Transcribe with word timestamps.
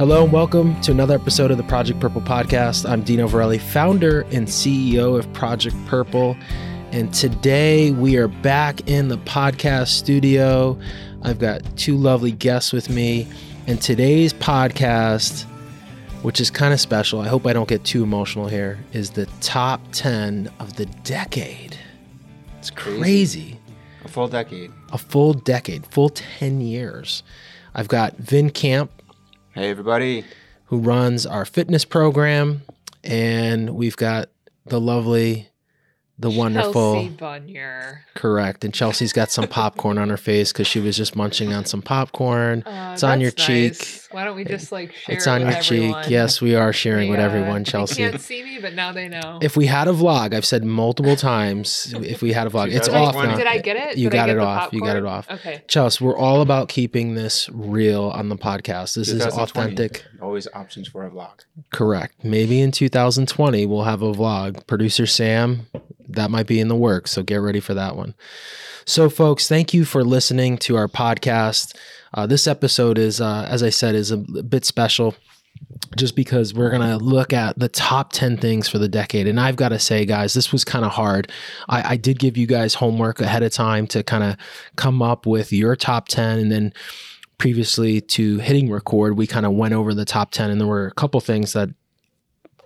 Hello 0.00 0.24
and 0.24 0.32
welcome 0.32 0.80
to 0.80 0.92
another 0.92 1.14
episode 1.14 1.50
of 1.50 1.58
the 1.58 1.62
Project 1.64 2.00
Purple 2.00 2.22
podcast. 2.22 2.88
I'm 2.88 3.02
Dino 3.02 3.28
Verrelli, 3.28 3.60
founder 3.60 4.22
and 4.30 4.48
CEO 4.48 5.18
of 5.18 5.30
Project 5.34 5.76
Purple. 5.84 6.38
And 6.90 7.12
today 7.12 7.90
we 7.90 8.16
are 8.16 8.28
back 8.28 8.88
in 8.88 9.08
the 9.08 9.18
podcast 9.18 9.88
studio. 9.88 10.78
I've 11.20 11.38
got 11.38 11.60
two 11.76 11.98
lovely 11.98 12.32
guests 12.32 12.72
with 12.72 12.88
me. 12.88 13.28
And 13.66 13.78
today's 13.82 14.32
podcast, 14.32 15.42
which 16.22 16.40
is 16.40 16.50
kind 16.50 16.72
of 16.72 16.80
special, 16.80 17.20
I 17.20 17.28
hope 17.28 17.46
I 17.46 17.52
don't 17.52 17.68
get 17.68 17.84
too 17.84 18.02
emotional 18.02 18.48
here, 18.48 18.82
is 18.94 19.10
the 19.10 19.26
top 19.42 19.82
10 19.92 20.50
of 20.60 20.76
the 20.76 20.86
decade. 21.04 21.76
It's 22.58 22.70
crazy. 22.70 23.60
A 24.02 24.08
full 24.08 24.28
decade. 24.28 24.72
A 24.92 24.96
full 24.96 25.34
decade, 25.34 25.84
full 25.88 26.08
10 26.08 26.62
years. 26.62 27.22
I've 27.74 27.88
got 27.88 28.16
Vin 28.16 28.48
Camp, 28.48 28.90
Hey, 29.60 29.68
everybody. 29.68 30.24
who 30.64 30.78
runs 30.78 31.26
our 31.26 31.44
fitness 31.44 31.84
program, 31.84 32.62
and 33.04 33.74
we've 33.74 33.94
got 33.94 34.30
the 34.64 34.80
lovely, 34.80 35.50
the 36.18 36.30
wonderful, 36.30 36.94
Chelsea 36.94 37.10
Bunyer. 37.10 37.98
correct. 38.14 38.64
And 38.64 38.72
Chelsea's 38.72 39.12
got 39.12 39.30
some 39.30 39.46
popcorn 39.46 39.98
on 39.98 40.08
her 40.08 40.16
face 40.16 40.50
because 40.50 40.66
she 40.66 40.80
was 40.80 40.96
just 40.96 41.14
munching 41.14 41.52
on 41.52 41.66
some 41.66 41.82
popcorn. 41.82 42.62
Uh, 42.62 42.90
It's 42.94 43.02
on 43.02 43.20
your 43.20 43.32
that's 43.32 43.44
cheek. 43.46 43.99
Nice. 44.10 44.14
Why 44.14 44.24
don't 44.24 44.36
we 44.36 44.44
just 44.44 44.72
like 44.72 44.92
share? 44.92 45.16
it's 45.16 45.26
on 45.26 45.44
with 45.44 45.54
your 45.54 45.62
cheek. 45.62 46.10
Yes, 46.10 46.40
we 46.40 46.54
are 46.54 46.72
sharing 46.72 47.10
with 47.10 47.20
uh, 47.20 47.22
everyone, 47.22 47.64
Chelsea. 47.64 48.02
They 48.02 48.10
can't 48.10 48.20
see 48.20 48.42
me, 48.42 48.58
but 48.58 48.74
now 48.74 48.92
they 48.92 49.08
know. 49.08 49.38
If 49.42 49.56
we 49.56 49.66
had 49.66 49.88
a 49.88 49.92
vlog, 49.92 50.34
I've 50.34 50.44
said 50.44 50.64
multiple 50.64 51.16
times, 51.16 51.94
if 51.98 52.22
we 52.22 52.32
had 52.32 52.46
a 52.46 52.50
vlog, 52.50 52.72
it's 52.74 52.88
off 52.88 53.14
2020. 53.14 53.28
now. 53.28 53.36
did 53.36 53.46
I 53.46 53.58
get 53.58 53.76
it? 53.76 53.98
You 53.98 54.10
Did 54.10 54.16
got 54.16 54.30
it 54.30 54.34
the 54.36 54.42
off. 54.42 54.72
You 54.72 54.80
got 54.80 54.96
it 54.96 55.04
off. 55.04 55.30
Okay. 55.30 55.62
Chelsea, 55.68 56.04
we're 56.04 56.16
all 56.16 56.42
about 56.42 56.68
keeping 56.68 57.14
this 57.14 57.48
real 57.52 58.04
on 58.04 58.28
the 58.28 58.36
podcast. 58.36 58.94
This 58.96 59.08
is 59.08 59.24
authentic. 59.24 60.04
Always 60.20 60.46
options 60.54 60.88
for 60.88 61.04
a 61.06 61.10
vlog. 61.10 61.44
Correct. 61.70 62.24
Maybe 62.24 62.60
in 62.60 62.72
2020 62.72 63.66
we'll 63.66 63.84
have 63.84 64.02
a 64.02 64.12
vlog. 64.12 64.66
Producer 64.66 65.06
Sam, 65.06 65.66
that 66.08 66.30
might 66.30 66.46
be 66.46 66.60
in 66.60 66.68
the 66.68 66.76
works, 66.76 67.12
so 67.12 67.22
get 67.22 67.36
ready 67.36 67.60
for 67.60 67.74
that 67.74 67.96
one. 67.96 68.14
So, 68.84 69.08
folks, 69.08 69.46
thank 69.46 69.72
you 69.72 69.84
for 69.84 70.02
listening 70.02 70.58
to 70.58 70.76
our 70.76 70.88
podcast. 70.88 71.76
Uh, 72.12 72.26
this 72.26 72.46
episode 72.46 72.98
is, 72.98 73.20
uh, 73.20 73.46
as 73.48 73.62
I 73.62 73.70
said, 73.70 73.94
is 73.94 74.10
a 74.10 74.16
bit 74.16 74.64
special. 74.64 75.14
Just 75.96 76.14
because 76.16 76.54
we're 76.54 76.70
gonna 76.70 76.96
look 76.96 77.32
at 77.32 77.58
the 77.58 77.68
top 77.68 78.12
ten 78.12 78.36
things 78.36 78.68
for 78.68 78.78
the 78.78 78.88
decade, 78.88 79.26
and 79.26 79.38
I've 79.38 79.56
got 79.56 79.70
to 79.70 79.78
say, 79.78 80.06
guys, 80.06 80.32
this 80.32 80.52
was 80.52 80.64
kind 80.64 80.84
of 80.84 80.92
hard. 80.92 81.30
I, 81.68 81.94
I 81.94 81.96
did 81.96 82.18
give 82.18 82.36
you 82.36 82.46
guys 82.46 82.74
homework 82.74 83.20
ahead 83.20 83.42
of 83.42 83.52
time 83.52 83.86
to 83.88 84.02
kind 84.02 84.22
of 84.22 84.36
come 84.76 85.02
up 85.02 85.26
with 85.26 85.52
your 85.52 85.76
top 85.76 86.08
ten, 86.08 86.38
and 86.38 86.52
then 86.52 86.72
previously 87.40 88.00
to 88.02 88.38
hitting 88.38 88.70
record, 88.70 89.16
we 89.16 89.26
kind 89.26 89.46
of 89.46 89.52
went 89.52 89.74
over 89.74 89.94
the 89.94 90.04
top 90.04 90.30
10 90.30 90.50
and 90.50 90.60
there 90.60 90.68
were 90.68 90.86
a 90.86 90.92
couple 90.92 91.18
things 91.20 91.54
that 91.54 91.70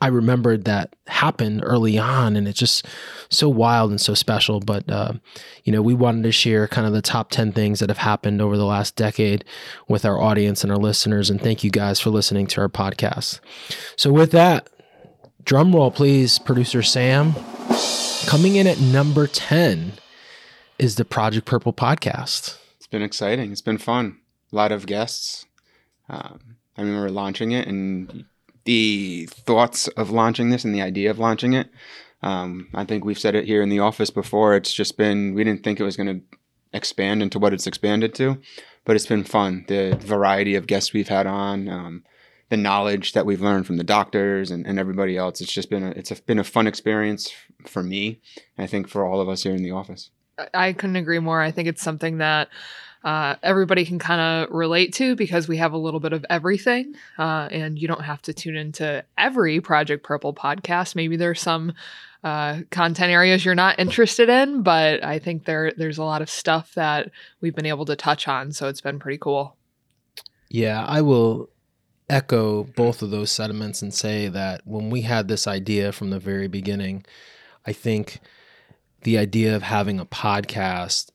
I 0.04 0.08
remembered 0.08 0.66
that 0.66 0.94
happened 1.06 1.62
early 1.64 1.96
on 1.96 2.36
and 2.36 2.46
it's 2.46 2.58
just 2.58 2.84
so 3.30 3.48
wild 3.48 3.90
and 3.90 3.98
so 3.98 4.12
special. 4.12 4.60
But, 4.60 4.86
uh, 4.90 5.14
you 5.64 5.72
know, 5.72 5.80
we 5.80 5.94
wanted 5.94 6.24
to 6.24 6.30
share 6.30 6.68
kind 6.68 6.86
of 6.86 6.92
the 6.92 7.00
top 7.00 7.30
10 7.30 7.52
things 7.52 7.80
that 7.80 7.88
have 7.88 7.96
happened 7.96 8.42
over 8.42 8.58
the 8.58 8.66
last 8.66 8.96
decade 8.96 9.46
with 9.88 10.04
our 10.04 10.20
audience 10.20 10.62
and 10.62 10.70
our 10.70 10.76
listeners. 10.76 11.30
And 11.30 11.40
thank 11.40 11.64
you 11.64 11.70
guys 11.70 12.00
for 12.00 12.10
listening 12.10 12.46
to 12.48 12.60
our 12.60 12.68
podcast. 12.68 13.40
So, 13.96 14.12
with 14.12 14.30
that, 14.32 14.68
drum 15.42 15.74
roll, 15.74 15.90
please, 15.90 16.38
producer 16.38 16.82
Sam. 16.82 17.34
Coming 18.26 18.56
in 18.56 18.66
at 18.66 18.78
number 18.78 19.26
10 19.26 19.94
is 20.78 20.96
the 20.96 21.06
Project 21.06 21.46
Purple 21.46 21.72
podcast. 21.72 22.58
It's 22.76 22.86
been 22.88 23.00
exciting. 23.00 23.52
It's 23.52 23.62
been 23.62 23.78
fun. 23.78 24.18
A 24.52 24.56
lot 24.56 24.70
of 24.70 24.84
guests. 24.84 25.46
Um, 26.10 26.56
I 26.76 26.82
remember 26.82 27.10
launching 27.10 27.52
it 27.52 27.66
and 27.66 28.26
the 28.64 29.28
thoughts 29.30 29.88
of 29.88 30.10
launching 30.10 30.50
this 30.50 30.64
and 30.64 30.74
the 30.74 30.82
idea 30.82 31.10
of 31.10 31.18
launching 31.18 31.52
it. 31.52 31.70
Um, 32.22 32.68
I 32.74 32.84
think 32.84 33.04
we've 33.04 33.18
said 33.18 33.34
it 33.34 33.44
here 33.44 33.62
in 33.62 33.68
the 33.68 33.80
office 33.80 34.10
before. 34.10 34.56
It's 34.56 34.72
just 34.72 34.96
been, 34.96 35.34
we 35.34 35.44
didn't 35.44 35.62
think 35.62 35.78
it 35.78 35.84
was 35.84 35.96
going 35.96 36.20
to 36.20 36.38
expand 36.72 37.22
into 37.22 37.38
what 37.38 37.52
it's 37.52 37.66
expanded 37.66 38.14
to, 38.14 38.40
but 38.84 38.96
it's 38.96 39.06
been 39.06 39.24
fun. 39.24 39.64
The 39.68 39.96
variety 40.00 40.54
of 40.54 40.66
guests 40.66 40.92
we've 40.92 41.08
had 41.08 41.26
on, 41.26 41.68
um, 41.68 42.04
the 42.48 42.56
knowledge 42.56 43.12
that 43.12 43.26
we've 43.26 43.40
learned 43.40 43.66
from 43.66 43.76
the 43.76 43.84
doctors 43.84 44.50
and, 44.50 44.66
and 44.66 44.78
everybody 44.78 45.16
else. 45.16 45.40
It's 45.40 45.52
just 45.52 45.70
been 45.70 45.82
a, 45.82 45.90
it's 45.90 46.10
a, 46.10 46.22
been 46.22 46.38
a 46.38 46.44
fun 46.44 46.66
experience 46.66 47.32
for 47.66 47.82
me. 47.82 48.20
I 48.56 48.66
think 48.66 48.88
for 48.88 49.04
all 49.06 49.20
of 49.20 49.28
us 49.28 49.42
here 49.42 49.54
in 49.54 49.62
the 49.62 49.70
office. 49.70 50.10
I 50.52 50.72
couldn't 50.72 50.96
agree 50.96 51.20
more. 51.20 51.40
I 51.40 51.50
think 51.50 51.68
it's 51.68 51.82
something 51.82 52.18
that 52.18 52.48
uh, 53.04 53.36
everybody 53.42 53.84
can 53.84 53.98
kind 53.98 54.20
of 54.20 54.54
relate 54.54 54.94
to 54.94 55.14
because 55.14 55.46
we 55.46 55.58
have 55.58 55.74
a 55.74 55.78
little 55.78 56.00
bit 56.00 56.12
of 56.12 56.24
everything, 56.30 56.94
uh, 57.18 57.48
and 57.50 57.78
you 57.78 57.86
don't 57.86 58.02
have 58.02 58.22
to 58.22 58.32
tune 58.32 58.56
into 58.56 59.04
every 59.18 59.60
Project 59.60 60.02
Purple 60.02 60.34
podcast. 60.34 60.96
Maybe 60.96 61.16
there's 61.16 61.40
some 61.40 61.74
uh, 62.24 62.60
content 62.70 63.12
areas 63.12 63.44
you're 63.44 63.54
not 63.54 63.78
interested 63.78 64.30
in, 64.30 64.62
but 64.62 65.04
I 65.04 65.18
think 65.18 65.44
there 65.44 65.72
there's 65.76 65.98
a 65.98 66.04
lot 66.04 66.22
of 66.22 66.30
stuff 66.30 66.72
that 66.74 67.10
we've 67.42 67.54
been 67.54 67.66
able 67.66 67.84
to 67.84 67.96
touch 67.96 68.26
on, 68.26 68.52
so 68.52 68.68
it's 68.68 68.80
been 68.80 68.98
pretty 68.98 69.18
cool. 69.18 69.56
Yeah, 70.48 70.84
I 70.86 71.02
will 71.02 71.50
echo 72.08 72.64
both 72.64 73.02
of 73.02 73.10
those 73.10 73.30
sentiments 73.30 73.82
and 73.82 73.92
say 73.92 74.28
that 74.28 74.62
when 74.64 74.88
we 74.88 75.02
had 75.02 75.28
this 75.28 75.46
idea 75.46 75.92
from 75.92 76.10
the 76.10 76.18
very 76.18 76.48
beginning, 76.48 77.04
I 77.66 77.72
think 77.72 78.20
the 79.02 79.18
idea 79.18 79.54
of 79.54 79.62
having 79.62 80.00
a 80.00 80.06
podcast, 80.06 81.10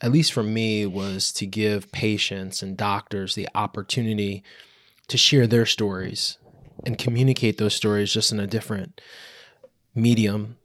at 0.00 0.12
least 0.12 0.32
for 0.32 0.42
me, 0.42 0.86
was 0.86 1.32
to 1.32 1.46
give 1.46 1.90
patients 1.92 2.62
and 2.62 2.76
doctors 2.76 3.34
the 3.34 3.48
opportunity 3.54 4.42
to 5.08 5.16
share 5.16 5.46
their 5.46 5.66
stories 5.66 6.38
and 6.84 6.98
communicate 6.98 7.58
those 7.58 7.74
stories 7.74 8.12
just 8.12 8.32
in 8.32 8.40
a 8.40 8.46
different 8.46 9.00
medium, 9.94 10.56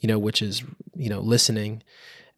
you 0.00 0.08
know, 0.08 0.18
which 0.18 0.42
is, 0.42 0.62
you 0.94 1.08
know, 1.08 1.20
listening. 1.20 1.82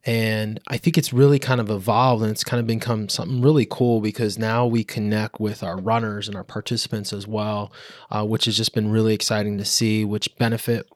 And 0.07 0.61
I 0.69 0.77
think 0.77 0.99
it's 0.99 1.15
really 1.15 1.39
kind 1.39 1.61
of 1.61 1.71
evolved 1.71 2.23
and 2.23 2.31
it's 2.31 2.45
kind 2.45 2.61
of 2.61 2.67
become 2.67 3.09
something 3.09 3.41
really 3.41 3.67
cool 3.71 4.01
because 4.01 4.39
now 4.39 4.67
we 4.67 4.85
connect 4.85 5.41
with 5.41 5.63
our 5.63 5.79
runners 5.79 6.29
and 6.29 6.37
our 6.37 6.45
participants 6.45 7.13
as 7.13 7.27
well, 7.27 7.73
uh, 8.11 8.25
which 8.25 8.45
has 8.45 8.57
just 8.57 8.75
been 8.75 8.91
really 8.91 9.15
exciting 9.15 9.57
to 9.59 9.65
see, 9.65 10.05
which 10.05 10.37
benefit 10.37 10.87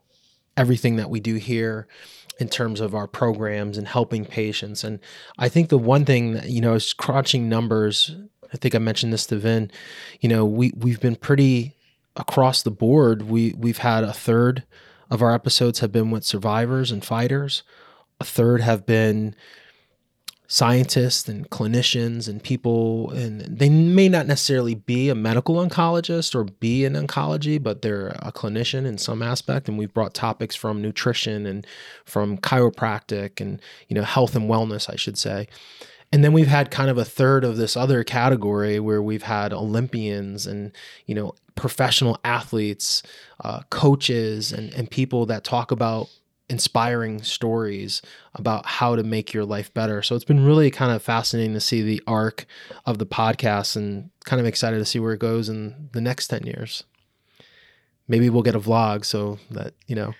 everything 0.58 0.96
that 0.96 1.08
we 1.08 1.20
do 1.20 1.36
here 1.36 1.86
in 2.38 2.48
terms 2.48 2.80
of 2.80 2.94
our 2.94 3.06
programs 3.06 3.76
and 3.76 3.88
helping 3.88 4.24
patients. 4.24 4.84
And 4.84 5.00
I 5.38 5.48
think 5.48 5.68
the 5.68 5.78
one 5.78 6.04
thing 6.04 6.32
that, 6.32 6.48
you 6.48 6.60
know, 6.60 6.74
is 6.74 6.92
crunching 6.92 7.48
numbers. 7.48 8.14
I 8.52 8.56
think 8.56 8.74
I 8.74 8.78
mentioned 8.78 9.12
this 9.12 9.26
to 9.26 9.36
Vin, 9.36 9.70
you 10.20 10.28
know, 10.28 10.44
we, 10.44 10.72
we've 10.76 11.00
been 11.00 11.16
pretty 11.16 11.74
across 12.16 12.62
the 12.62 12.70
board. 12.70 13.22
We, 13.22 13.54
we've 13.58 13.78
had 13.78 14.04
a 14.04 14.12
third 14.12 14.64
of 15.10 15.22
our 15.22 15.34
episodes 15.34 15.80
have 15.80 15.92
been 15.92 16.10
with 16.10 16.24
survivors 16.24 16.90
and 16.90 17.04
fighters 17.04 17.62
a 18.20 18.24
third 18.24 18.60
have 18.60 18.86
been 18.86 19.34
scientists 20.50 21.28
and 21.28 21.50
clinicians 21.50 22.26
and 22.26 22.42
people 22.42 23.10
and 23.10 23.42
they 23.42 23.68
may 23.68 24.08
not 24.08 24.26
necessarily 24.26 24.74
be 24.74 25.10
a 25.10 25.14
medical 25.14 25.56
oncologist 25.56 26.34
or 26.34 26.44
be 26.44 26.86
in 26.86 26.94
oncology 26.94 27.62
but 27.62 27.82
they're 27.82 28.16
a 28.20 28.32
clinician 28.32 28.86
in 28.86 28.96
some 28.96 29.22
aspect. 29.22 29.68
And 29.68 29.76
we've 29.76 29.92
brought 29.92 30.14
topics 30.14 30.56
from 30.56 30.80
nutrition 30.80 31.44
and 31.44 31.66
from 32.06 32.38
chiropractic 32.38 33.42
and 33.42 33.60
you 33.88 33.94
know 33.94 34.04
health 34.04 34.34
and 34.34 34.48
wellness 34.48 34.90
I 34.90 34.96
should 34.96 35.18
say. 35.18 35.48
And 36.10 36.24
then 36.24 36.32
we've 36.32 36.48
had 36.48 36.70
kind 36.70 36.88
of 36.88 36.96
a 36.96 37.04
third 37.04 37.44
of 37.44 37.58
this 37.58 37.76
other 37.76 38.02
category 38.02 38.80
where 38.80 39.02
we've 39.02 39.24
had 39.24 39.52
Olympians 39.52 40.46
and 40.46 40.72
you 41.04 41.14
know 41.14 41.34
professional 41.56 42.18
athletes 42.24 43.02
uh, 43.44 43.60
coaches 43.68 44.50
and, 44.50 44.72
and 44.72 44.90
people 44.90 45.26
that 45.26 45.44
talk 45.44 45.70
about 45.70 46.08
inspiring 46.50 47.22
stories 47.22 48.00
about 48.34 48.64
how 48.66 48.96
to 48.96 49.02
make 49.02 49.34
your 49.34 49.44
life 49.44 49.72
better. 49.74 50.02
So 50.02 50.14
it's 50.14 50.24
been 50.24 50.44
really 50.44 50.70
kind 50.70 50.92
of 50.92 51.02
fascinating 51.02 51.52
to 51.54 51.60
see 51.60 51.82
the 51.82 52.02
arc 52.06 52.46
of 52.86 52.98
the 52.98 53.06
podcast 53.06 53.76
and 53.76 54.10
kind 54.24 54.40
of 54.40 54.46
excited 54.46 54.78
to 54.78 54.84
see 54.84 54.98
where 54.98 55.12
it 55.12 55.20
goes 55.20 55.48
in 55.48 55.90
the 55.92 56.00
next 56.00 56.28
10 56.28 56.44
years. 56.44 56.84
Maybe 58.06 58.30
we'll 58.30 58.42
get 58.42 58.54
a 58.54 58.60
vlog 58.60 59.04
so 59.04 59.38
that, 59.50 59.74
you 59.86 59.94
know, 59.94 60.14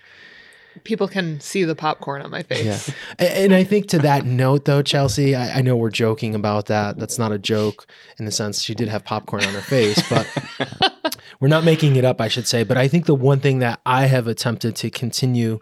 People 0.83 1.07
can 1.07 1.39
see 1.41 1.63
the 1.63 1.75
popcorn 1.75 2.21
on 2.21 2.29
my 2.31 2.43
face. 2.43 2.93
yeah. 3.19 3.25
And 3.25 3.53
I 3.53 3.63
think 3.63 3.87
to 3.87 3.99
that 3.99 4.25
note, 4.25 4.65
though, 4.65 4.81
Chelsea, 4.81 5.35
I, 5.35 5.57
I 5.57 5.61
know 5.61 5.75
we're 5.75 5.89
joking 5.89 6.35
about 6.35 6.67
that. 6.67 6.97
That's 6.97 7.17
not 7.17 7.31
a 7.31 7.39
joke 7.39 7.87
in 8.17 8.25
the 8.25 8.31
sense 8.31 8.61
she 8.61 8.75
did 8.75 8.87
have 8.87 9.03
popcorn 9.03 9.43
on 9.43 9.53
her 9.53 9.61
face, 9.61 10.07
but 10.09 10.27
we're 11.39 11.47
not 11.47 11.63
making 11.63 11.95
it 11.95 12.05
up, 12.05 12.21
I 12.21 12.27
should 12.27 12.47
say. 12.47 12.63
But 12.63 12.77
I 12.77 12.87
think 12.87 13.07
the 13.07 13.15
one 13.15 13.39
thing 13.39 13.59
that 13.59 13.81
I 13.85 14.05
have 14.05 14.27
attempted 14.27 14.75
to 14.77 14.89
continue 14.89 15.59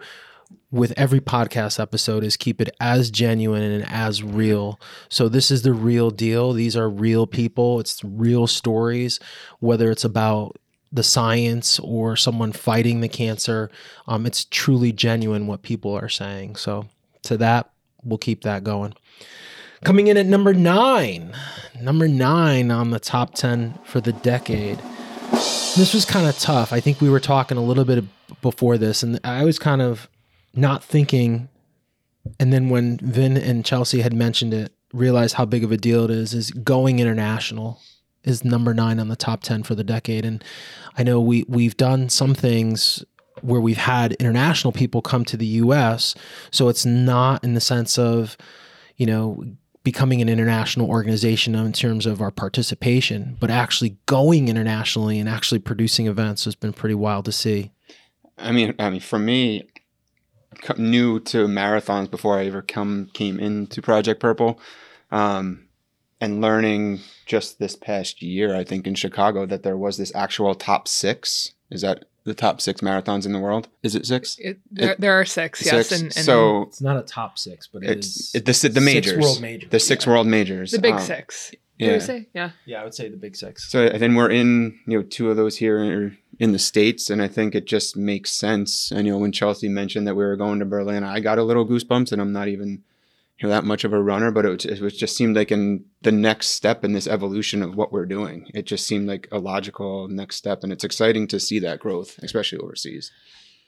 with 0.71 0.93
every 0.97 1.21
podcast 1.21 1.79
episode 1.79 2.23
is 2.23 2.35
keep 2.35 2.59
it 2.59 2.75
as 2.79 3.09
genuine 3.09 3.63
and 3.63 3.85
as 3.89 4.21
real. 4.21 4.79
So 5.09 5.29
this 5.29 5.49
is 5.49 5.61
the 5.61 5.73
real 5.73 6.11
deal. 6.11 6.51
These 6.51 6.75
are 6.75 6.89
real 6.89 7.25
people. 7.25 7.79
It's 7.79 8.03
real 8.03 8.47
stories, 8.47 9.19
whether 9.59 9.89
it's 9.91 10.03
about 10.03 10.57
the 10.91 11.03
science 11.03 11.79
or 11.79 12.15
someone 12.15 12.51
fighting 12.51 13.01
the 13.01 13.07
cancer. 13.07 13.69
Um, 14.07 14.25
it's 14.25 14.45
truly 14.45 14.91
genuine 14.91 15.47
what 15.47 15.61
people 15.61 15.93
are 15.93 16.09
saying. 16.09 16.57
So 16.57 16.87
to 17.23 17.37
that, 17.37 17.71
we'll 18.03 18.17
keep 18.17 18.43
that 18.43 18.63
going. 18.63 18.93
Coming 19.83 20.07
in 20.07 20.17
at 20.17 20.25
number 20.25 20.53
nine, 20.53 21.33
number 21.79 22.07
nine 22.07 22.71
on 22.71 22.89
the 22.89 22.99
top 22.99 23.35
10 23.35 23.77
for 23.85 24.01
the 24.01 24.13
decade. 24.13 24.79
This 25.31 25.93
was 25.93 26.03
kind 26.03 26.27
of 26.27 26.37
tough. 26.39 26.73
I 26.73 26.79
think 26.79 26.99
we 26.99 27.09
were 27.09 27.19
talking 27.19 27.57
a 27.57 27.63
little 27.63 27.85
bit 27.85 28.03
before 28.41 28.77
this, 28.77 29.03
and 29.03 29.19
I 29.23 29.45
was 29.45 29.59
kind 29.59 29.81
of 29.81 30.09
not 30.57 30.83
thinking. 30.83 31.49
And 32.39 32.51
then 32.51 32.69
when 32.69 32.97
Vin 32.97 33.37
and 33.37 33.63
Chelsea 33.63 34.01
had 34.01 34.13
mentioned 34.13 34.53
it, 34.53 34.73
realized 34.93 35.35
how 35.35 35.45
big 35.45 35.63
of 35.63 35.71
a 35.71 35.77
deal 35.77 36.05
it 36.05 36.11
is. 36.11 36.33
Is 36.33 36.51
going 36.51 36.99
international 36.99 37.79
is 38.23 38.43
number 38.43 38.73
nine 38.73 38.99
on 38.99 39.07
the 39.07 39.15
top 39.15 39.41
ten 39.43 39.63
for 39.63 39.75
the 39.75 39.83
decade, 39.83 40.25
and 40.25 40.43
I 40.97 41.03
know 41.03 41.21
we 41.21 41.45
we've 41.47 41.77
done 41.77 42.09
some 42.09 42.33
things 42.33 43.03
where 43.41 43.61
we've 43.61 43.77
had 43.77 44.13
international 44.13 44.71
people 44.71 45.01
come 45.01 45.23
to 45.25 45.37
the 45.37 45.45
U.S. 45.45 46.15
So 46.51 46.69
it's 46.69 46.85
not 46.85 47.43
in 47.43 47.53
the 47.53 47.61
sense 47.61 47.99
of, 47.99 48.35
you 48.95 49.05
know, 49.05 49.43
becoming 49.83 50.21
an 50.21 50.29
international 50.29 50.89
organization 50.89 51.55
in 51.55 51.71
terms 51.71 52.05
of 52.05 52.21
our 52.21 52.31
participation, 52.31 53.37
but 53.39 53.49
actually 53.49 53.97
going 54.05 54.49
internationally 54.49 55.19
and 55.19 55.29
actually 55.29 55.59
producing 55.59 56.07
events 56.07 56.45
has 56.45 56.55
been 56.55 56.73
pretty 56.73 56.95
wild 56.95 57.25
to 57.25 57.31
see. 57.31 57.71
I 58.37 58.51
mean, 58.51 58.73
I 58.79 58.89
mean, 58.89 58.99
for 58.99 59.19
me, 59.19 59.67
new 60.77 61.19
to 61.21 61.47
marathons 61.47 62.09
before 62.09 62.37
I 62.37 62.45
ever 62.45 62.61
come 62.61 63.09
came 63.13 63.39
into 63.39 63.81
Project 63.81 64.19
Purple, 64.19 64.59
um, 65.11 65.67
and 66.19 66.41
learning 66.41 66.99
just 67.25 67.59
this 67.59 67.75
past 67.75 68.21
year, 68.21 68.55
I 68.55 68.63
think 68.63 68.87
in 68.87 68.95
Chicago 68.95 69.45
that 69.45 69.63
there 69.63 69.77
was 69.77 69.97
this 69.97 70.13
actual 70.15 70.55
top 70.55 70.87
six. 70.87 71.53
Is 71.69 71.81
that 71.81 72.05
the 72.27 72.33
top 72.33 72.59
six 72.61 72.81
marathons 72.81 73.25
in 73.25 73.31
the 73.31 73.39
world. 73.39 73.69
Is 73.81 73.95
it 73.95 74.05
six? 74.05 74.37
It, 74.37 74.59
there, 74.69 74.91
it, 74.91 75.01
there, 75.01 75.19
are 75.19 75.25
six, 75.25 75.59
six. 75.59 75.71
yes. 75.71 75.91
And, 75.93 76.03
and, 76.03 76.13
so 76.25 76.63
it's 76.63 76.81
not 76.81 76.97
a 76.97 77.01
top 77.01 77.39
six, 77.39 77.67
but 77.67 77.83
it 77.83 77.89
it's 77.89 78.35
it, 78.35 78.45
the, 78.45 78.69
the 78.69 78.81
majors, 78.81 79.17
world 79.17 79.41
majors, 79.41 79.69
the 79.69 79.79
six 79.79 80.05
yeah. 80.05 80.11
world 80.11 80.27
majors, 80.27 80.71
the 80.71 80.79
big 80.79 80.95
um, 80.95 80.99
six. 80.99 81.53
Yeah. 81.77 81.99
say? 81.99 82.27
Yeah. 82.33 82.51
Yeah, 82.65 82.81
I 82.81 82.83
would 82.83 82.93
say 82.93 83.09
the 83.09 83.17
big 83.17 83.35
six. 83.35 83.69
So 83.71 83.89
then 83.89 84.15
we're 84.15 84.31
in, 84.31 84.79
you 84.87 84.97
know, 84.97 85.03
two 85.03 85.29
of 85.29 85.37
those 85.37 85.57
here 85.57 86.17
in 86.39 86.51
the 86.51 86.59
states, 86.59 87.09
and 87.09 87.21
I 87.21 87.27
think 87.27 87.55
it 87.55 87.65
just 87.65 87.95
makes 87.95 88.31
sense. 88.31 88.91
And 88.91 89.05
you 89.05 89.13
know, 89.13 89.19
when 89.19 89.31
Chelsea 89.31 89.69
mentioned 89.69 90.07
that 90.07 90.15
we 90.15 90.23
were 90.23 90.35
going 90.35 90.59
to 90.59 90.65
Berlin, 90.65 91.03
I 91.03 91.19
got 91.19 91.37
a 91.37 91.43
little 91.43 91.67
goosebumps, 91.67 92.11
and 92.11 92.21
I'm 92.21 92.33
not 92.33 92.47
even 92.47 92.83
you 93.39 93.47
know 93.47 93.49
that 93.49 93.63
much 93.63 93.83
of 93.83 93.93
a 93.93 94.01
runner, 94.01 94.31
but 94.31 94.45
it, 94.45 94.65
it 94.65 94.89
just 94.91 95.15
seemed 95.15 95.35
like 95.35 95.51
in 95.51 95.85
the 96.01 96.11
next 96.11 96.47
step 96.47 96.83
in 96.83 96.93
this 96.93 97.07
evolution 97.07 97.61
of 97.61 97.75
what 97.75 97.91
we're 97.91 98.05
doing. 98.05 98.49
It 98.53 98.65
just 98.65 98.87
seemed 98.87 99.07
like 99.07 99.27
a 99.31 99.39
logical 99.39 100.07
next 100.07 100.37
step, 100.37 100.63
and 100.63 100.71
it's 100.71 100.83
exciting 100.83 101.27
to 101.27 101.39
see 101.39 101.59
that 101.59 101.79
growth, 101.79 102.17
especially 102.23 102.59
overseas. 102.59 103.11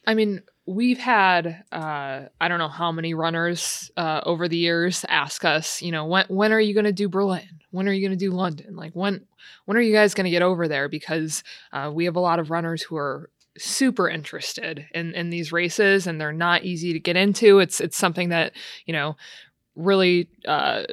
I 0.08 0.16
mean, 0.16 0.42
we've 0.66 0.98
had 0.98 1.64
uh, 1.72 2.26
I 2.42 2.48
don't 2.48 2.60
know 2.60 2.68
how 2.68 2.92
many 2.92 3.14
runners 3.14 3.92
uh, 3.98 4.22
over 4.26 4.48
the 4.48 4.58
years 4.58 5.06
ask 5.08 5.46
us, 5.46 5.82
you 5.82 5.92
know, 5.92 6.06
when 6.06 6.26
when 6.28 6.52
are 6.52 6.60
you 6.60 6.74
going 6.74 6.86
to 6.86 6.92
do 6.92 7.10
Berlin? 7.10 7.59
When 7.72 7.88
are 7.88 7.94
you 7.94 8.08
going 8.08 8.18
to 8.18 8.26
do 8.26 8.32
London? 8.32 8.76
Like 8.76 8.94
when 8.94 9.26
when 9.66 9.78
are 9.78 9.82
you 9.82 9.94
guys 9.94 10.14
going 10.14 10.26
to 10.26 10.32
get 10.32 10.42
over 10.42 10.68
there? 10.68 10.90
Because 10.90 11.44
uh, 11.72 11.92
we 11.94 12.06
have 12.06 12.16
a 12.16 12.22
lot 12.22 12.40
of 12.40 12.50
runners 12.50 12.82
who 12.82 12.98
are 12.98 13.30
super 13.58 14.10
interested 14.10 14.88
in 14.94 15.14
in 15.14 15.30
these 15.30 15.52
races 15.52 16.08
and 16.08 16.20
they're 16.20 16.32
not 16.32 16.64
easy 16.64 16.94
to 16.94 17.00
get 17.00 17.18
into 17.18 17.60
it's 17.60 17.82
it's 17.82 17.98
something 17.98 18.30
that 18.30 18.54
you 18.86 18.94
know 18.94 19.18
really 19.80 20.30
uh, 20.48 20.84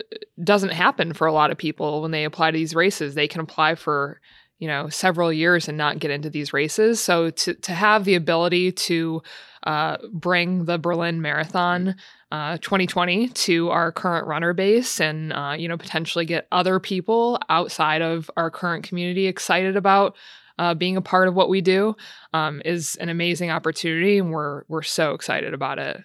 doesn't 0.43 0.71
happen 0.73 1.13
for 1.13 1.27
a 1.27 1.33
lot 1.33 1.51
of 1.51 1.59
people 1.59 2.03
when 2.03 2.13
they 2.13 2.25
apply 2.25 2.51
to 2.51 2.57
these 2.57 2.75
races. 2.75 3.15
They 3.15 3.29
can 3.29 3.41
apply 3.41 3.75
for 3.75 4.21
you 4.59 4.69
know 4.69 4.89
several 4.89 5.33
years 5.33 5.69
and 5.69 5.77
not 5.77 5.99
get 5.99 6.11
into 6.11 6.31
these 6.31 6.53
races. 6.53 7.01
So 7.01 7.31
to 7.31 7.55
to 7.55 7.73
have 7.73 8.05
the 8.05 8.15
ability 8.15 8.73
to 8.73 9.23
uh, 9.65 9.97
bring 10.13 10.65
the 10.65 10.79
Berlin 10.79 11.21
Marathon 11.21 11.97
uh, 12.33 12.59
2020 12.59 13.29
to 13.29 13.71
our 13.71 13.93
current 13.93 14.27
runner 14.27 14.53
base 14.53 15.01
and 15.01 15.33
uh, 15.33 15.55
you 15.57 15.69
know 15.69 15.77
potentially 15.77 16.25
get 16.25 16.47
other 16.51 16.81
people 16.81 17.39
outside 17.49 18.03
of 18.03 18.31
our 18.37 18.51
current 18.51 18.85
community 18.85 19.27
excited 19.27 19.77
about 19.77 20.17
uh, 20.59 20.75
being 20.75 20.97
a 20.97 21.03
part 21.03 21.29
of 21.29 21.35
what 21.35 21.49
we 21.49 21.61
do 21.61 21.95
um, 22.33 22.63
is 22.65 22.97
an 22.97 23.09
amazing 23.09 23.51
opportunity 23.51 24.19
and 24.19 24.33
we're 24.33 24.63
we're 24.69 24.83
so 24.83 25.13
excited 25.13 25.55
about 25.55 25.79
it. 25.79 26.03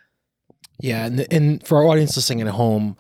Yeah, 0.79 1.06
and, 1.06 1.31
and 1.31 1.65
for 1.65 1.77
our 1.77 1.85
audience 1.85 2.15
listening 2.15 2.41
at 2.41 2.47
home, 2.47 2.97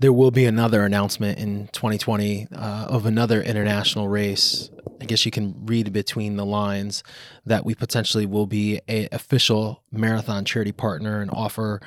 there 0.00 0.12
will 0.12 0.30
be 0.30 0.46
another 0.46 0.84
announcement 0.84 1.38
in 1.38 1.68
2020 1.68 2.48
uh, 2.52 2.86
of 2.88 3.06
another 3.06 3.40
international 3.40 4.08
race. 4.08 4.70
I 5.00 5.04
guess 5.04 5.24
you 5.24 5.30
can 5.30 5.54
read 5.64 5.92
between 5.92 6.36
the 6.36 6.44
lines 6.44 7.02
that 7.46 7.64
we 7.64 7.74
potentially 7.74 8.26
will 8.26 8.46
be 8.46 8.80
a 8.88 9.08
official 9.12 9.82
marathon 9.92 10.44
charity 10.44 10.72
partner 10.72 11.20
and 11.22 11.30
offer 11.30 11.80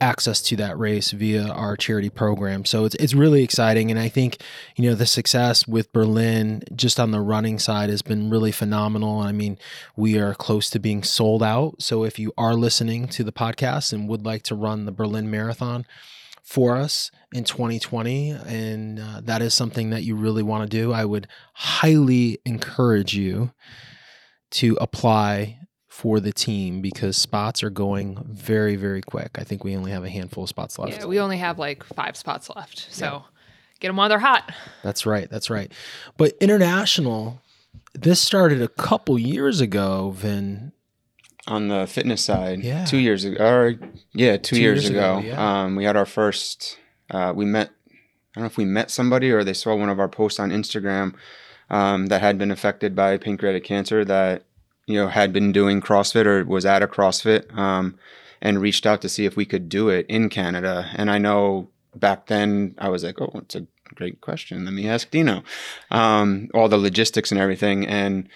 access 0.00 0.40
to 0.42 0.56
that 0.56 0.78
race 0.78 1.10
via 1.10 1.48
our 1.48 1.76
charity 1.76 2.10
program. 2.10 2.64
So 2.64 2.84
it's 2.84 2.94
it's 2.96 3.14
really 3.14 3.42
exciting 3.42 3.90
and 3.90 3.98
I 3.98 4.08
think 4.08 4.38
you 4.76 4.88
know 4.88 4.94
the 4.94 5.06
success 5.06 5.66
with 5.66 5.92
Berlin 5.92 6.62
just 6.74 7.00
on 7.00 7.10
the 7.10 7.20
running 7.20 7.58
side 7.58 7.90
has 7.90 8.02
been 8.02 8.30
really 8.30 8.52
phenomenal. 8.52 9.20
I 9.20 9.32
mean, 9.32 9.58
we 9.96 10.18
are 10.18 10.34
close 10.34 10.70
to 10.70 10.78
being 10.78 11.02
sold 11.02 11.42
out. 11.42 11.82
So 11.82 12.04
if 12.04 12.18
you 12.18 12.32
are 12.38 12.54
listening 12.54 13.08
to 13.08 13.24
the 13.24 13.32
podcast 13.32 13.92
and 13.92 14.08
would 14.08 14.24
like 14.24 14.42
to 14.44 14.54
run 14.54 14.84
the 14.86 14.92
Berlin 14.92 15.30
Marathon 15.30 15.86
for 16.42 16.76
us 16.76 17.10
in 17.32 17.44
2020 17.44 18.30
and 18.30 18.98
uh, 18.98 19.20
that 19.22 19.42
is 19.42 19.52
something 19.52 19.90
that 19.90 20.02
you 20.02 20.16
really 20.16 20.42
want 20.42 20.68
to 20.68 20.76
do, 20.76 20.92
I 20.92 21.04
would 21.04 21.26
highly 21.52 22.38
encourage 22.46 23.14
you 23.14 23.52
to 24.50 24.78
apply 24.80 25.57
for 25.98 26.20
the 26.20 26.32
team 26.32 26.80
because 26.80 27.16
spots 27.16 27.60
are 27.64 27.70
going 27.70 28.24
very, 28.24 28.76
very 28.76 29.02
quick. 29.02 29.30
I 29.34 29.42
think 29.42 29.64
we 29.64 29.76
only 29.76 29.90
have 29.90 30.04
a 30.04 30.08
handful 30.08 30.44
of 30.44 30.48
spots 30.48 30.78
left. 30.78 30.96
Yeah, 30.96 31.06
we 31.06 31.18
only 31.18 31.38
have 31.38 31.58
like 31.58 31.82
five 31.82 32.16
spots 32.16 32.48
left. 32.54 32.86
So 32.92 33.04
yeah. 33.04 33.20
get 33.80 33.88
them 33.88 33.96
while 33.96 34.08
they're 34.08 34.20
hot. 34.20 34.48
That's 34.84 35.06
right. 35.06 35.28
That's 35.28 35.50
right. 35.50 35.72
But 36.16 36.34
international, 36.40 37.42
this 37.94 38.20
started 38.20 38.62
a 38.62 38.68
couple 38.68 39.18
years 39.18 39.60
ago, 39.60 40.12
Vin. 40.12 40.70
On 41.48 41.66
the 41.66 41.84
fitness 41.88 42.24
side, 42.24 42.60
yeah, 42.60 42.84
two 42.84 42.98
years 42.98 43.24
ago, 43.24 43.44
or 43.44 43.74
yeah, 44.12 44.36
two, 44.36 44.54
two 44.54 44.60
years, 44.62 44.84
years, 44.84 44.90
ago, 44.90 45.18
ago 45.18 45.26
yeah. 45.26 45.62
um, 45.64 45.74
we 45.74 45.82
had 45.82 45.96
our 45.96 46.06
first. 46.06 46.78
Uh, 47.10 47.32
we 47.34 47.44
met. 47.44 47.70
I 47.88 47.94
don't 48.34 48.42
know 48.42 48.46
if 48.46 48.56
we 48.56 48.66
met 48.66 48.92
somebody 48.92 49.32
or 49.32 49.42
they 49.42 49.52
saw 49.52 49.74
one 49.74 49.88
of 49.88 49.98
our 49.98 50.08
posts 50.08 50.38
on 50.38 50.50
Instagram 50.50 51.14
um, 51.70 52.06
that 52.06 52.20
had 52.20 52.38
been 52.38 52.52
affected 52.52 52.94
by 52.94 53.16
pancreatic 53.16 53.64
cancer 53.64 54.04
that 54.04 54.44
you 54.88 54.94
know, 54.94 55.08
had 55.08 55.32
been 55.32 55.52
doing 55.52 55.80
CrossFit 55.80 56.24
or 56.24 56.44
was 56.44 56.64
at 56.64 56.82
a 56.82 56.88
CrossFit 56.88 57.56
um, 57.56 57.98
and 58.40 58.60
reached 58.60 58.86
out 58.86 59.02
to 59.02 59.08
see 59.08 59.26
if 59.26 59.36
we 59.36 59.44
could 59.44 59.68
do 59.68 59.90
it 59.90 60.06
in 60.08 60.30
Canada. 60.30 60.90
And 60.94 61.10
I 61.10 61.18
know 61.18 61.68
back 61.94 62.26
then 62.26 62.74
I 62.78 62.88
was 62.88 63.04
like, 63.04 63.20
oh, 63.20 63.30
it's 63.34 63.54
a 63.54 63.66
great 63.94 64.22
question. 64.22 64.64
Let 64.64 64.72
me 64.72 64.88
ask 64.88 65.10
Dino. 65.10 65.44
Um, 65.90 66.48
all 66.54 66.68
the 66.68 66.78
logistics 66.78 67.30
and 67.30 67.38
everything. 67.38 67.86
And, 67.86 68.28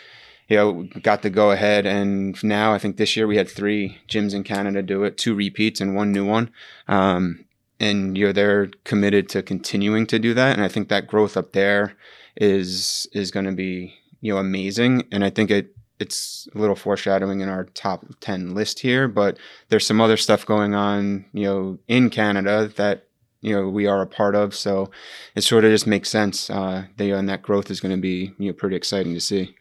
you 0.49 0.57
know, 0.59 0.89
got 1.03 1.23
to 1.23 1.31
go 1.31 1.53
ahead. 1.53 1.87
And 1.87 2.37
now 2.45 2.75
I 2.75 2.79
think 2.79 2.99
this 2.99 3.17
year 3.17 3.27
we 3.27 3.39
had 3.39 3.49
three 3.49 3.99
gyms 4.07 4.35
in 4.35 4.45
Canada 4.45 4.83
do 4.83 5.05
it, 5.05 5.17
two 5.17 5.35
repeats 5.35 5.81
and 5.81 5.97
one 5.97 6.13
new 6.13 6.27
one. 6.27 6.51
Um, 6.87 7.47
and 7.81 8.17
you 8.17 8.27
know 8.27 8.33
they're 8.33 8.69
committed 8.85 9.29
to 9.29 9.43
continuing 9.43 10.07
to 10.07 10.19
do 10.19 10.35
that 10.35 10.55
and 10.55 10.63
i 10.65 10.69
think 10.69 10.89
that 10.89 11.09
growth 11.09 11.37
up 11.37 11.53
there 11.53 11.95
is 12.37 13.09
is 13.13 13.31
going 13.33 13.45
to 13.45 13.53
be 13.53 13.93
you 14.21 14.33
know 14.33 14.39
amazing 14.39 15.03
and 15.11 15.25
i 15.25 15.31
think 15.31 15.51
it 15.51 15.75
it's 16.03 16.49
a 16.55 16.59
little 16.59 16.75
foreshadowing 16.75 17.41
in 17.41 17.49
our 17.49 17.65
top 17.65 18.05
10 18.21 18.55
list 18.55 18.81
here, 18.81 19.09
but 19.09 19.39
there's 19.69 19.87
some 19.87 20.01
other 20.01 20.17
stuff 20.17 20.45
going 20.45 20.75
on, 20.75 21.25
you 21.33 21.45
know, 21.45 21.79
in 21.89 22.11
Canada 22.11 22.71
that, 22.77 23.07
you 23.41 23.55
know, 23.55 23.69
we 23.69 23.87
are 23.87 24.03
a 24.03 24.07
part 24.07 24.35
of. 24.35 24.55
So 24.55 24.91
it 25.35 25.43
sort 25.43 25.65
of 25.65 25.71
just 25.71 25.87
makes 25.87 26.11
sense. 26.11 26.51
Uh, 26.51 26.87
they, 26.97 27.13
and 27.13 27.29
that 27.29 27.43
growth 27.43 27.71
is 27.71 27.81
going 27.81 27.95
to 27.95 28.01
be, 28.01 28.35
you 28.39 28.49
know, 28.49 28.53
pretty 28.53 28.77
exciting 28.77 29.15
to 29.15 29.21
see. 29.21 29.55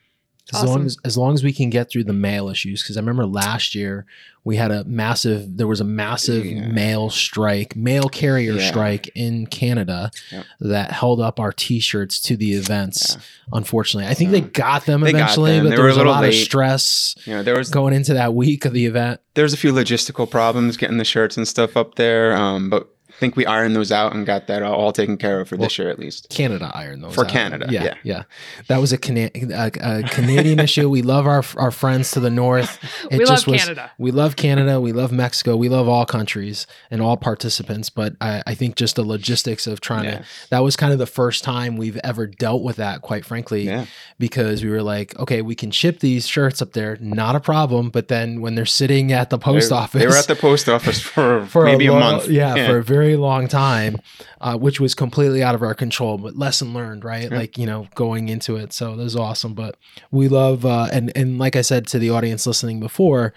As 0.54 0.60
awesome. 0.60 0.70
long 0.70 0.86
as 0.86 0.98
as 1.04 1.18
long 1.18 1.34
as 1.34 1.44
we 1.44 1.54
can 1.54 1.70
get 1.70 1.90
through 1.90 2.04
the 2.04 2.14
mail 2.14 2.50
issues, 2.50 2.84
because 2.84 2.98
I 2.98 3.00
remember 3.00 3.26
last 3.26 3.74
year 3.74 4.06
we 4.44 4.56
had 4.56 4.72
a 4.72 4.84
massive 4.86 5.58
there 5.58 5.68
was 5.68 5.80
a 5.80 5.86
massive 5.86 6.46
yeah. 6.46 6.68
mail 6.68 7.10
strike, 7.10 7.76
mail 7.76 8.10
carrier 8.10 8.54
yeah. 8.54 8.70
strike 8.70 9.10
in 9.16 9.46
Canada 9.48 10.12
yep. 10.32 10.46
that 10.60 10.92
held 10.92 11.22
up 11.22 11.40
our 11.40 11.52
T-shirts 11.52 12.20
to 12.22 12.36
the 12.36 12.54
events. 12.54 13.16
Yeah. 13.16 13.22
Unfortunately, 13.54 14.10
I 14.10 14.14
think 14.14 14.32
they 14.32 14.42
got 14.42 14.86
them 14.86 15.02
they 15.02 15.12
eventually, 15.12 15.58
got 15.58 15.64
them. 15.64 15.70
but 15.70 15.76
there 15.76 15.86
was 15.86 15.98
a, 15.98 16.04
a 16.04 16.06
lot 16.06 16.22
late. 16.22 16.30
of 16.30 16.36
stress. 16.36 17.16
You 17.26 17.36
know, 17.36 17.44
there 17.44 17.58
was 17.58 17.70
going 17.70 17.94
into 17.94 18.14
that 18.16 18.34
week 18.34 18.66
of 18.66 18.74
the 18.74 18.86
event. 18.86 19.22
There 19.36 19.44
was 19.44 19.54
a 19.54 19.58
few 19.58 19.72
logistical 19.72 20.30
problems 20.30 20.76
getting 20.76 20.98
the 20.98 21.06
shirts 21.06 21.38
and 21.38 21.48
stuff 21.48 21.78
up 21.78 21.96
there, 21.96 22.36
um, 22.36 22.70
but 22.70 22.91
think 23.22 23.36
we 23.36 23.46
ironed 23.46 23.76
those 23.76 23.92
out 23.92 24.16
and 24.16 24.26
got 24.26 24.48
that 24.48 24.64
all 24.64 24.92
taken 24.92 25.16
care 25.16 25.40
of 25.40 25.48
for 25.48 25.56
well, 25.56 25.68
this 25.68 25.78
year 25.78 25.90
at 25.90 26.00
least. 26.00 26.28
Canada 26.30 26.72
ironed 26.74 27.04
those 27.04 27.14
for 27.14 27.24
out. 27.24 27.30
Canada. 27.30 27.68
Yeah, 27.70 27.84
yeah, 27.84 27.96
yeah, 28.04 28.24
That 28.68 28.82
was 28.82 28.92
a, 28.92 28.98
Cana- 28.98 29.30
a, 29.36 29.72
a 29.80 30.04
Canadian 30.10 30.60
issue. 30.68 30.90
We 30.90 31.04
love 31.04 31.28
our 31.28 31.44
our 31.56 31.70
friends 31.70 32.12
to 32.12 32.20
the 32.20 32.32
north. 32.32 32.80
It 33.12 33.18
we 33.18 33.26
love 33.26 33.46
was, 33.46 33.62
Canada. 33.62 33.92
We 33.98 34.12
love 34.12 34.36
Canada. 34.36 34.80
We 34.80 34.94
love 34.94 35.12
Mexico. 35.12 35.58
We 35.58 35.70
love 35.70 35.88
all 35.88 36.06
countries 36.06 36.66
and 36.90 37.02
all 37.02 37.18
participants. 37.18 37.90
But 37.90 38.16
I, 38.22 38.42
I 38.48 38.56
think 38.56 38.76
just 38.76 38.96
the 38.96 39.04
logistics 39.04 39.68
of 39.68 39.82
trying 39.82 40.06
yeah. 40.06 40.18
to 40.20 40.26
that 40.50 40.60
was 40.60 40.76
kind 40.76 40.94
of 40.94 41.00
the 41.00 41.06
first 41.06 41.44
time 41.44 41.78
we've 41.78 42.00
ever 42.04 42.26
dealt 42.26 42.64
with 42.64 42.78
that. 42.78 43.02
Quite 43.02 43.26
frankly, 43.26 43.64
yeah. 43.64 43.86
because 44.18 44.64
we 44.64 44.70
were 44.70 44.84
like, 44.84 45.18
okay, 45.20 45.42
we 45.42 45.56
can 45.56 45.72
ship 45.72 46.00
these 46.00 46.28
shirts 46.28 46.62
up 46.62 46.74
there, 46.74 46.98
not 47.00 47.36
a 47.36 47.40
problem. 47.40 47.90
But 47.90 48.08
then 48.08 48.40
when 48.40 48.56
they're 48.56 48.66
sitting 48.66 49.12
at 49.12 49.30
the 49.30 49.38
post 49.38 49.70
they're, 49.70 49.80
office, 49.80 50.00
they 50.00 50.08
were 50.08 50.16
at 50.16 50.28
the 50.28 50.36
post 50.36 50.70
office 50.70 51.02
for, 51.02 51.46
for 51.50 51.66
maybe 51.66 51.88
a, 51.88 51.94
a, 51.94 52.00
month. 52.00 52.28
Yeah, 52.28 52.56
yeah, 52.56 52.68
for 52.68 52.78
a 52.78 52.84
very 52.84 53.11
very 53.12 53.22
long 53.22 53.48
time, 53.48 53.98
uh, 54.40 54.58
which 54.58 54.80
was 54.80 54.96
completely 54.96 55.44
out 55.44 55.56
of 55.56 55.62
our 55.62 55.74
control. 55.74 56.18
But 56.18 56.38
lesson 56.38 56.74
learned, 56.74 57.04
right? 57.04 57.30
Yeah. 57.30 57.38
Like 57.38 57.58
you 57.58 57.66
know, 57.66 57.88
going 57.96 58.30
into 58.30 58.56
it. 58.56 58.74
So 58.74 58.96
that 58.96 59.04
was 59.04 59.16
awesome. 59.16 59.54
But 59.54 59.78
we 60.12 60.28
love 60.28 60.66
uh, 60.66 60.88
and 60.92 61.12
and 61.16 61.38
like 61.38 61.56
I 61.56 61.62
said 61.62 61.88
to 61.88 62.00
the 62.00 62.10
audience 62.10 62.48
listening 62.48 62.80
before, 62.80 63.34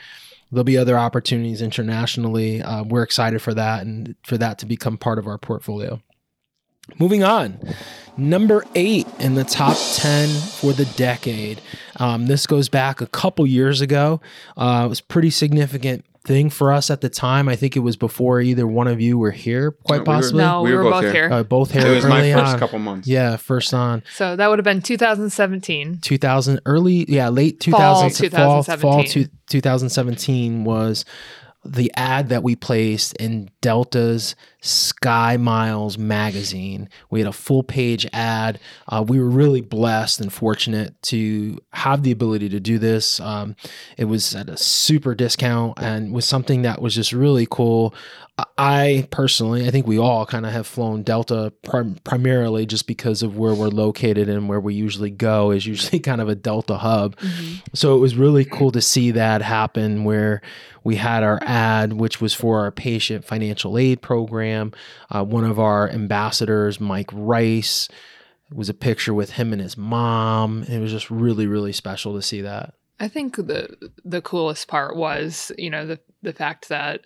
there'll 0.51 0.65
be 0.65 0.79
other 0.79 0.99
opportunities 0.99 1.61
internationally. 1.61 2.63
Uh, 2.63 2.85
we're 2.85 3.03
excited 3.03 3.43
for 3.43 3.55
that 3.55 3.83
and 3.83 4.15
for 4.25 4.39
that 4.39 4.59
to 4.61 4.67
become 4.67 4.97
part 4.97 5.19
of 5.19 5.27
our 5.27 5.39
portfolio. 5.39 6.01
Moving 6.99 7.25
on, 7.25 7.59
number 8.19 8.63
eight 8.75 9.07
in 9.19 9.37
the 9.37 9.45
top 9.45 9.75
10 9.95 10.29
for 10.29 10.75
the 10.75 10.85
decade. 10.85 11.63
Um, 11.97 12.27
this 12.27 12.47
goes 12.47 12.69
back 12.69 13.01
a 13.01 13.07
couple 13.07 13.47
years 13.47 13.81
ago. 13.81 14.21
Uh, 14.55 14.83
it 14.85 14.89
was 14.91 15.01
pretty 15.01 15.31
significant 15.31 16.05
thing 16.25 16.49
for 16.49 16.73
us 16.73 16.91
at 16.91 17.01
the 17.03 17.09
time. 17.11 17.49
I 17.51 17.57
think 17.57 17.77
it 17.77 17.81
was 17.81 17.97
before 17.97 18.41
either 18.41 18.67
one 18.67 18.89
of 18.89 18.99
you 19.01 19.19
were 19.19 19.31
here, 19.31 19.73
quite 19.73 19.99
No, 19.99 19.99
we 19.99 19.99
were- 20.01 20.05
possibly. 20.05 20.43
No, 20.43 20.63
we, 20.63 20.75
were, 20.75 20.83
both 20.85 21.13
here. 21.13 21.29
Uh, 21.31 21.43
both 21.43 21.71
here 21.71 21.87
It 21.87 21.95
was 21.97 22.05
my 22.07 22.33
first 22.33 22.53
on. 22.55 22.59
couple 22.59 22.79
months. 22.79 23.07
Yeah, 23.07 23.37
first 23.37 23.75
on 23.75 24.03
So 24.15 24.35
that 24.35 24.49
would 24.49 24.59
have 24.59 24.65
been 24.65 24.81
2017. 24.81 25.99
2000 26.01 26.61
early 26.67 27.05
yeah 27.09 27.29
late 27.29 27.61
2000 27.61 28.31
Fall 28.31 28.63
fall 28.63 28.77
fall 28.79 29.03
2017. 29.05 29.25
two, 29.25 29.31
2017 29.49 30.65
was 30.65 31.05
the 31.65 31.91
ad 31.95 32.29
that 32.29 32.43
we 32.43 32.55
placed 32.57 33.17
in 33.17 33.51
Delta's 33.63 34.35
Sky 34.65 35.37
Miles 35.37 35.99
magazine. 35.99 36.89
We 37.11 37.21
had 37.21 37.29
a 37.29 37.33
full 37.33 37.63
page 37.63 38.07
ad. 38.13 38.59
Uh, 38.89 39.05
we 39.07 39.21
were 39.21 39.29
really 39.29 39.61
blessed 39.61 40.21
and 40.21 40.33
fortunate 40.33 41.01
to 41.03 41.59
have 41.75 42.03
the 42.03 42.11
ability 42.13 42.49
to 42.49 42.61
do 42.61 42.79
this. 42.79 43.21
Um, 43.21 43.57
it 43.99 44.07
was 44.07 44.35
at 44.35 44.49
a 44.49 44.57
super 44.57 45.15
discount 45.15 45.79
and 45.81 46.13
was 46.13 46.25
something 46.25 46.63
that 46.63 46.81
was 46.81 46.95
just 46.95 47.13
really 47.13 47.47
cool. 47.51 47.95
I- 48.59 49.07
personally, 49.11 49.67
I 49.69 49.71
think 49.71 49.87
we 49.87 49.99
all 49.99 50.27
kind 50.27 50.45
of 50.47 50.53
have 50.53 50.67
flown 50.67 51.03
Delta 51.05 51.53
prim- 51.63 51.99
primarily 52.03 52.67
just 52.67 52.87
because 52.89 53.23
of 53.23 53.37
where 53.37 53.55
we're 53.55 53.69
located 53.69 54.29
and 54.29 54.49
where 54.49 54.59
we 54.59 54.75
usually 54.75 55.11
go 55.11 55.51
is 55.53 55.67
usually 55.67 56.01
kind 56.01 56.21
of 56.21 56.29
a 56.29 56.35
Delta 56.35 56.79
hub. 56.79 57.17
So 57.75 57.95
it 57.95 58.01
was 58.01 58.17
really 58.17 58.45
cool 58.45 58.73
to 58.73 58.81
see 58.81 59.11
that 59.13 59.43
happen 59.43 60.03
where 60.05 60.41
we 60.83 60.97
had 60.97 61.23
our 61.23 61.39
ad, 61.43 61.93
which 61.95 62.21
was 62.21 62.35
for 62.35 62.61
our 62.61 62.71
patient 62.71 63.25
financial 63.25 63.79
aid 63.79 64.03
program. 64.03 64.54
Uh, 65.11 65.25
one 65.25 65.45
of 65.45 65.59
our 65.59 65.89
ambassadors, 65.91 66.81
Mike 66.81 67.11
Rice, 67.13 67.89
was 68.53 68.69
a 68.69 68.75
picture 68.75 69.15
with 69.15 69.31
him 69.31 69.53
and 69.53 69.61
his 69.61 69.77
mom. 69.77 70.63
And 70.63 70.75
It 70.75 70.81
was 70.81 70.93
just 70.93 71.11
really, 71.11 71.47
really 71.47 71.73
special 71.73 72.15
to 72.15 72.23
see 72.23 72.41
that. 72.43 72.75
I 73.01 73.09
think 73.09 73.37
the 73.37 73.91
the 74.05 74.23
coolest 74.23 74.69
part 74.69 74.97
was, 74.97 75.51
you 75.59 75.71
know, 75.71 75.87
the 75.87 75.99
the 76.23 76.33
fact 76.33 76.69
that 76.69 77.01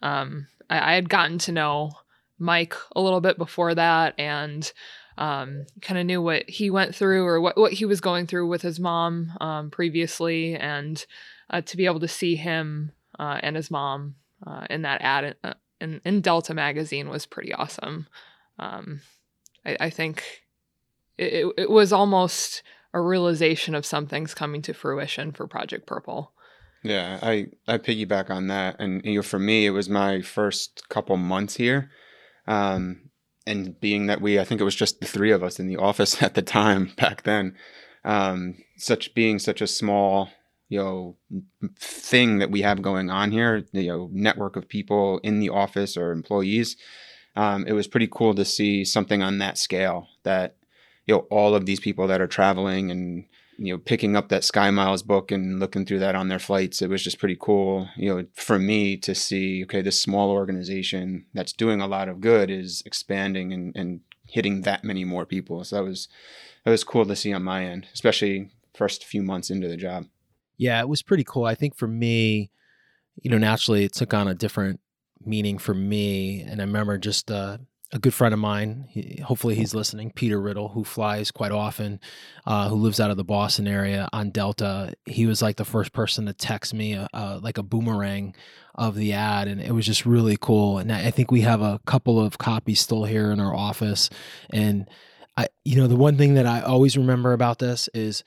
um, 0.00 0.46
I, 0.70 0.92
I 0.92 0.94
had 0.94 1.08
gotten 1.08 1.38
to 1.38 1.52
know 1.52 1.92
Mike 2.38 2.74
a 2.94 3.00
little 3.00 3.20
bit 3.20 3.38
before 3.38 3.74
that, 3.74 4.14
and 4.18 4.72
um, 5.18 5.66
kind 5.80 5.98
of 5.98 6.06
knew 6.06 6.22
what 6.22 6.48
he 6.48 6.70
went 6.70 6.94
through 6.94 7.26
or 7.26 7.40
what 7.40 7.56
what 7.56 7.72
he 7.72 7.84
was 7.84 8.00
going 8.00 8.26
through 8.26 8.48
with 8.48 8.62
his 8.62 8.78
mom 8.78 9.32
um, 9.40 9.70
previously, 9.70 10.56
and 10.56 11.04
uh, 11.50 11.60
to 11.62 11.76
be 11.76 11.86
able 11.86 12.00
to 12.00 12.08
see 12.08 12.36
him 12.36 12.92
uh, 13.18 13.38
and 13.42 13.56
his 13.56 13.70
mom 13.70 14.14
uh, 14.46 14.66
in 14.70 14.82
that 14.82 15.00
ad 15.02 15.36
in, 15.82 16.20
Delta 16.20 16.54
magazine 16.54 17.08
was 17.08 17.26
pretty 17.26 17.52
awesome. 17.52 18.06
Um, 18.58 19.00
I, 19.64 19.76
I 19.80 19.90
think 19.90 20.42
it, 21.18 21.52
it, 21.56 21.70
was 21.70 21.92
almost 21.92 22.62
a 22.94 23.00
realization 23.00 23.74
of 23.74 23.86
some 23.86 24.06
things 24.06 24.34
coming 24.34 24.62
to 24.62 24.74
fruition 24.74 25.32
for 25.32 25.46
Project 25.46 25.86
Purple. 25.86 26.32
Yeah, 26.82 27.18
I 27.22 27.46
I 27.68 27.78
piggyback 27.78 28.28
on 28.28 28.48
that, 28.48 28.76
and 28.80 29.04
you 29.04 29.16
know, 29.16 29.22
for 29.22 29.38
me, 29.38 29.66
it 29.66 29.70
was 29.70 29.88
my 29.88 30.20
first 30.20 30.88
couple 30.88 31.16
months 31.16 31.56
here, 31.56 31.90
um, 32.46 33.10
and 33.46 33.78
being 33.80 34.06
that 34.06 34.20
we, 34.20 34.40
I 34.40 34.44
think 34.44 34.60
it 34.60 34.64
was 34.64 34.74
just 34.74 35.00
the 35.00 35.06
three 35.06 35.30
of 35.30 35.44
us 35.44 35.60
in 35.60 35.68
the 35.68 35.76
office 35.76 36.22
at 36.22 36.34
the 36.34 36.42
time 36.42 36.92
back 36.96 37.22
then, 37.22 37.56
um, 38.04 38.56
such 38.76 39.14
being 39.14 39.38
such 39.38 39.60
a 39.60 39.66
small, 39.66 40.30
you 40.72 40.78
know, 40.78 41.16
thing 41.78 42.38
that 42.38 42.50
we 42.50 42.62
have 42.62 42.80
going 42.80 43.10
on 43.10 43.30
here, 43.30 43.66
you 43.72 43.88
know, 43.88 44.08
network 44.10 44.56
of 44.56 44.70
people 44.70 45.18
in 45.22 45.38
the 45.38 45.50
office 45.50 45.98
or 45.98 46.12
employees. 46.12 46.78
Um, 47.36 47.66
it 47.66 47.74
was 47.74 47.86
pretty 47.86 48.08
cool 48.10 48.34
to 48.34 48.44
see 48.46 48.82
something 48.86 49.22
on 49.22 49.36
that 49.36 49.58
scale 49.58 50.08
that 50.22 50.56
you 51.06 51.14
know 51.14 51.26
all 51.30 51.54
of 51.54 51.66
these 51.66 51.78
people 51.78 52.06
that 52.06 52.22
are 52.22 52.26
traveling 52.26 52.90
and 52.90 53.26
you 53.58 53.74
know 53.74 53.78
picking 53.78 54.16
up 54.16 54.30
that 54.30 54.44
sky 54.44 54.70
miles 54.70 55.02
book 55.02 55.30
and 55.30 55.60
looking 55.60 55.84
through 55.84 55.98
that 55.98 56.14
on 56.14 56.28
their 56.28 56.38
flights 56.38 56.80
it 56.80 56.88
was 56.88 57.02
just 57.02 57.18
pretty 57.18 57.36
cool 57.38 57.88
you 57.96 58.14
know 58.14 58.26
for 58.34 58.58
me 58.58 58.96
to 58.96 59.14
see 59.14 59.64
okay 59.64 59.82
this 59.82 60.00
small 60.00 60.30
organization 60.30 61.26
that's 61.34 61.52
doing 61.52 61.80
a 61.80 61.86
lot 61.86 62.08
of 62.08 62.20
good 62.20 62.50
is 62.50 62.82
expanding 62.86 63.52
and, 63.52 63.76
and 63.76 64.00
hitting 64.26 64.62
that 64.62 64.84
many 64.84 65.04
more 65.04 65.26
people 65.26 65.64
so 65.64 65.76
that 65.76 65.84
was 65.84 66.08
that 66.64 66.70
was 66.70 66.84
cool 66.84 67.04
to 67.04 67.16
see 67.16 67.32
on 67.32 67.42
my 67.42 67.64
end 67.64 67.88
especially 67.92 68.50
first 68.74 69.04
few 69.04 69.22
months 69.22 69.50
into 69.50 69.68
the 69.68 69.76
job 69.76 70.06
Yeah, 70.62 70.80
it 70.80 70.88
was 70.88 71.02
pretty 71.02 71.24
cool. 71.24 71.44
I 71.44 71.56
think 71.56 71.74
for 71.74 71.88
me, 71.88 72.50
you 73.22 73.30
know, 73.30 73.38
naturally 73.38 73.84
it 73.84 73.94
took 73.94 74.14
on 74.14 74.28
a 74.28 74.34
different 74.34 74.80
meaning 75.24 75.58
for 75.58 75.74
me. 75.74 76.42
And 76.42 76.60
I 76.60 76.64
remember 76.64 76.98
just 76.98 77.32
uh, 77.32 77.58
a 77.92 77.98
good 77.98 78.14
friend 78.14 78.32
of 78.32 78.38
mine, 78.40 78.86
he, 78.88 79.20
hopefully 79.24 79.56
he's 79.56 79.74
listening, 79.74 80.12
Peter 80.12 80.40
Riddle, 80.40 80.68
who 80.68 80.84
flies 80.84 81.32
quite 81.32 81.50
often, 81.52 81.98
uh, 82.46 82.68
who 82.68 82.76
lives 82.76 83.00
out 83.00 83.10
of 83.10 83.16
the 83.16 83.24
Boston 83.24 83.66
area 83.66 84.08
on 84.12 84.30
Delta. 84.30 84.94
He 85.04 85.26
was 85.26 85.42
like 85.42 85.56
the 85.56 85.64
first 85.64 85.92
person 85.92 86.26
to 86.26 86.32
text 86.32 86.74
me 86.74 86.94
uh, 86.94 87.08
uh, 87.12 87.40
like 87.42 87.58
a 87.58 87.64
boomerang 87.64 88.36
of 88.76 88.94
the 88.94 89.12
ad. 89.14 89.48
And 89.48 89.60
it 89.60 89.72
was 89.72 89.86
just 89.86 90.06
really 90.06 90.38
cool. 90.40 90.78
And 90.78 90.92
I 90.92 91.08
I 91.08 91.10
think 91.10 91.32
we 91.32 91.42
have 91.42 91.60
a 91.60 91.80
couple 91.86 92.20
of 92.24 92.38
copies 92.38 92.80
still 92.80 93.04
here 93.04 93.32
in 93.32 93.40
our 93.40 93.54
office. 93.54 94.10
And 94.50 94.88
I, 95.36 95.48
you 95.64 95.76
know, 95.76 95.88
the 95.88 95.96
one 95.96 96.16
thing 96.16 96.34
that 96.34 96.46
I 96.46 96.60
always 96.62 96.96
remember 96.96 97.32
about 97.32 97.58
this 97.58 97.88
is 97.94 98.22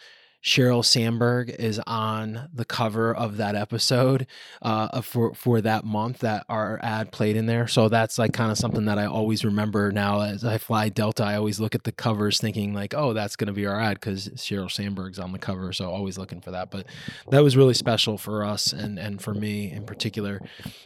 Sheryl 0.46 0.86
Sandberg 0.86 1.50
is 1.50 1.82
on 1.88 2.50
the 2.54 2.66
cover 2.66 3.12
of 3.16 3.38
that 3.38 3.56
episode 3.56 4.28
uh, 4.62 5.02
for 5.02 5.34
for 5.34 5.60
that 5.60 5.84
month 5.86 6.20
that 6.20 6.46
our 6.48 6.80
ad 6.84 7.12
played 7.12 7.36
in 7.36 7.48
there. 7.48 7.68
So 7.68 7.90
that's 7.90 8.20
like 8.20 8.32
kind 8.32 8.52
of 8.52 8.58
something 8.60 8.86
that 8.86 9.00
I 9.00 9.08
always 9.08 9.44
remember 9.44 9.92
now 9.92 10.22
as 10.22 10.46
I 10.46 10.60
fly 10.60 10.90
Delta. 10.90 11.24
I 11.24 11.36
always 11.36 11.60
look 11.60 11.74
at 11.74 11.84
the 11.84 11.92
covers 11.92 12.40
thinking 12.40 12.76
like, 12.76 12.94
oh, 12.94 13.14
that's 13.14 13.36
going 13.36 13.48
to 13.48 13.54
be 13.54 13.66
our 13.66 13.82
ad 13.82 14.00
because 14.00 14.30
Sheryl 14.36 14.72
Sandberg's 14.72 15.18
on 15.18 15.32
the 15.32 15.40
cover. 15.40 15.74
So 15.74 15.90
always 15.90 16.20
looking 16.20 16.42
for 16.42 16.52
that. 16.52 16.70
But 16.70 16.86
that 17.32 17.42
was 17.42 17.58
really 17.58 17.74
special 17.74 18.20
for 18.20 18.46
us 18.46 18.72
and 18.72 19.00
and 19.00 19.20
for 19.20 19.34
me 19.34 19.72
in 19.72 19.84
particular. 19.84 20.40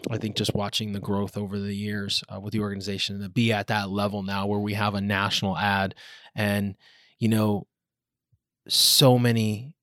I 0.09 0.19
think 0.19 0.37
just 0.37 0.55
watching 0.55 0.93
the 0.93 1.01
growth 1.01 1.35
over 1.35 1.59
the 1.59 1.75
years 1.75 2.23
uh, 2.33 2.39
with 2.39 2.53
the 2.53 2.61
organization 2.61 3.19
to 3.19 3.27
be 3.27 3.51
at 3.51 3.67
that 3.67 3.89
level 3.89 4.23
now 4.23 4.47
where 4.47 4.59
we 4.59 4.75
have 4.75 4.95
a 4.95 5.01
national 5.01 5.57
ad 5.57 5.95
and 6.33 6.75
you 7.17 7.27
know 7.27 7.67
so 8.67 9.17
many 9.17 9.73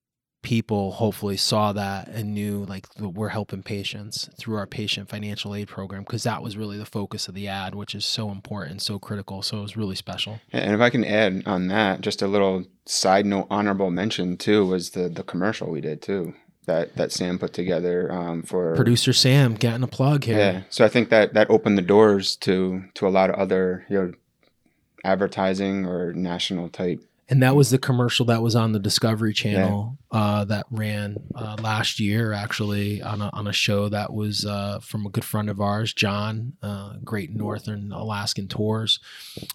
people 0.42 0.92
hopefully 0.92 1.36
saw 1.36 1.72
that 1.72 2.06
and 2.06 2.32
knew 2.32 2.64
like 2.66 2.86
we're 3.00 3.30
helping 3.30 3.64
patients 3.64 4.30
through 4.38 4.56
our 4.56 4.66
patient 4.66 5.08
financial 5.08 5.56
aid 5.56 5.66
program 5.66 6.04
because 6.04 6.22
that 6.22 6.40
was 6.40 6.56
really 6.56 6.78
the 6.78 6.86
focus 6.86 7.26
of 7.26 7.34
the 7.34 7.48
ad 7.48 7.74
which 7.74 7.96
is 7.96 8.04
so 8.04 8.30
important 8.30 8.80
so 8.80 8.96
critical 8.96 9.42
so 9.42 9.58
it 9.58 9.62
was 9.62 9.76
really 9.76 9.96
special 9.96 10.38
and 10.52 10.72
if 10.72 10.80
i 10.80 10.88
can 10.88 11.04
add 11.04 11.42
on 11.46 11.66
that 11.66 12.00
just 12.00 12.22
a 12.22 12.28
little 12.28 12.64
side 12.84 13.26
note 13.26 13.48
honorable 13.50 13.90
mention 13.90 14.36
too 14.36 14.64
was 14.64 14.90
the 14.90 15.08
the 15.08 15.24
commercial 15.24 15.68
we 15.68 15.80
did 15.80 16.00
too 16.00 16.32
that 16.66 16.94
that 16.94 17.10
sam 17.10 17.40
put 17.40 17.52
together 17.52 18.12
um, 18.12 18.40
for 18.40 18.76
producer 18.76 19.12
sam 19.12 19.52
getting 19.54 19.82
a 19.82 19.88
plug 19.88 20.22
here 20.22 20.38
Yeah. 20.38 20.62
So 20.70 20.84
I 20.84 20.88
think 20.88 21.08
that 21.08 21.34
that 21.34 21.50
opened 21.50 21.76
the 21.76 21.82
doors 21.82 22.36
to 22.36 22.84
to 22.94 23.08
a 23.08 23.10
lot 23.10 23.30
of 23.30 23.36
other 23.36 23.84
you 23.88 24.00
know 24.00 24.12
advertising 25.04 25.86
or 25.86 26.12
national 26.12 26.68
type. 26.68 27.00
And 27.28 27.42
that 27.42 27.56
was 27.56 27.70
the 27.70 27.78
commercial 27.78 28.26
that 28.26 28.42
was 28.42 28.54
on 28.54 28.72
the 28.72 28.78
Discovery 28.78 29.32
Channel 29.32 29.98
uh, 30.12 30.44
that 30.44 30.66
ran 30.70 31.16
uh, 31.34 31.56
last 31.60 31.98
year, 31.98 32.32
actually 32.32 33.02
on 33.02 33.20
a, 33.20 33.30
on 33.32 33.46
a 33.48 33.52
show 33.52 33.88
that 33.88 34.12
was 34.12 34.44
uh, 34.44 34.78
from 34.80 35.06
a 35.06 35.10
good 35.10 35.24
friend 35.24 35.50
of 35.50 35.60
ours, 35.60 35.92
John, 35.92 36.52
uh, 36.62 36.94
Great 37.04 37.34
Northern 37.34 37.90
Alaskan 37.90 38.46
Tours, 38.46 39.00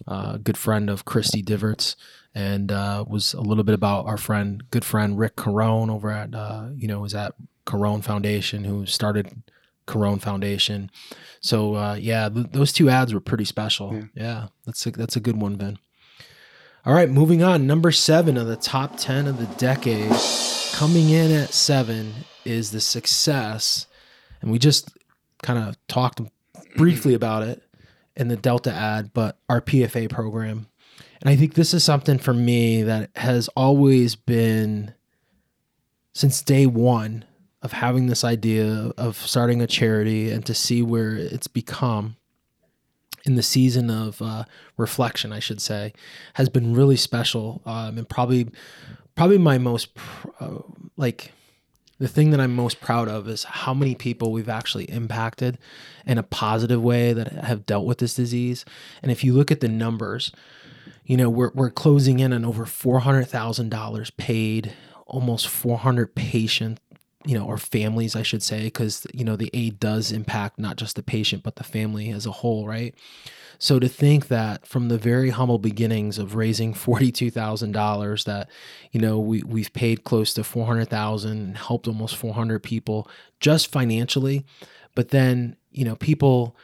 uh, 0.06 0.36
good 0.36 0.58
friend 0.58 0.90
of 0.90 1.04
Christy 1.04 1.40
Diverts, 1.40 1.96
and 2.34 2.70
uh, 2.70 3.04
was 3.08 3.32
a 3.32 3.40
little 3.40 3.64
bit 3.64 3.74
about 3.74 4.06
our 4.06 4.18
friend, 4.18 4.62
good 4.70 4.84
friend 4.84 5.18
Rick 5.18 5.36
Carone 5.36 5.90
over 5.90 6.10
at 6.10 6.34
uh, 6.34 6.68
you 6.76 6.88
know 6.88 7.00
was 7.00 7.14
at 7.14 7.34
Carone 7.64 8.02
Foundation, 8.02 8.64
who 8.64 8.84
started 8.84 9.42
Carone 9.86 10.20
Foundation. 10.20 10.90
So 11.40 11.74
uh, 11.74 11.94
yeah, 11.94 12.28
th- 12.28 12.48
those 12.52 12.72
two 12.72 12.90
ads 12.90 13.14
were 13.14 13.20
pretty 13.20 13.44
special. 13.44 13.94
Yeah. 13.94 14.02
yeah, 14.14 14.46
that's 14.66 14.86
a, 14.86 14.90
that's 14.90 15.16
a 15.16 15.20
good 15.20 15.40
one, 15.40 15.56
Vin. 15.56 15.78
All 16.84 16.92
right, 16.92 17.08
moving 17.08 17.44
on. 17.44 17.68
Number 17.68 17.92
seven 17.92 18.36
of 18.36 18.48
the 18.48 18.56
top 18.56 18.96
10 18.96 19.28
of 19.28 19.38
the 19.38 19.46
decade. 19.54 20.10
Coming 20.72 21.10
in 21.10 21.30
at 21.30 21.50
seven 21.50 22.12
is 22.44 22.72
the 22.72 22.80
success. 22.80 23.86
And 24.40 24.50
we 24.50 24.58
just 24.58 24.90
kind 25.44 25.60
of 25.60 25.76
talked 25.86 26.20
briefly 26.74 27.14
about 27.14 27.44
it 27.44 27.62
in 28.16 28.26
the 28.26 28.36
Delta 28.36 28.72
ad, 28.72 29.12
but 29.12 29.38
our 29.48 29.60
PFA 29.60 30.10
program. 30.10 30.66
And 31.20 31.30
I 31.30 31.36
think 31.36 31.54
this 31.54 31.72
is 31.72 31.84
something 31.84 32.18
for 32.18 32.34
me 32.34 32.82
that 32.82 33.10
has 33.14 33.46
always 33.50 34.16
been 34.16 34.92
since 36.14 36.42
day 36.42 36.66
one 36.66 37.24
of 37.62 37.70
having 37.70 38.08
this 38.08 38.24
idea 38.24 38.90
of 38.98 39.16
starting 39.16 39.62
a 39.62 39.68
charity 39.68 40.32
and 40.32 40.44
to 40.46 40.52
see 40.52 40.82
where 40.82 41.14
it's 41.14 41.46
become 41.46 42.16
in 43.24 43.36
the 43.36 43.42
season 43.42 43.90
of 43.90 44.20
uh, 44.20 44.44
reflection, 44.76 45.32
I 45.32 45.38
should 45.38 45.60
say, 45.60 45.92
has 46.34 46.48
been 46.48 46.74
really 46.74 46.96
special 46.96 47.62
um, 47.64 47.98
and 47.98 48.08
probably 48.08 48.48
probably 49.14 49.38
my 49.38 49.58
most 49.58 49.94
pr- 49.94 50.28
uh, 50.40 50.58
like 50.96 51.32
the 51.98 52.08
thing 52.08 52.30
that 52.30 52.40
I'm 52.40 52.54
most 52.56 52.80
proud 52.80 53.08
of 53.08 53.28
is 53.28 53.44
how 53.44 53.72
many 53.72 53.94
people 53.94 54.32
we've 54.32 54.48
actually 54.48 54.90
impacted 54.90 55.56
in 56.04 56.18
a 56.18 56.24
positive 56.24 56.82
way 56.82 57.12
that 57.12 57.30
have 57.32 57.64
dealt 57.64 57.86
with 57.86 57.98
this 57.98 58.14
disease. 58.14 58.64
And 59.02 59.12
if 59.12 59.22
you 59.22 59.32
look 59.34 59.52
at 59.52 59.60
the 59.60 59.68
numbers, 59.68 60.32
you 61.04 61.16
know, 61.16 61.30
we're, 61.30 61.52
we're 61.54 61.70
closing 61.70 62.18
in 62.18 62.32
on 62.32 62.44
over 62.44 62.64
$400,000 62.64 64.16
paid, 64.16 64.72
almost 65.06 65.46
400 65.46 66.16
patient, 66.16 66.80
you 67.24 67.38
know, 67.38 67.44
or 67.46 67.58
families, 67.58 68.16
I 68.16 68.22
should 68.22 68.42
say, 68.42 68.64
because, 68.64 69.06
you 69.12 69.24
know, 69.24 69.36
the 69.36 69.50
aid 69.52 69.78
does 69.78 70.12
impact 70.12 70.58
not 70.58 70.76
just 70.76 70.96
the 70.96 71.02
patient, 71.02 71.42
but 71.42 71.56
the 71.56 71.64
family 71.64 72.10
as 72.10 72.26
a 72.26 72.32
whole, 72.32 72.66
right? 72.66 72.94
So 73.58 73.78
to 73.78 73.88
think 73.88 74.26
that 74.26 74.66
from 74.66 74.88
the 74.88 74.98
very 74.98 75.30
humble 75.30 75.58
beginnings 75.58 76.18
of 76.18 76.34
raising 76.34 76.74
forty-two 76.86 77.30
thousand 77.30 77.72
dollars, 77.72 78.24
that 78.24 78.50
you 78.90 79.00
know 79.00 79.20
we 79.20 79.42
we've 79.44 79.72
paid 79.72 80.04
close 80.04 80.34
to 80.34 80.42
four 80.44 80.66
hundred 80.66 80.88
thousand 80.88 81.38
and 81.38 81.56
helped 81.56 81.86
almost 81.86 82.16
four 82.16 82.34
hundred 82.34 82.64
people 82.64 83.08
just 83.38 83.70
financially, 83.70 84.44
but 84.94 85.10
then 85.10 85.56
you 85.70 85.84
know 85.84 85.96
people. 85.96 86.56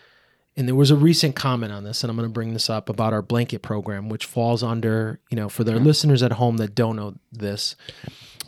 And 0.58 0.66
there 0.66 0.74
was 0.74 0.90
a 0.90 0.96
recent 0.96 1.36
comment 1.36 1.72
on 1.72 1.84
this, 1.84 2.02
and 2.02 2.10
I'm 2.10 2.16
going 2.16 2.28
to 2.28 2.32
bring 2.32 2.52
this 2.52 2.68
up 2.68 2.88
about 2.88 3.12
our 3.12 3.22
blanket 3.22 3.62
program, 3.62 4.08
which 4.08 4.26
falls 4.26 4.64
under, 4.64 5.20
you 5.30 5.36
know, 5.36 5.48
for 5.48 5.62
their 5.62 5.78
listeners 5.78 6.20
at 6.20 6.32
home 6.32 6.56
that 6.56 6.74
don't 6.74 6.96
know 6.96 7.14
this, 7.30 7.76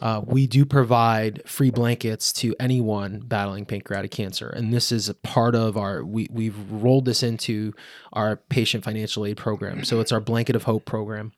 uh, 0.01 0.21
we 0.27 0.49
do 0.49 0.65
provide 0.65 1.41
free 1.49 1.71
blankets 1.71 2.33
to 2.33 2.57
anyone 2.59 3.21
battling 3.21 3.65
pancreatic 3.65 4.11
cancer, 4.11 4.49
and 4.49 4.75
this 4.75 4.91
is 4.91 5.09
a 5.09 5.15
part 5.15 5.55
of 5.55 5.77
our. 5.77 6.03
We 6.05 6.27
we've 6.33 6.57
rolled 6.73 7.05
this 7.05 7.23
into 7.23 7.75
our 8.13 8.37
patient 8.37 8.83
financial 8.83 9.25
aid 9.25 9.37
program, 9.37 9.85
so 9.85 10.01
it's 10.01 10.11
our 10.11 10.21
Blanket 10.21 10.57
of 10.57 10.65
Hope 10.65 10.85
program. 10.85 11.33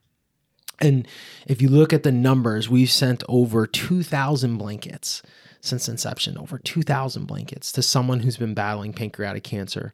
And 0.80 1.06
if 1.46 1.60
you 1.60 1.68
look 1.68 1.92
at 1.92 2.02
the 2.02 2.12
numbers, 2.12 2.70
we've 2.70 2.90
sent 2.90 3.22
over 3.28 3.66
2,000 3.66 4.56
blankets 4.56 5.22
since 5.60 5.88
inception, 5.88 6.38
over 6.38 6.58
2,000 6.58 7.26
blankets 7.26 7.72
to 7.72 7.82
someone 7.82 8.20
who's 8.20 8.38
been 8.38 8.54
battling 8.54 8.94
pancreatic 8.94 9.44
cancer. 9.44 9.92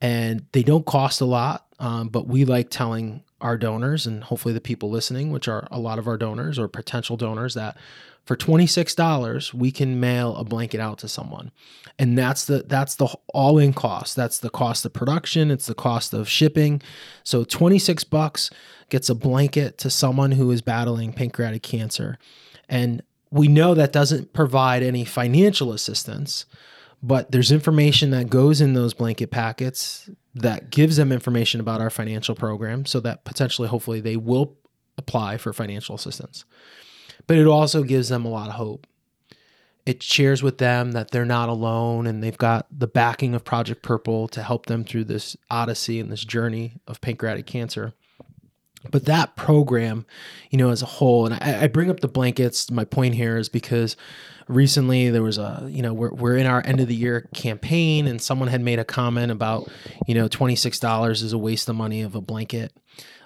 And 0.00 0.46
they 0.52 0.62
don't 0.62 0.84
cost 0.84 1.20
a 1.20 1.24
lot, 1.24 1.66
um, 1.78 2.08
but 2.08 2.26
we 2.26 2.44
like 2.44 2.70
telling 2.70 3.24
our 3.40 3.56
donors 3.56 4.06
and 4.06 4.24
hopefully 4.24 4.54
the 4.54 4.60
people 4.60 4.90
listening, 4.90 5.30
which 5.30 5.48
are 5.48 5.66
a 5.70 5.78
lot 5.78 5.98
of 5.98 6.06
our 6.06 6.16
donors 6.16 6.58
or 6.58 6.68
potential 6.68 7.16
donors, 7.16 7.54
that 7.54 7.76
for 8.24 8.36
$26 8.36 9.54
we 9.54 9.70
can 9.70 10.00
mail 10.00 10.34
a 10.36 10.44
blanket 10.44 10.80
out 10.80 10.98
to 10.98 11.08
someone. 11.08 11.52
And 11.98 12.18
that's 12.18 12.44
the 12.44 12.64
that's 12.66 12.96
the 12.96 13.06
all 13.32 13.58
in 13.58 13.72
cost. 13.72 14.16
That's 14.16 14.38
the 14.38 14.50
cost 14.50 14.84
of 14.84 14.92
production. 14.92 15.50
It's 15.50 15.66
the 15.66 15.74
cost 15.74 16.12
of 16.12 16.28
shipping. 16.28 16.82
So 17.22 17.44
26 17.44 18.04
bucks 18.04 18.50
gets 18.90 19.08
a 19.08 19.14
blanket 19.14 19.78
to 19.78 19.90
someone 19.90 20.32
who 20.32 20.50
is 20.50 20.60
battling 20.60 21.12
pancreatic 21.12 21.62
cancer. 21.62 22.18
And 22.68 23.02
we 23.30 23.48
know 23.48 23.74
that 23.74 23.92
doesn't 23.92 24.32
provide 24.32 24.82
any 24.82 25.04
financial 25.04 25.72
assistance 25.72 26.46
but 27.02 27.30
there's 27.30 27.52
information 27.52 28.10
that 28.10 28.30
goes 28.30 28.60
in 28.60 28.74
those 28.74 28.94
blanket 28.94 29.30
packets 29.30 30.08
that 30.34 30.70
gives 30.70 30.96
them 30.96 31.12
information 31.12 31.60
about 31.60 31.80
our 31.80 31.90
financial 31.90 32.34
program 32.34 32.84
so 32.84 33.00
that 33.00 33.24
potentially, 33.24 33.68
hopefully, 33.68 34.00
they 34.00 34.16
will 34.16 34.56
apply 34.98 35.36
for 35.36 35.52
financial 35.52 35.94
assistance. 35.94 36.44
But 37.26 37.38
it 37.38 37.46
also 37.46 37.82
gives 37.82 38.08
them 38.08 38.24
a 38.24 38.30
lot 38.30 38.48
of 38.48 38.54
hope. 38.54 38.86
It 39.84 40.02
shares 40.02 40.42
with 40.42 40.58
them 40.58 40.92
that 40.92 41.12
they're 41.12 41.24
not 41.24 41.48
alone 41.48 42.06
and 42.06 42.22
they've 42.22 42.36
got 42.36 42.66
the 42.76 42.88
backing 42.88 43.34
of 43.34 43.44
Project 43.44 43.82
Purple 43.82 44.26
to 44.28 44.42
help 44.42 44.66
them 44.66 44.84
through 44.84 45.04
this 45.04 45.36
odyssey 45.48 46.00
and 46.00 46.10
this 46.10 46.24
journey 46.24 46.74
of 46.88 47.00
pancreatic 47.00 47.46
cancer. 47.46 47.94
But 48.90 49.04
that 49.06 49.36
program, 49.36 50.06
you 50.50 50.58
know, 50.58 50.70
as 50.70 50.82
a 50.82 50.86
whole, 50.86 51.26
and 51.26 51.34
I, 51.34 51.64
I 51.64 51.66
bring 51.66 51.90
up 51.90 52.00
the 52.00 52.08
blankets, 52.08 52.70
my 52.70 52.84
point 52.84 53.14
here 53.14 53.36
is 53.36 53.48
because 53.48 53.96
recently 54.48 55.10
there 55.10 55.22
was 55.22 55.38
a 55.38 55.66
you 55.68 55.82
know 55.82 55.92
we're, 55.92 56.12
we're 56.12 56.36
in 56.36 56.46
our 56.46 56.62
end 56.64 56.80
of 56.80 56.86
the 56.86 56.94
year 56.94 57.28
campaign 57.34 58.06
and 58.06 58.22
someone 58.22 58.48
had 58.48 58.60
made 58.60 58.78
a 58.78 58.84
comment 58.84 59.32
about 59.32 59.68
you 60.06 60.14
know 60.14 60.28
$26 60.28 61.10
is 61.10 61.32
a 61.32 61.38
waste 61.38 61.68
of 61.68 61.76
money 61.76 62.02
of 62.02 62.14
a 62.14 62.20
blanket. 62.20 62.72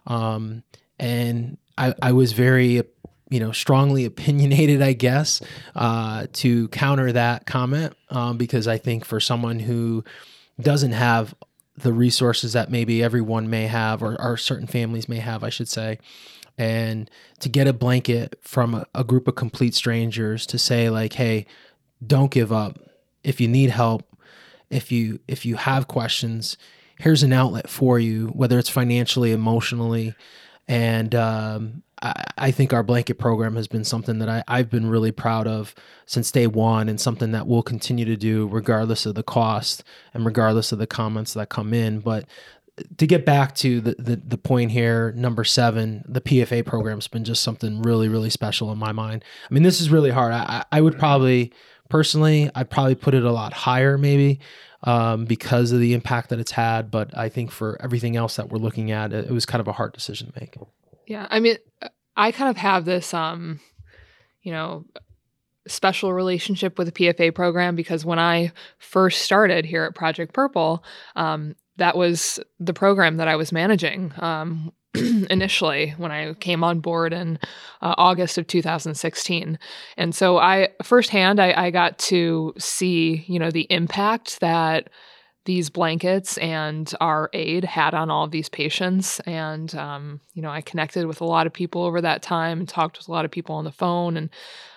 Um, 0.07 0.63
and 0.99 1.59
I, 1.77 1.95
I 2.03 2.13
was 2.13 2.33
very 2.33 2.83
you 3.31 3.41
know 3.41 3.53
strongly 3.53 4.05
opinionated 4.07 4.83
i 4.83 4.93
guess 4.93 5.41
uh, 5.77 6.27
to 6.33 6.69
counter 6.69 7.13
that 7.13 7.47
comment 7.47 7.95
um, 8.11 8.37
because 8.37 8.69
i 8.69 8.77
think 8.77 9.05
for 9.05 9.21
someone 9.21 9.59
who 9.59 10.05
doesn't 10.61 10.93
have 10.93 11.35
the 11.83 11.93
resources 11.93 12.53
that 12.53 12.71
maybe 12.71 13.03
everyone 13.03 13.49
may 13.51 13.67
have 13.67 14.03
or, 14.03 14.21
or 14.21 14.37
certain 14.37 14.67
families 14.67 15.09
may 15.09 15.19
have 15.19 15.45
i 15.45 15.49
should 15.49 15.69
say. 15.69 15.99
And 16.59 17.11
to 17.39 17.49
get 17.49 17.67
a 17.67 17.73
blanket 17.73 18.39
from 18.43 18.75
a, 18.75 18.87
a 18.95 19.03
group 19.03 19.27
of 19.27 19.35
complete 19.35 19.75
strangers 19.75 20.45
to 20.47 20.59
say 20.59 20.91
like 20.91 21.15
hey 21.15 21.47
don't 22.07 22.31
give 22.31 22.53
up. 22.53 22.79
If 23.23 23.41
you 23.41 23.49
need 23.49 23.71
help 23.71 24.05
if 24.71 24.93
you 24.93 25.21
if 25.27 25.45
you 25.45 25.57
have 25.57 25.89
questions 25.89 26.57
here's 26.99 27.23
an 27.23 27.33
outlet 27.33 27.69
for 27.69 27.99
you 27.99 28.29
whether 28.29 28.59
it's 28.59 28.69
financially 28.69 29.33
emotionally 29.33 30.15
and 30.69 31.15
um, 31.17 31.83
I, 32.03 32.51
think 32.51 32.73
our 32.73 32.83
blanket 32.83 33.19
program 33.19 33.57
has 33.57 33.69
been 33.69 33.85
something 33.85 34.21
that 34.21 34.29
I, 34.29 34.43
I've 34.49 34.71
been 34.71 34.89
really 34.89 35.13
proud 35.13 35.47
of 35.47 35.75
since 36.07 36.31
day 36.31 36.47
one 36.47 36.89
and 36.89 36.99
something 36.99 37.33
that 37.33 37.47
we'll 37.47 37.63
continue 37.63 38.07
to 38.07 38.17
do 38.17 38.49
regardless 38.49 39.05
of 39.05 39.15
the 39.15 39.23
cost 39.23 39.85
and 40.15 40.25
regardless 40.25 40.73
of 40.73 40.79
the 40.79 40.87
comments 40.87 41.35
that 41.35 41.51
come 41.51 41.75
in 41.75 42.01
but 42.01 42.27
to 42.97 43.07
get 43.07 43.25
back 43.25 43.55
to 43.57 43.81
the, 43.81 43.95
the, 43.99 44.17
the 44.17 44.39
point 44.39 44.71
here, 44.71 45.13
number 45.13 45.45
seven, 45.45 46.05
the 46.09 46.21
PFA 46.21 46.65
program's 46.65 47.09
been 47.09 47.25
just 47.25 47.43
something 47.43 47.83
really, 47.83 48.09
really 48.09 48.31
special 48.31 48.73
in 48.73 48.79
my 48.79 48.93
mind. 48.93 49.25
I 49.51 49.55
mean, 49.55 49.63
this 49.63 49.81
is 49.81 49.91
really 49.91 50.11
hard. 50.11 50.33
I, 50.33 50.65
I 50.73 50.81
would 50.81 50.99
probably, 50.99 51.53
personally, 51.89 52.51
I'd 52.55 52.71
probably 52.71 52.95
put 52.95 53.15
it 53.15 53.25
a 53.25 53.33
lot 53.33 53.53
higher 53.53 53.99
maybe 53.99 54.41
um, 54.85 55.25
because 55.25 55.73
of 55.73 55.81
the 55.81 55.95
impact 55.95 56.31
that 56.31 56.41
it's 56.41 56.53
had. 56.53 56.91
But 56.91 57.17
I 57.17 57.29
think 57.29 57.51
for 57.51 57.81
everything 57.83 58.17
else 58.17 58.37
that 58.37 58.49
we're 58.49 58.59
looking 58.59 58.91
at, 58.91 59.13
it, 59.13 59.27
it 59.27 59.33
was 59.33 59.47
kind 59.47 59.61
of 59.61 59.69
a 59.69 59.73
hard 59.73 59.93
decision 59.93 60.33
to 60.33 60.41
make. 60.41 60.57
Yeah. 61.11 61.27
I 61.29 61.41
mean, 61.41 61.57
I 62.17 62.31
kind 62.31 62.51
of 62.51 62.57
have 62.57 62.85
this, 62.85 63.13
um, 63.13 63.59
you 64.43 64.53
know, 64.53 64.85
special 65.67 66.13
relationship 66.13 66.79
with 66.79 66.87
the 66.87 66.93
PFA 66.93 67.35
program 67.35 67.75
because 67.75 68.05
when 68.05 68.21
I 68.21 68.53
first 68.79 69.23
started 69.23 69.65
here 69.65 69.83
at 69.83 69.97
Project 69.97 70.33
Purple, 70.33 70.85
um, 71.17 71.57
that 71.79 71.97
was 71.97 72.39
the 72.61 72.73
program 72.73 73.17
that 73.17 73.27
I 73.27 73.35
was 73.35 73.51
managing 73.51 74.13
um, 74.19 74.73
initially 74.95 75.97
when 75.99 76.13
I 76.13 76.35
came 76.35 76.63
on 76.63 76.79
board 76.79 77.13
in 77.13 77.41
uh, 77.83 77.97
August 77.99 78.39
of 78.39 78.47
2016. 78.47 79.59
And 79.97 80.15
so 80.15 80.39
I 80.39 80.69
firsthand 80.81 81.41
I, 81.41 81.67
I 81.67 81.71
got 81.73 81.99
to 81.99 82.55
see, 82.57 83.25
you 83.27 83.41
know, 83.41 83.51
the 83.51 83.67
impact 83.69 84.39
that 84.39 84.91
these 85.45 85.71
blankets 85.71 86.37
and 86.39 86.93
our 87.01 87.31
aid 87.33 87.65
had 87.65 87.95
on 87.95 88.11
all 88.11 88.25
of 88.25 88.31
these 88.31 88.49
patients. 88.49 89.21
And, 89.21 89.75
um, 89.75 90.21
you 90.35 90.43
know, 90.43 90.51
I 90.51 90.61
connected 90.61 91.07
with 91.07 91.21
a 91.21 91.27
lot 91.27 91.47
of 91.47 91.53
people 91.53 91.83
over 91.83 92.01
that 92.01 92.23
time 92.23 92.61
and 92.61 92.69
talked 92.69 92.99
with 92.99 93.09
a 93.09 93.13
lot 93.13 93.25
of 93.25 93.31
people 93.31 93.55
on 93.55 93.65
the 93.65 93.73
phone 93.73 94.17
and 94.17 94.31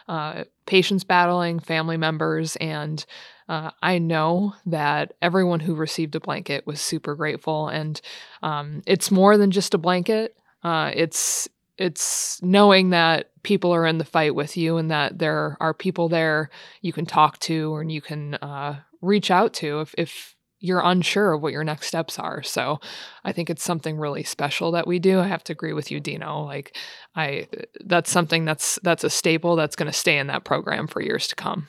uh, 0.07 0.43
patients 0.65 1.03
battling, 1.03 1.59
family 1.59 1.97
members. 1.97 2.55
And 2.57 3.05
uh, 3.49 3.71
I 3.81 3.99
know 3.99 4.55
that 4.65 5.13
everyone 5.21 5.59
who 5.59 5.75
received 5.75 6.15
a 6.15 6.19
blanket 6.19 6.65
was 6.65 6.79
super 6.79 7.15
grateful, 7.15 7.67
and 7.67 7.99
um, 8.41 8.81
it's 8.85 9.11
more 9.11 9.37
than 9.37 9.51
just 9.51 9.73
a 9.73 9.77
blanket. 9.77 10.35
Uh, 10.63 10.91
it's 10.93 11.49
it's 11.77 12.41
knowing 12.41 12.91
that 12.91 13.31
people 13.43 13.73
are 13.73 13.85
in 13.85 13.97
the 13.97 14.05
fight 14.05 14.33
with 14.33 14.55
you, 14.55 14.77
and 14.77 14.91
that 14.91 15.19
there 15.19 15.57
are 15.59 15.73
people 15.73 16.07
there 16.07 16.49
you 16.81 16.93
can 16.93 17.05
talk 17.05 17.37
to, 17.39 17.75
and 17.75 17.91
you 17.91 18.01
can 18.01 18.35
uh, 18.35 18.79
reach 19.01 19.29
out 19.29 19.53
to 19.55 19.81
if 19.81 19.93
if 19.97 20.32
you're 20.63 20.81
unsure 20.81 21.33
of 21.33 21.41
what 21.41 21.51
your 21.51 21.65
next 21.65 21.87
steps 21.87 22.17
are. 22.17 22.41
So 22.41 22.79
I 23.25 23.33
think 23.33 23.49
it's 23.49 23.63
something 23.63 23.97
really 23.97 24.23
special 24.23 24.71
that 24.71 24.87
we 24.87 24.97
do. 24.97 25.19
I 25.19 25.27
have 25.27 25.43
to 25.45 25.51
agree 25.51 25.73
with 25.73 25.91
you, 25.91 25.99
Dino. 25.99 26.41
Like 26.45 26.77
I 27.17 27.49
that's 27.83 28.09
something 28.09 28.45
that's 28.45 28.79
that's 28.81 29.03
a 29.03 29.09
staple 29.09 29.57
that's 29.57 29.75
going 29.75 29.91
to 29.91 29.97
stay 29.97 30.17
in 30.17 30.27
that 30.27 30.45
program 30.45 30.87
for 30.87 31.01
years 31.01 31.27
to 31.27 31.35
come. 31.35 31.67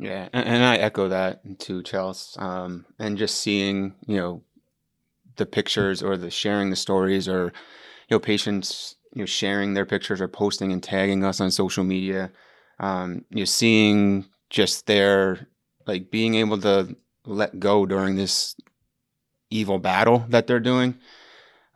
Yeah, 0.00 0.28
and, 0.32 0.44
and 0.44 0.64
I 0.64 0.76
echo 0.76 1.08
that 1.08 1.60
too, 1.60 1.84
Chelsea. 1.84 2.38
Um, 2.40 2.84
and 2.98 3.16
just 3.16 3.40
seeing, 3.40 3.94
you 4.08 4.16
know, 4.16 4.42
the 5.36 5.46
pictures 5.46 6.02
or 6.02 6.16
the 6.16 6.30
sharing 6.30 6.70
the 6.70 6.76
stories 6.76 7.28
or, 7.28 7.44
you 8.08 8.16
know, 8.16 8.18
patients, 8.18 8.96
you 9.14 9.22
know, 9.22 9.26
sharing 9.26 9.74
their 9.74 9.86
pictures 9.86 10.20
or 10.20 10.26
posting 10.26 10.72
and 10.72 10.82
tagging 10.82 11.24
us 11.24 11.40
on 11.40 11.52
social 11.52 11.84
media. 11.84 12.32
Um, 12.80 13.24
you 13.30 13.38
know, 13.38 13.44
seeing 13.44 14.26
just 14.50 14.86
their 14.86 15.46
like 15.86 16.10
being 16.10 16.34
able 16.34 16.58
to 16.62 16.96
let 17.26 17.58
go 17.60 17.86
during 17.86 18.16
this 18.16 18.56
evil 19.50 19.78
battle 19.78 20.24
that 20.28 20.46
they're 20.46 20.60
doing 20.60 20.96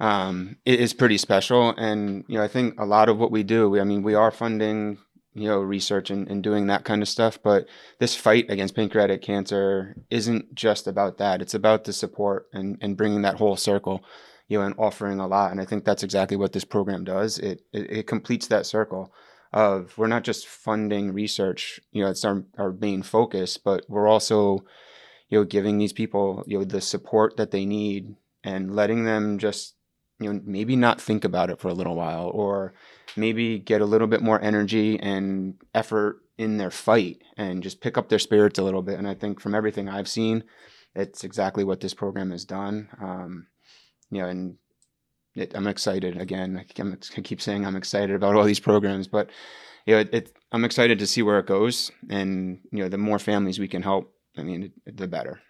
um, 0.00 0.56
it 0.64 0.80
is 0.80 0.94
pretty 0.94 1.18
special. 1.18 1.74
And 1.76 2.24
you 2.26 2.38
know, 2.38 2.42
I 2.42 2.48
think 2.48 2.80
a 2.80 2.86
lot 2.86 3.10
of 3.10 3.18
what 3.18 3.30
we 3.30 3.42
do, 3.42 3.68
we, 3.68 3.80
I 3.82 3.84
mean, 3.84 4.02
we 4.02 4.14
are 4.14 4.30
funding 4.30 4.96
you 5.34 5.48
know, 5.48 5.60
research 5.60 6.10
and, 6.10 6.28
and 6.28 6.42
doing 6.42 6.66
that 6.66 6.84
kind 6.84 7.02
of 7.02 7.08
stuff. 7.08 7.38
But 7.42 7.66
this 7.98 8.16
fight 8.16 8.50
against 8.50 8.74
pancreatic 8.74 9.22
cancer 9.22 9.96
isn't 10.10 10.54
just 10.54 10.86
about 10.86 11.18
that. 11.18 11.40
It's 11.40 11.54
about 11.54 11.84
the 11.84 11.92
support 11.92 12.48
and, 12.52 12.76
and 12.80 12.96
bringing 12.96 13.22
that 13.22 13.36
whole 13.36 13.56
circle, 13.56 14.04
you 14.48 14.58
know, 14.58 14.64
and 14.64 14.74
offering 14.76 15.20
a 15.20 15.28
lot. 15.28 15.52
And 15.52 15.60
I 15.60 15.64
think 15.64 15.84
that's 15.84 16.02
exactly 16.02 16.36
what 16.36 16.52
this 16.52 16.64
program 16.64 17.04
does. 17.04 17.38
It, 17.38 17.62
it, 17.72 17.90
it 17.90 18.06
completes 18.06 18.48
that 18.48 18.66
circle 18.66 19.12
of 19.52 19.96
we're 19.96 20.08
not 20.08 20.24
just 20.24 20.46
funding 20.46 21.12
research, 21.12 21.80
you 21.92 22.02
know, 22.02 22.10
it's 22.10 22.24
our, 22.24 22.44
our 22.56 22.72
main 22.72 23.02
focus, 23.02 23.56
but 23.56 23.84
we're 23.88 24.08
also, 24.08 24.64
you 25.30 25.38
know, 25.38 25.44
giving 25.44 25.78
these 25.78 25.92
people, 25.92 26.44
you 26.46 26.58
know, 26.58 26.64
the 26.64 26.80
support 26.80 27.36
that 27.36 27.52
they 27.52 27.64
need 27.64 28.16
and 28.44 28.74
letting 28.74 29.04
them 29.04 29.38
just, 29.38 29.74
you 30.18 30.30
know, 30.30 30.40
maybe 30.44 30.76
not 30.76 31.00
think 31.00 31.24
about 31.24 31.50
it 31.50 31.60
for 31.60 31.68
a 31.68 31.74
little 31.74 31.94
while 31.94 32.30
or 32.34 32.74
maybe 33.16 33.58
get 33.58 33.80
a 33.80 33.86
little 33.86 34.06
bit 34.06 34.22
more 34.22 34.40
energy 34.42 34.98
and 35.00 35.54
effort 35.74 36.20
in 36.36 36.58
their 36.58 36.70
fight 36.70 37.22
and 37.36 37.62
just 37.62 37.80
pick 37.80 37.96
up 37.96 38.08
their 38.08 38.18
spirits 38.18 38.58
a 38.58 38.62
little 38.62 38.82
bit. 38.82 38.98
And 38.98 39.08
I 39.08 39.14
think 39.14 39.40
from 39.40 39.54
everything 39.54 39.88
I've 39.88 40.08
seen, 40.08 40.44
it's 40.94 41.22
exactly 41.22 41.64
what 41.64 41.80
this 41.80 41.94
program 41.94 42.32
has 42.32 42.44
done. 42.44 42.88
Um, 43.00 43.46
you 44.10 44.20
know, 44.20 44.28
and 44.28 44.56
it, 45.36 45.52
I'm 45.54 45.68
excited 45.68 46.20
again. 46.20 46.56
I, 46.58 46.82
I 47.16 47.20
keep 47.20 47.40
saying 47.40 47.64
I'm 47.64 47.76
excited 47.76 48.16
about 48.16 48.34
all 48.34 48.44
these 48.44 48.60
programs, 48.60 49.06
but 49.06 49.30
you 49.86 49.94
know, 49.94 50.00
it, 50.00 50.12
it, 50.12 50.36
I'm 50.50 50.64
excited 50.64 50.98
to 50.98 51.06
see 51.06 51.22
where 51.22 51.38
it 51.38 51.46
goes. 51.46 51.92
And 52.08 52.60
you 52.72 52.82
know, 52.82 52.88
the 52.88 52.98
more 52.98 53.20
families 53.20 53.60
we 53.60 53.68
can 53.68 53.82
help, 53.82 54.12
I 54.36 54.42
mean, 54.42 54.72
the 54.86 55.08
better. 55.08 55.40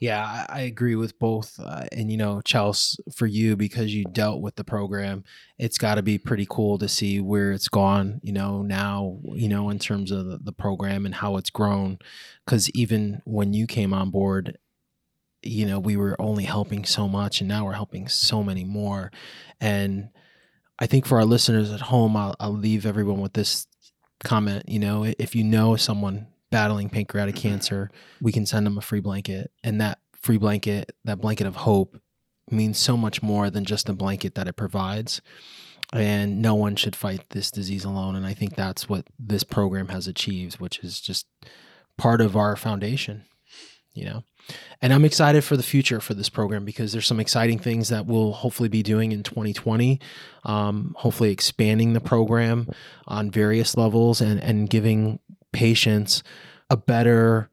Yeah, 0.00 0.46
I, 0.48 0.60
agree 0.60 0.94
with 0.94 1.18
both. 1.18 1.58
Uh, 1.58 1.86
and, 1.90 2.08
you 2.08 2.16
know, 2.16 2.40
Chelsea, 2.42 3.02
for 3.12 3.26
you, 3.26 3.56
because 3.56 3.92
you 3.92 4.04
dealt 4.04 4.40
with 4.40 4.54
the 4.54 4.62
program, 4.62 5.24
it's 5.58 5.76
got 5.76 5.96
to 5.96 6.02
be 6.02 6.18
pretty 6.18 6.46
cool 6.48 6.78
to 6.78 6.86
see 6.86 7.20
where 7.20 7.50
it's 7.50 7.66
gone, 7.66 8.20
you 8.22 8.32
know, 8.32 8.62
now, 8.62 9.18
you 9.34 9.48
know, 9.48 9.70
in 9.70 9.80
terms 9.80 10.12
of 10.12 10.26
the, 10.26 10.38
the 10.38 10.52
program 10.52 11.04
and 11.04 11.16
how 11.16 11.36
it's 11.36 11.50
grown. 11.50 11.98
Because 12.46 12.70
even 12.70 13.22
when 13.24 13.52
you 13.54 13.66
came 13.66 13.92
on 13.92 14.10
board, 14.10 14.56
you 15.42 15.66
know, 15.66 15.80
we 15.80 15.96
were 15.96 16.20
only 16.20 16.44
helping 16.44 16.84
so 16.84 17.08
much, 17.08 17.40
and 17.40 17.48
now 17.48 17.64
we're 17.64 17.72
helping 17.72 18.06
so 18.06 18.44
many 18.44 18.62
more. 18.62 19.10
And 19.60 20.10
I 20.78 20.86
think 20.86 21.06
for 21.06 21.18
our 21.18 21.24
listeners 21.24 21.72
at 21.72 21.80
home, 21.80 22.16
I'll, 22.16 22.36
I'll 22.38 22.52
leave 22.52 22.86
everyone 22.86 23.20
with 23.20 23.32
this 23.32 23.66
comment. 24.22 24.68
You 24.68 24.78
know, 24.78 25.12
if 25.18 25.34
you 25.34 25.42
know 25.42 25.74
someone 25.74 26.28
battling 26.50 26.88
pancreatic 26.88 27.34
mm-hmm. 27.36 27.48
cancer, 27.48 27.90
we 28.20 28.32
can 28.32 28.46
send 28.46 28.66
them 28.66 28.78
a 28.78 28.82
free 28.82 29.00
blanket. 29.00 29.50
And 29.62 29.80
that 29.80 29.98
free 30.14 30.38
blanket, 30.38 30.92
that 31.04 31.20
blanket 31.20 31.46
of 31.46 31.56
hope, 31.56 32.00
means 32.50 32.78
so 32.78 32.96
much 32.96 33.22
more 33.22 33.50
than 33.50 33.64
just 33.64 33.86
the 33.86 33.92
blanket 33.92 34.34
that 34.34 34.48
it 34.48 34.56
provides. 34.56 35.20
And 35.92 36.42
no 36.42 36.54
one 36.54 36.76
should 36.76 36.96
fight 36.96 37.30
this 37.30 37.50
disease 37.50 37.84
alone. 37.84 38.14
And 38.14 38.26
I 38.26 38.34
think 38.34 38.54
that's 38.54 38.88
what 38.88 39.06
this 39.18 39.42
program 39.42 39.88
has 39.88 40.06
achieved, 40.06 40.60
which 40.60 40.80
is 40.80 41.00
just 41.00 41.26
part 41.96 42.20
of 42.20 42.36
our 42.36 42.56
foundation, 42.56 43.24
you 43.94 44.04
know. 44.04 44.24
And 44.80 44.92
I'm 44.92 45.04
excited 45.04 45.44
for 45.44 45.56
the 45.56 45.62
future 45.62 46.00
for 46.00 46.14
this 46.14 46.28
program 46.28 46.64
because 46.64 46.92
there's 46.92 47.06
some 47.06 47.20
exciting 47.20 47.58
things 47.58 47.88
that 47.88 48.06
we'll 48.06 48.32
hopefully 48.32 48.68
be 48.68 48.82
doing 48.82 49.12
in 49.12 49.22
2020. 49.22 50.00
Um, 50.44 50.94
hopefully, 50.96 51.30
expanding 51.30 51.92
the 51.92 52.00
program 52.00 52.68
on 53.06 53.30
various 53.30 53.76
levels 53.76 54.20
and, 54.20 54.42
and 54.42 54.70
giving 54.70 55.18
patients 55.52 56.22
a 56.70 56.76
better 56.76 57.48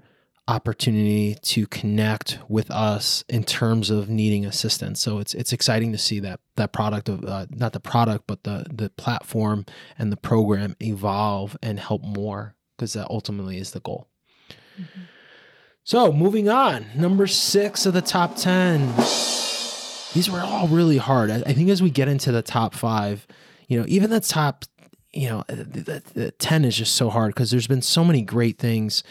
opportunity 0.47 1.36
to 1.41 1.65
connect 1.67 2.38
with 2.47 2.69
us 2.69 3.23
in 3.27 3.43
terms 3.43 3.89
of 3.89 4.10
needing 4.10 4.45
assistance. 4.45 5.01
So 5.01 5.17
it's 5.17 5.34
it's 5.34 5.51
exciting 5.51 5.91
to 5.91 5.97
see 5.97 6.19
that 6.19 6.39
that 6.55 6.71
product 6.71 7.10
of 7.10 7.25
uh, 7.25 7.47
not 7.49 7.73
the 7.73 7.79
product 7.79 8.25
but 8.27 8.43
the 8.43 8.65
the 8.71 8.89
platform 8.91 9.65
and 9.97 10.12
the 10.12 10.17
program 10.17 10.75
evolve 10.81 11.58
and 11.63 11.79
help 11.79 12.03
more 12.03 12.55
because 12.77 12.93
that 12.93 13.08
ultimately 13.10 13.58
is 13.58 13.71
the 13.71 13.79
goal. 13.79 14.08
Mm-hmm. 14.79 15.01
So 15.84 16.12
moving 16.12 16.49
on, 16.49 16.88
number 16.95 17.27
six 17.27 17.86
of 17.86 17.93
the 17.93 18.01
top 18.01 18.36
ten. 18.36 18.95
These 20.13 20.29
were 20.31 20.39
all 20.41 20.67
really 20.67 20.97
hard. 20.97 21.29
I, 21.29 21.43
I 21.45 21.53
think 21.53 21.69
as 21.69 21.81
we 21.81 21.89
get 21.89 22.08
into 22.08 22.31
the 22.31 22.41
top 22.41 22.73
five, 22.73 23.27
you 23.67 23.79
know, 23.79 23.86
even 23.88 24.10
the 24.12 24.19
top 24.19 24.63
you 25.15 25.30
know, 25.30 25.43
the, 25.47 26.04
the 26.13 26.32
10 26.32 26.65
is 26.65 26.78
just 26.78 26.95
so 26.95 27.10
hard 27.10 27.34
because 27.34 27.49
there's 27.49 27.67
been 27.67 27.82
so 27.82 28.04
many 28.04 28.21
great 28.21 28.60
things. 28.60 29.01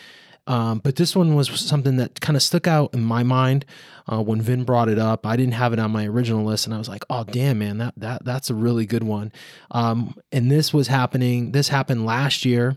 Um, 0.46 0.80
but 0.84 0.96
this 0.96 1.16
one 1.16 1.34
was 1.34 1.48
something 1.58 1.96
that 1.96 2.20
kind 2.20 2.36
of 2.36 2.42
stuck 2.42 2.66
out 2.68 2.92
in 2.92 3.02
my 3.02 3.22
mind 3.22 3.64
uh, 4.06 4.22
when 4.22 4.42
Vin 4.42 4.64
brought 4.64 4.90
it 4.90 4.98
up. 4.98 5.26
I 5.26 5.36
didn't 5.36 5.54
have 5.54 5.72
it 5.72 5.78
on 5.78 5.90
my 5.90 6.06
original 6.06 6.44
list, 6.44 6.66
and 6.66 6.74
I 6.74 6.78
was 6.78 6.88
like, 6.88 7.02
"Oh, 7.08 7.24
damn, 7.24 7.60
man, 7.60 7.78
that 7.78 7.94
that 7.96 8.24
that's 8.26 8.50
a 8.50 8.54
really 8.54 8.84
good 8.84 9.04
one." 9.04 9.32
Um, 9.70 10.14
and 10.30 10.50
this 10.50 10.74
was 10.74 10.88
happening. 10.88 11.52
This 11.52 11.68
happened 11.68 12.04
last 12.04 12.44
year, 12.44 12.76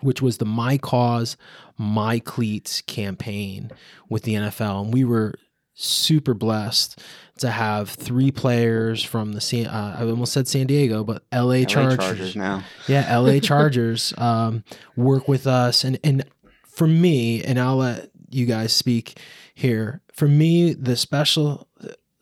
which 0.00 0.22
was 0.22 0.38
the 0.38 0.46
My 0.46 0.78
Cause, 0.78 1.36
My 1.76 2.18
Cleats 2.18 2.80
campaign 2.80 3.70
with 4.08 4.22
the 4.22 4.32
NFL, 4.32 4.84
and 4.84 4.94
we 4.94 5.04
were 5.04 5.34
super 5.74 6.34
blessed 6.34 7.00
to 7.38 7.50
have 7.50 7.90
three 7.90 8.30
players 8.30 9.02
from 9.02 9.32
the 9.32 9.40
San, 9.40 9.66
uh, 9.66 9.96
I 9.98 10.04
almost 10.04 10.32
said 10.32 10.46
San 10.46 10.66
Diego, 10.66 11.02
but 11.04 11.24
LA, 11.32 11.40
LA 11.40 11.64
Chargers, 11.64 11.98
Chargers 11.98 12.36
now. 12.36 12.64
Yeah, 12.86 13.18
LA 13.18 13.38
Chargers 13.42 14.14
um, 14.18 14.64
work 14.96 15.28
with 15.28 15.46
us, 15.46 15.84
and 15.84 15.98
and 16.04 16.24
for 16.64 16.86
me, 16.86 17.42
and 17.42 17.58
I'll 17.58 17.76
let 17.76 18.10
you 18.30 18.46
guys 18.46 18.72
speak 18.72 19.18
here. 19.54 20.02
For 20.12 20.28
me, 20.28 20.74
the 20.74 20.96
special 20.96 21.68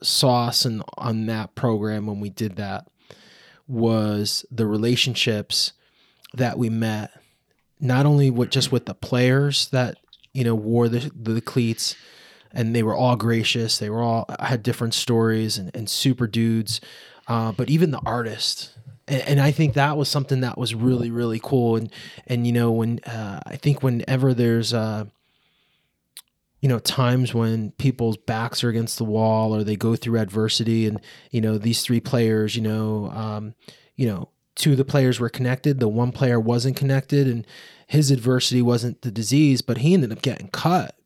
sauce 0.01 0.65
and 0.65 0.83
on 0.97 1.27
that 1.27 1.55
program 1.55 2.07
when 2.07 2.19
we 2.19 2.29
did 2.29 2.55
that 2.55 2.87
was 3.67 4.45
the 4.51 4.65
relationships 4.65 5.73
that 6.33 6.57
we 6.57 6.69
met, 6.69 7.11
not 7.79 8.05
only 8.05 8.29
with 8.29 8.49
just 8.49 8.71
with 8.71 8.85
the 8.85 8.95
players 8.95 9.69
that 9.69 9.97
you 10.33 10.43
know 10.43 10.55
wore 10.55 10.89
the 10.89 11.11
the 11.15 11.41
cleats 11.41 11.95
and 12.53 12.75
they 12.75 12.83
were 12.83 12.95
all 12.95 13.15
gracious. 13.15 13.77
They 13.77 13.89
were 13.89 14.01
all 14.01 14.25
had 14.39 14.63
different 14.63 14.93
stories 14.93 15.57
and, 15.57 15.71
and 15.75 15.89
super 15.89 16.27
dudes. 16.27 16.81
Uh, 17.27 17.51
but 17.51 17.69
even 17.69 17.91
the 17.91 18.01
artist, 18.05 18.71
and, 19.07 19.21
and, 19.21 19.39
I 19.39 19.51
think 19.51 19.75
that 19.75 19.95
was 19.95 20.09
something 20.09 20.41
that 20.41 20.57
was 20.57 20.75
really 20.75 21.11
really 21.11 21.39
cool. 21.41 21.75
And 21.75 21.91
and 22.27 22.45
you 22.45 22.53
know 22.53 22.71
when 22.71 22.99
uh, 22.99 23.39
I 23.45 23.55
think 23.55 23.83
whenever 23.83 24.33
there's 24.33 24.73
uh, 24.73 25.05
you 26.59 26.67
know 26.67 26.79
times 26.79 27.33
when 27.33 27.71
people's 27.71 28.17
backs 28.17 28.63
are 28.63 28.69
against 28.69 28.97
the 28.97 29.05
wall 29.05 29.55
or 29.55 29.63
they 29.63 29.75
go 29.75 29.95
through 29.95 30.19
adversity, 30.19 30.87
and 30.87 30.99
you 31.29 31.41
know 31.41 31.57
these 31.57 31.83
three 31.83 31.99
players, 31.99 32.55
you 32.55 32.61
know, 32.61 33.09
um, 33.11 33.53
you 33.95 34.07
know 34.07 34.29
two 34.55 34.71
of 34.71 34.77
the 34.77 34.85
players 34.85 35.19
were 35.19 35.29
connected, 35.29 35.79
the 35.79 35.87
one 35.87 36.11
player 36.11 36.39
wasn't 36.39 36.75
connected, 36.75 37.27
and 37.27 37.47
his 37.87 38.11
adversity 38.11 38.61
wasn't 38.61 39.01
the 39.03 39.11
disease, 39.11 39.61
but 39.61 39.79
he 39.79 39.93
ended 39.93 40.11
up 40.11 40.21
getting 40.21 40.49
cut 40.49 40.97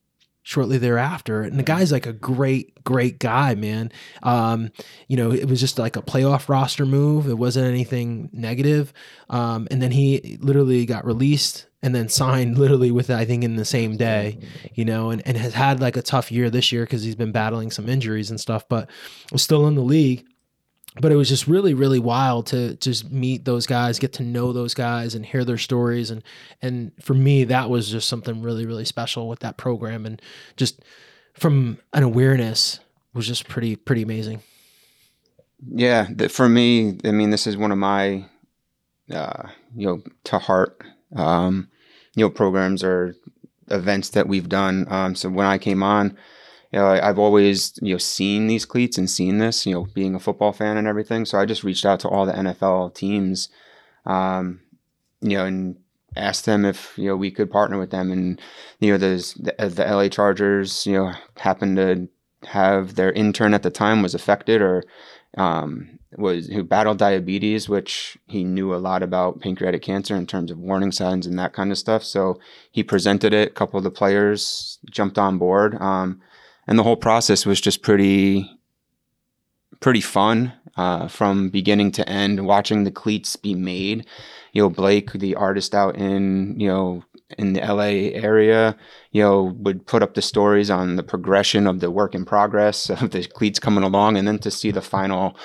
shortly 0.45 0.77
thereafter. 0.77 1.41
And 1.41 1.57
the 1.57 1.63
guy's 1.63 1.91
like 1.91 2.05
a 2.05 2.13
great, 2.13 2.83
great 2.83 3.17
guy, 3.17 3.55
man. 3.55 3.91
Um, 4.21 4.69
you 5.07 5.17
know, 5.17 5.31
it 5.31 5.49
was 5.49 5.59
just 5.59 5.79
like 5.79 5.95
a 5.95 6.03
playoff 6.03 6.47
roster 6.47 6.85
move. 6.85 7.27
It 7.27 7.39
wasn't 7.39 7.65
anything 7.65 8.29
negative. 8.31 8.93
Um, 9.27 9.67
and 9.71 9.81
then 9.81 9.89
he 9.89 10.37
literally 10.39 10.85
got 10.85 11.03
released 11.03 11.65
and 11.81 11.95
then 11.95 12.09
signed 12.21 12.59
literally 12.59 12.91
with 12.91 13.09
I 13.09 13.25
think 13.25 13.43
in 13.43 13.55
the 13.55 13.65
same 13.65 13.97
day, 13.97 14.37
you 14.75 14.85
know, 14.85 15.09
and, 15.09 15.25
and 15.27 15.35
has 15.35 15.55
had 15.55 15.81
like 15.81 15.97
a 15.97 16.03
tough 16.03 16.31
year 16.31 16.51
this 16.51 16.71
year 16.71 16.83
because 16.83 17.01
he's 17.01 17.15
been 17.15 17.31
battling 17.31 17.71
some 17.71 17.89
injuries 17.89 18.29
and 18.29 18.39
stuff, 18.39 18.69
but 18.69 18.87
was 19.31 19.41
still 19.41 19.65
in 19.65 19.73
the 19.73 19.81
league 19.81 20.27
but 20.99 21.11
it 21.11 21.15
was 21.15 21.29
just 21.29 21.47
really 21.47 21.73
really 21.73 21.99
wild 21.99 22.47
to 22.47 22.75
just 22.75 23.11
meet 23.11 23.45
those 23.45 23.65
guys 23.65 23.99
get 23.99 24.13
to 24.13 24.23
know 24.23 24.53
those 24.53 24.73
guys 24.73 25.15
and 25.15 25.25
hear 25.25 25.43
their 25.43 25.57
stories. 25.57 26.09
And 26.09 26.23
and 26.61 26.91
for 27.01 27.13
me 27.13 27.43
that 27.45 27.69
was 27.69 27.89
just 27.89 28.07
something 28.07 28.41
really 28.41 28.65
really 28.65 28.85
special 28.85 29.27
with 29.27 29.39
that 29.39 29.57
program. 29.57 30.05
And 30.05 30.21
just 30.57 30.81
from 31.33 31.79
an 31.93 32.03
awareness 32.03 32.79
was 33.13 33.27
just 33.27 33.47
pretty 33.47 33.75
pretty 33.75 34.01
amazing. 34.01 34.41
Yeah 35.67 36.07
for 36.29 36.47
me 36.47 36.97
i 37.05 37.11
mean 37.11 37.29
this 37.29 37.47
is 37.47 37.57
one 37.57 37.71
of 37.71 37.77
my 37.77 38.25
uh 39.11 39.47
you 39.75 39.87
know 39.87 40.01
to 40.25 40.37
heart 40.37 40.83
um 41.15 41.69
you 42.15 42.25
know 42.25 42.29
programs 42.29 42.83
or 42.83 43.15
events 43.69 44.09
that 44.09 44.27
we've 44.27 44.49
done. 44.49 44.85
Um 44.89 45.15
so 45.15 45.29
when 45.29 45.45
i 45.45 45.57
came 45.57 45.83
on 45.83 46.17
you 46.71 46.79
know, 46.79 46.87
I, 46.87 47.05
have 47.05 47.19
always 47.19 47.77
you 47.81 47.93
know 47.93 47.97
seen 47.97 48.47
these 48.47 48.65
cleats 48.65 48.97
and 48.97 49.09
seen 49.09 49.37
this, 49.37 49.65
you 49.65 49.73
know, 49.73 49.87
being 49.93 50.15
a 50.15 50.19
football 50.19 50.51
fan 50.51 50.77
and 50.77 50.87
everything. 50.87 51.25
So 51.25 51.39
I 51.39 51.45
just 51.45 51.63
reached 51.63 51.85
out 51.85 51.99
to 52.01 52.09
all 52.09 52.25
the 52.25 52.33
NFL 52.33 52.93
teams, 52.95 53.49
um, 54.05 54.61
you 55.21 55.37
know, 55.37 55.45
and 55.45 55.77
asked 56.15 56.45
them 56.45 56.65
if 56.65 56.97
you 56.97 57.07
know 57.07 57.15
we 57.15 57.31
could 57.31 57.51
partner 57.51 57.77
with 57.77 57.91
them. 57.91 58.11
And 58.11 58.41
you 58.79 58.91
know, 58.91 58.97
the, 58.97 59.53
the 59.57 59.85
LA 59.85 60.09
Chargers, 60.09 60.85
you 60.85 60.93
know, 60.93 61.13
happened 61.37 61.77
to 61.77 62.09
have 62.47 62.95
their 62.95 63.11
intern 63.11 63.53
at 63.53 63.63
the 63.63 63.71
time 63.71 64.01
was 64.01 64.13
affected 64.13 64.61
or 64.61 64.83
um, 65.37 65.99
was 66.17 66.47
who 66.47 66.63
battled 66.63 66.97
diabetes, 66.97 67.67
which 67.67 68.17
he 68.27 68.43
knew 68.43 68.73
a 68.73 68.77
lot 68.77 69.03
about 69.03 69.41
pancreatic 69.41 69.81
cancer 69.81 70.15
in 70.15 70.25
terms 70.25 70.51
of 70.51 70.57
warning 70.57 70.91
signs 70.91 71.25
and 71.25 71.37
that 71.39 71.53
kind 71.53 71.71
of 71.71 71.77
stuff. 71.77 72.03
So 72.03 72.39
he 72.71 72.83
presented 72.83 73.33
it. 73.33 73.49
A 73.49 73.53
couple 73.53 73.77
of 73.77 73.83
the 73.83 73.91
players 73.91 74.79
jumped 74.89 75.17
on 75.17 75.37
board. 75.37 75.75
Um, 75.81 76.21
and 76.67 76.77
the 76.77 76.83
whole 76.83 76.95
process 76.95 77.45
was 77.45 77.61
just 77.61 77.81
pretty 77.81 78.49
pretty 79.79 80.01
fun 80.01 80.53
uh, 80.77 81.07
from 81.07 81.49
beginning 81.49 81.91
to 81.91 82.07
end, 82.09 82.45
watching 82.45 82.83
the 82.83 82.91
cleats 82.91 83.35
be 83.35 83.53
made. 83.53 84.05
You 84.53 84.63
know, 84.63 84.69
Blake, 84.69 85.11
the 85.13 85.35
artist 85.35 85.75
out 85.75 85.95
in 85.95 86.59
you 86.59 86.67
know 86.67 87.03
in 87.37 87.53
the 87.53 87.61
LA 87.61 88.13
area, 88.13 88.77
you 89.11 89.21
know, 89.21 89.43
would 89.59 89.85
put 89.85 90.03
up 90.03 90.13
the 90.13 90.21
stories 90.21 90.69
on 90.69 90.95
the 90.95 91.03
progression 91.03 91.67
of 91.67 91.79
the 91.79 91.89
work 91.91 92.13
in 92.13 92.25
progress 92.25 92.89
of 93.01 93.11
the 93.11 93.25
cleats 93.25 93.59
coming 93.59 93.83
along, 93.83 94.17
and 94.17 94.27
then 94.27 94.39
to 94.39 94.51
see 94.51 94.71
the 94.71 94.81
final, 94.81 95.37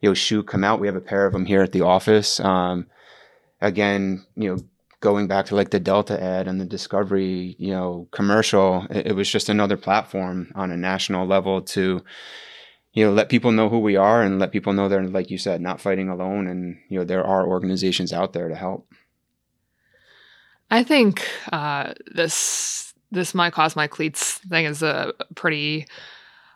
you 0.00 0.10
know, 0.10 0.14
shoe 0.14 0.42
come 0.42 0.64
out. 0.64 0.80
We 0.80 0.86
have 0.86 0.96
a 0.96 1.00
pair 1.00 1.26
of 1.26 1.32
them 1.32 1.46
here 1.46 1.62
at 1.62 1.72
the 1.72 1.82
office. 1.82 2.40
Um, 2.40 2.86
again, 3.60 4.24
you 4.36 4.54
know, 4.54 4.62
going 5.06 5.28
back 5.28 5.46
to 5.46 5.54
like 5.54 5.70
the 5.70 5.78
Delta 5.78 6.20
ad 6.20 6.48
and 6.48 6.60
the 6.60 6.64
Discovery, 6.64 7.54
you 7.60 7.70
know, 7.70 8.08
commercial, 8.10 8.88
it, 8.90 9.06
it 9.06 9.12
was 9.12 9.30
just 9.30 9.48
another 9.48 9.76
platform 9.76 10.50
on 10.56 10.72
a 10.72 10.76
national 10.76 11.28
level 11.28 11.62
to, 11.62 12.02
you 12.92 13.04
know, 13.04 13.12
let 13.12 13.28
people 13.28 13.52
know 13.52 13.68
who 13.68 13.78
we 13.78 13.94
are 13.94 14.20
and 14.20 14.40
let 14.40 14.50
people 14.50 14.72
know 14.72 14.88
they're, 14.88 15.06
like 15.06 15.30
you 15.30 15.38
said, 15.38 15.60
not 15.60 15.80
fighting 15.80 16.08
alone. 16.08 16.48
And, 16.48 16.78
you 16.88 16.98
know, 16.98 17.04
there 17.04 17.24
are 17.24 17.46
organizations 17.46 18.12
out 18.12 18.32
there 18.32 18.48
to 18.48 18.56
help. 18.56 18.88
I 20.72 20.82
think 20.82 21.24
uh, 21.52 21.94
this 22.12 22.92
this 23.12 23.32
my 23.32 23.50
cause 23.52 23.76
my 23.76 23.86
cleats 23.86 24.38
thing 24.50 24.64
is 24.64 24.82
a 24.82 25.12
pretty 25.36 25.86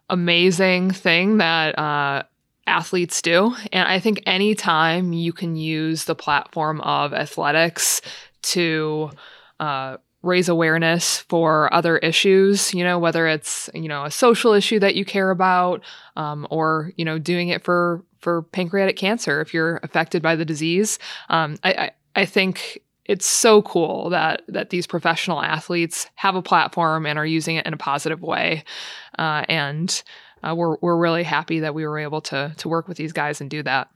amazing 0.09 0.91
thing 0.91 1.37
that 1.37 1.79
uh, 1.79 2.25
athletes 2.67 3.23
do, 3.23 3.55
and 3.73 3.87
I 3.87 4.01
think 4.01 4.25
anytime 4.27 5.13
you 5.13 5.33
can 5.33 5.55
use 5.55 6.07
the 6.07 6.17
platform 6.17 6.81
of 6.81 7.15
athletics 7.15 8.03
to 8.43 9.11
uh, 9.59 9.97
raise 10.23 10.49
awareness 10.49 11.19
for 11.21 11.73
other 11.73 11.99
issues, 11.99 12.75
you 12.75 12.85
know, 12.85 12.99
whether 12.99 13.27
it's 13.27 13.71
you 13.75 13.89
know 13.89 14.05
a 14.05 14.11
social 14.11 14.53
issue 14.53 14.79
that 14.79 14.95
you 14.95 15.05
care 15.05 15.31
about, 15.31 15.83
um, 16.17 16.47
or 16.51 16.93
you 16.97 17.05
know 17.05 17.19
doing 17.19 17.49
it 17.49 17.63
for 17.63 18.05
for 18.21 18.43
pancreatic 18.43 18.97
cancer 18.97 19.41
if 19.41 19.55
you're 19.55 19.81
affected 19.83 20.23
by 20.23 20.37
the 20.37 20.45
disease. 20.45 20.99
Um, 21.29 21.57
I, 21.65 21.73
I 21.73 21.91
I 22.17 22.25
think 22.27 22.81
it's 23.05 23.27
so 23.27 23.63
cool 23.63 24.11
that 24.11 24.43
that 24.49 24.71
these 24.71 24.87
professional 24.87 25.43
athletes 25.43 26.09
have 26.17 26.37
a 26.37 26.43
platform 26.43 27.07
and 27.07 27.19
are 27.19 27.27
using 27.27 27.57
it 27.57 27.67
in 27.67 27.73
a 27.73 27.79
positive 27.79 28.23
way, 28.23 28.65
uh, 29.19 29.45
and 29.49 30.03
uh, 30.43 30.55
we're 30.55 30.77
we're 30.81 30.97
really 30.97 31.23
happy 31.25 31.61
that 31.61 31.75
we 31.75 31.87
were 31.87 31.99
able 31.99 32.21
to 32.21 32.55
to 32.57 32.69
work 32.69 32.89
with 32.89 32.97
these 32.97 33.13
guys 33.13 33.41
and 33.41 33.51
do 33.51 33.63
that. 33.63 33.89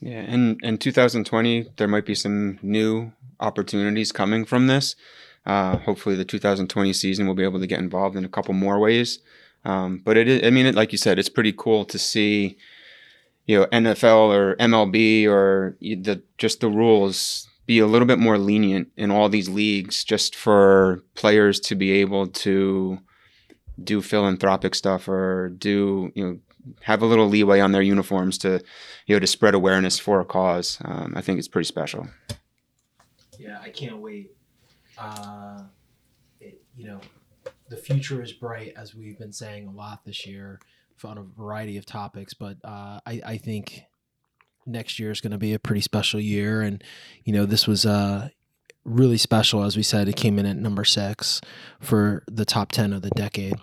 Yeah, 0.00 0.18
and 0.18 0.58
in 0.64 0.78
2020 0.78 1.68
there 1.76 1.86
might 1.86 2.06
be 2.06 2.14
some 2.14 2.58
new 2.62 3.12
opportunities 3.42 4.12
coming 4.12 4.44
from 4.44 4.66
this. 4.66 4.96
Uh, 5.44 5.76
hopefully, 5.78 6.14
the 6.14 6.24
2020 6.24 6.92
season 6.92 7.26
will 7.26 7.34
be 7.34 7.42
able 7.42 7.60
to 7.60 7.66
get 7.66 7.80
involved 7.80 8.16
in 8.16 8.24
a 8.24 8.28
couple 8.28 8.54
more 8.54 8.78
ways. 8.78 9.18
Um, 9.64 10.00
but 10.04 10.16
I 10.16 10.50
mean, 10.50 10.66
it, 10.66 10.74
like 10.74 10.92
you 10.92 10.98
said, 10.98 11.18
it's 11.18 11.28
pretty 11.28 11.52
cool 11.56 11.84
to 11.86 11.98
see, 11.98 12.56
you 13.46 13.58
know, 13.58 13.66
NFL 13.66 14.34
or 14.34 14.56
MLB 14.56 15.26
or 15.28 15.76
the 15.80 16.22
just 16.38 16.60
the 16.60 16.68
rules 16.68 17.48
be 17.66 17.78
a 17.78 17.86
little 17.86 18.06
bit 18.06 18.18
more 18.18 18.38
lenient 18.38 18.88
in 18.96 19.10
all 19.10 19.28
these 19.28 19.48
leagues 19.48 20.04
just 20.04 20.34
for 20.34 21.02
players 21.14 21.60
to 21.60 21.74
be 21.74 21.92
able 21.92 22.26
to 22.26 22.98
do 23.82 24.02
philanthropic 24.02 24.74
stuff 24.74 25.08
or 25.08 25.50
do 25.58 26.12
you 26.14 26.24
know 26.24 26.38
have 26.82 27.02
a 27.02 27.06
little 27.06 27.28
leeway 27.28 27.60
on 27.60 27.72
their 27.72 27.82
uniforms 27.82 28.38
to 28.38 28.62
you 29.06 29.16
know 29.16 29.20
to 29.20 29.26
spread 29.26 29.54
awareness 29.54 29.98
for 29.98 30.20
a 30.20 30.24
cause 30.24 30.78
um, 30.84 31.12
i 31.16 31.20
think 31.20 31.38
it's 31.38 31.48
pretty 31.48 31.66
special 31.66 32.06
i 33.60 33.70
can't 33.70 33.98
wait 33.98 34.30
uh, 34.98 35.62
it, 36.40 36.62
you 36.76 36.86
know 36.86 37.00
the 37.68 37.76
future 37.76 38.22
is 38.22 38.32
bright 38.32 38.74
as 38.76 38.94
we've 38.94 39.18
been 39.18 39.32
saying 39.32 39.66
a 39.66 39.70
lot 39.70 40.04
this 40.04 40.26
year 40.26 40.60
on 41.04 41.18
a 41.18 41.22
variety 41.22 41.76
of 41.76 41.84
topics 41.84 42.32
but 42.32 42.56
uh, 42.62 43.00
I, 43.04 43.20
I 43.26 43.36
think 43.36 43.86
next 44.66 44.98
year 44.98 45.10
is 45.10 45.20
going 45.20 45.32
to 45.32 45.38
be 45.38 45.54
a 45.54 45.58
pretty 45.58 45.80
special 45.80 46.20
year. 46.20 46.62
And, 46.62 46.82
you 47.24 47.32
know, 47.32 47.46
this 47.46 47.66
was 47.66 47.86
uh, 47.86 48.28
really 48.84 49.18
special. 49.18 49.62
As 49.62 49.76
we 49.76 49.82
said, 49.82 50.08
it 50.08 50.16
came 50.16 50.38
in 50.38 50.46
at 50.46 50.56
number 50.56 50.84
six 50.84 51.40
for 51.80 52.22
the 52.26 52.44
top 52.44 52.72
10 52.72 52.92
of 52.92 53.02
the 53.02 53.10
decade. 53.10 53.54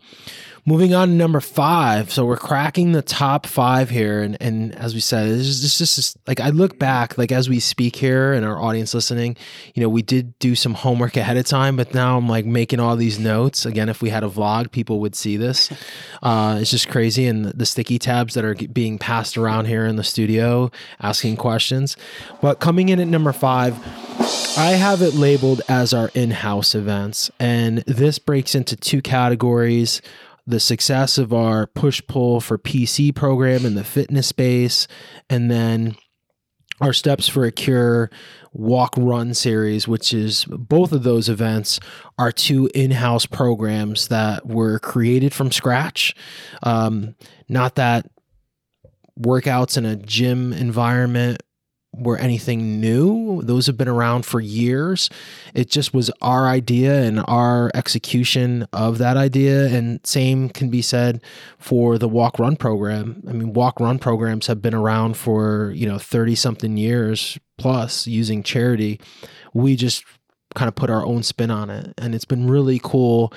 Moving 0.65 0.93
on 0.93 1.07
to 1.07 1.13
number 1.13 1.39
five. 1.39 2.11
So 2.11 2.25
we're 2.25 2.37
cracking 2.37 2.91
the 2.91 3.01
top 3.01 3.47
five 3.47 3.89
here. 3.89 4.21
And, 4.21 4.37
and 4.39 4.75
as 4.75 4.93
we 4.93 4.99
said, 4.99 5.27
it's 5.27 5.61
just, 5.61 5.81
it's 5.81 5.95
just 5.95 6.17
like 6.27 6.39
I 6.39 6.49
look 6.49 6.77
back, 6.77 7.17
like 7.17 7.31
as 7.31 7.49
we 7.49 7.59
speak 7.59 7.95
here 7.95 8.33
and 8.33 8.45
our 8.45 8.61
audience 8.61 8.93
listening, 8.93 9.35
you 9.73 9.81
know, 9.81 9.89
we 9.89 10.01
did 10.01 10.37
do 10.37 10.55
some 10.55 10.73
homework 10.75 11.17
ahead 11.17 11.37
of 11.37 11.45
time, 11.45 11.75
but 11.75 11.93
now 11.93 12.17
I'm 12.17 12.27
like 12.27 12.45
making 12.45 12.79
all 12.79 12.95
these 12.95 13.17
notes. 13.17 13.65
Again, 13.65 13.89
if 13.89 14.01
we 14.01 14.09
had 14.09 14.23
a 14.23 14.29
vlog, 14.29 14.71
people 14.71 14.99
would 14.99 15.15
see 15.15 15.37
this. 15.37 15.71
Uh, 16.21 16.57
it's 16.59 16.69
just 16.69 16.89
crazy. 16.89 17.25
And 17.27 17.45
the, 17.45 17.53
the 17.53 17.65
sticky 17.65 17.97
tabs 17.97 18.33
that 18.33 18.43
are 18.43 18.53
being 18.53 18.97
passed 18.97 19.37
around 19.37 19.65
here 19.65 19.85
in 19.85 19.95
the 19.95 20.03
studio, 20.03 20.69
asking 20.99 21.37
questions. 21.37 21.95
But 22.41 22.59
coming 22.59 22.89
in 22.89 22.99
at 22.99 23.07
number 23.07 23.31
five, 23.31 23.77
I 24.57 24.71
have 24.71 25.01
it 25.01 25.13
labeled 25.13 25.61
as 25.69 25.93
our 25.93 26.11
in 26.13 26.31
house 26.31 26.75
events. 26.75 27.31
And 27.39 27.79
this 27.87 28.19
breaks 28.19 28.55
into 28.55 28.75
two 28.75 29.01
categories 29.01 30.01
the 30.45 30.59
success 30.59 31.19
of 31.19 31.31
our 31.31 31.67
push 31.67 32.01
pull 32.07 32.41
for 32.41 32.57
PC 32.57 33.13
program 33.13 33.65
in 33.65 33.75
the 33.75 33.83
fitness 33.83 34.27
space, 34.27 34.87
and 35.29 35.49
then 35.49 35.95
our 36.81 36.91
steps 36.91 37.29
for 37.29 37.45
a 37.45 37.51
cure 37.51 38.09
walk 38.51 38.95
run 38.97 39.35
series, 39.35 39.87
which 39.87 40.11
is 40.11 40.45
both 40.45 40.91
of 40.91 41.03
those 41.03 41.29
events 41.29 41.79
are 42.17 42.31
two 42.31 42.67
in 42.73 42.91
house 42.91 43.27
programs 43.27 44.07
that 44.07 44.47
were 44.47 44.79
created 44.79 45.33
from 45.35 45.51
scratch. 45.51 46.15
Um, 46.63 47.15
not 47.47 47.75
that 47.75 48.09
workouts 49.19 49.77
in 49.77 49.85
a 49.85 49.95
gym 49.95 50.51
environment 50.51 51.43
were 51.93 52.17
anything 52.17 52.79
new. 52.79 53.41
Those 53.41 53.67
have 53.67 53.77
been 53.77 53.87
around 53.87 54.25
for 54.25 54.39
years. 54.39 55.09
It 55.53 55.69
just 55.69 55.93
was 55.93 56.11
our 56.21 56.47
idea 56.47 57.01
and 57.03 57.23
our 57.27 57.71
execution 57.73 58.67
of 58.71 58.99
that 58.99 59.17
idea. 59.17 59.67
And 59.67 59.99
same 60.05 60.49
can 60.49 60.69
be 60.69 60.81
said 60.81 61.21
for 61.57 61.97
the 61.97 62.07
walk 62.07 62.39
run 62.39 62.55
program. 62.55 63.23
I 63.27 63.33
mean, 63.33 63.53
walk 63.53 63.79
run 63.79 63.99
programs 63.99 64.47
have 64.47 64.61
been 64.61 64.75
around 64.75 65.17
for, 65.17 65.71
you 65.75 65.87
know, 65.87 65.97
30 65.97 66.35
something 66.35 66.77
years 66.77 67.39
plus 67.57 68.07
using 68.07 68.43
charity. 68.43 68.99
We 69.53 69.75
just 69.75 70.05
kind 70.55 70.67
of 70.67 70.75
put 70.75 70.89
our 70.89 71.05
own 71.05 71.23
spin 71.23 71.51
on 71.51 71.69
it. 71.69 71.93
And 71.97 72.13
it's 72.13 72.25
been 72.25 72.49
really 72.49 72.79
cool. 72.81 73.33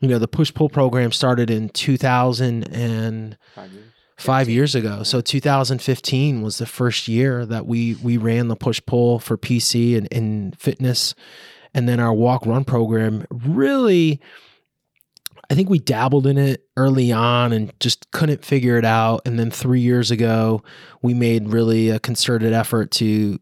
You 0.00 0.08
know, 0.08 0.18
the 0.18 0.28
push 0.28 0.52
pull 0.52 0.68
program 0.68 1.12
started 1.12 1.50
in 1.50 1.70
2000 1.70 2.64
and 2.64 3.38
five 3.54 3.72
years 3.72 3.95
ago. 4.74 5.02
So 5.02 5.20
2015 5.20 6.42
was 6.42 6.58
the 6.58 6.66
first 6.66 7.08
year 7.08 7.44
that 7.46 7.66
we 7.66 7.94
we 7.96 8.16
ran 8.16 8.48
the 8.48 8.56
push 8.56 8.80
pull 8.86 9.18
for 9.18 9.36
PC 9.36 9.96
and 9.96 10.06
in 10.08 10.52
fitness, 10.52 11.14
and 11.74 11.88
then 11.88 12.00
our 12.00 12.14
walk 12.14 12.46
run 12.46 12.64
program 12.64 13.26
really. 13.30 14.20
I 15.48 15.54
think 15.54 15.70
we 15.70 15.78
dabbled 15.78 16.26
in 16.26 16.38
it 16.38 16.66
early 16.76 17.12
on 17.12 17.52
and 17.52 17.72
just 17.78 18.10
couldn't 18.10 18.44
figure 18.44 18.78
it 18.78 18.84
out. 18.84 19.22
And 19.24 19.38
then 19.38 19.52
three 19.52 19.80
years 19.80 20.10
ago, 20.10 20.64
we 21.02 21.14
made 21.14 21.50
really 21.50 21.88
a 21.88 22.00
concerted 22.00 22.52
effort 22.52 22.90
to 22.92 23.38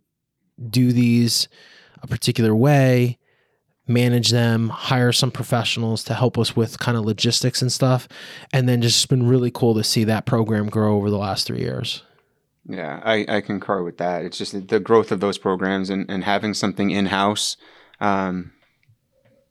do 0.68 0.92
these 0.92 1.48
a 2.02 2.06
particular 2.06 2.54
way 2.54 3.18
manage 3.86 4.30
them, 4.30 4.70
hire 4.70 5.12
some 5.12 5.30
professionals 5.30 6.02
to 6.04 6.14
help 6.14 6.38
us 6.38 6.56
with 6.56 6.78
kind 6.78 6.96
of 6.96 7.04
logistics 7.04 7.60
and 7.60 7.70
stuff. 7.70 8.08
And 8.52 8.68
then 8.68 8.80
just 8.80 9.08
been 9.08 9.28
really 9.28 9.50
cool 9.50 9.74
to 9.74 9.84
see 9.84 10.04
that 10.04 10.26
program 10.26 10.68
grow 10.68 10.96
over 10.96 11.10
the 11.10 11.18
last 11.18 11.46
three 11.46 11.60
years. 11.60 12.02
Yeah, 12.66 13.00
I, 13.04 13.26
I 13.28 13.40
concur 13.42 13.82
with 13.82 13.98
that. 13.98 14.24
It's 14.24 14.38
just 14.38 14.68
the 14.68 14.80
growth 14.80 15.12
of 15.12 15.20
those 15.20 15.36
programs 15.36 15.90
and, 15.90 16.10
and 16.10 16.24
having 16.24 16.54
something 16.54 16.90
in 16.90 17.06
house. 17.06 17.58
Um, 18.00 18.52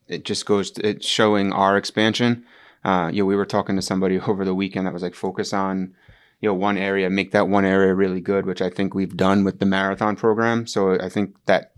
it 0.07 0.25
just 0.25 0.45
goes, 0.45 0.71
to, 0.71 0.87
it's 0.87 1.07
showing 1.07 1.53
our 1.53 1.77
expansion. 1.77 2.45
Uh, 2.83 3.11
you 3.13 3.21
know, 3.21 3.27
we 3.27 3.35
were 3.35 3.45
talking 3.45 3.75
to 3.75 3.81
somebody 3.83 4.19
over 4.27 4.43
the 4.43 4.55
weekend 4.55 4.87
that 4.87 4.93
was 4.93 5.03
like, 5.03 5.13
focus 5.13 5.53
on, 5.53 5.93
you 6.41 6.49
know, 6.49 6.55
one 6.55 6.77
area, 6.77 7.09
make 7.09 7.31
that 7.31 7.47
one 7.47 7.65
area 7.65 7.93
really 7.93 8.19
good, 8.19 8.47
which 8.47 8.61
I 8.63 8.69
think 8.71 8.95
we've 8.95 9.15
done 9.15 9.43
with 9.43 9.59
the 9.59 9.65
marathon 9.67 10.15
program. 10.15 10.65
So 10.65 10.99
I 10.99 11.07
think 11.07 11.35
that 11.45 11.72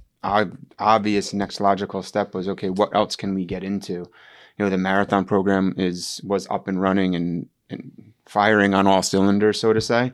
obvious 0.79 1.33
next 1.33 1.59
logical 1.59 2.01
step 2.01 2.33
was 2.33 2.47
okay 2.47 2.69
what 2.69 2.95
else 2.95 3.15
can 3.15 3.33
we 3.35 3.45
get 3.45 3.63
into? 3.63 3.93
You 3.93 4.65
know 4.65 4.69
the 4.69 4.77
marathon 4.77 5.25
program 5.25 5.73
is 5.77 6.21
was 6.23 6.47
up 6.49 6.67
and 6.67 6.81
running 6.81 7.15
and, 7.15 7.47
and 7.69 8.13
firing 8.25 8.73
on 8.73 8.88
all 8.88 9.03
cylinders 9.03 9.59
so 9.59 9.73
to 9.73 9.81
say. 9.81 10.13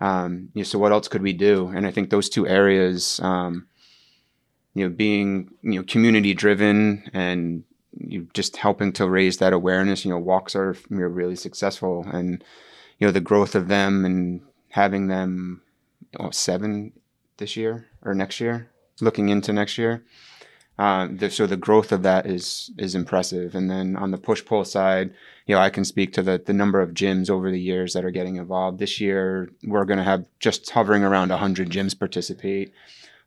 Um, 0.00 0.50
you 0.54 0.60
know, 0.60 0.64
so 0.64 0.78
what 0.78 0.92
else 0.92 1.08
could 1.08 1.22
we 1.22 1.32
do? 1.32 1.68
And 1.68 1.86
i 1.86 1.90
think 1.90 2.10
those 2.10 2.28
two 2.28 2.46
areas 2.46 3.20
um, 3.20 3.66
you 4.74 4.84
know 4.84 4.94
being 4.94 5.50
you 5.62 5.78
know 5.78 5.84
community 5.84 6.34
driven 6.34 7.08
and 7.12 7.64
you 7.96 8.26
just 8.34 8.56
helping 8.56 8.92
to 8.94 9.08
raise 9.08 9.36
that 9.36 9.52
awareness 9.52 10.04
you 10.04 10.10
know 10.10 10.18
walks 10.18 10.56
are 10.56 10.76
you 10.90 10.96
know, 10.96 11.06
really 11.06 11.36
successful. 11.36 12.06
And 12.12 12.42
you 12.98 13.06
know 13.06 13.12
the 13.12 13.20
growth 13.20 13.54
of 13.54 13.68
them 13.68 14.04
and 14.04 14.40
having 14.70 15.06
them 15.06 15.62
seven 16.32 16.92
this 17.36 17.56
year 17.56 17.86
or 18.02 18.14
next 18.14 18.40
year 18.40 18.70
looking 19.00 19.28
into 19.28 19.52
next 19.52 19.78
year. 19.78 20.04
Uh, 20.76 21.08
the, 21.10 21.30
so 21.30 21.46
the 21.46 21.56
growth 21.56 21.92
of 21.92 22.02
that 22.02 22.26
is 22.26 22.72
is 22.78 22.94
impressive. 22.94 23.54
And 23.54 23.70
then 23.70 23.96
on 23.96 24.10
the 24.10 24.18
push 24.18 24.44
pull 24.44 24.64
side, 24.64 25.14
you 25.46 25.54
know, 25.54 25.60
I 25.60 25.70
can 25.70 25.84
speak 25.84 26.12
to 26.14 26.22
the 26.22 26.42
the 26.44 26.52
number 26.52 26.80
of 26.80 26.94
gyms 26.94 27.30
over 27.30 27.50
the 27.50 27.60
years 27.60 27.92
that 27.92 28.04
are 28.04 28.10
getting 28.10 28.36
involved. 28.36 28.78
This 28.78 29.00
year, 29.00 29.50
we're 29.62 29.84
going 29.84 29.98
to 29.98 30.04
have 30.04 30.24
just 30.40 30.68
hovering 30.70 31.04
around 31.04 31.30
100 31.30 31.70
gyms 31.70 31.98
participate. 31.98 32.72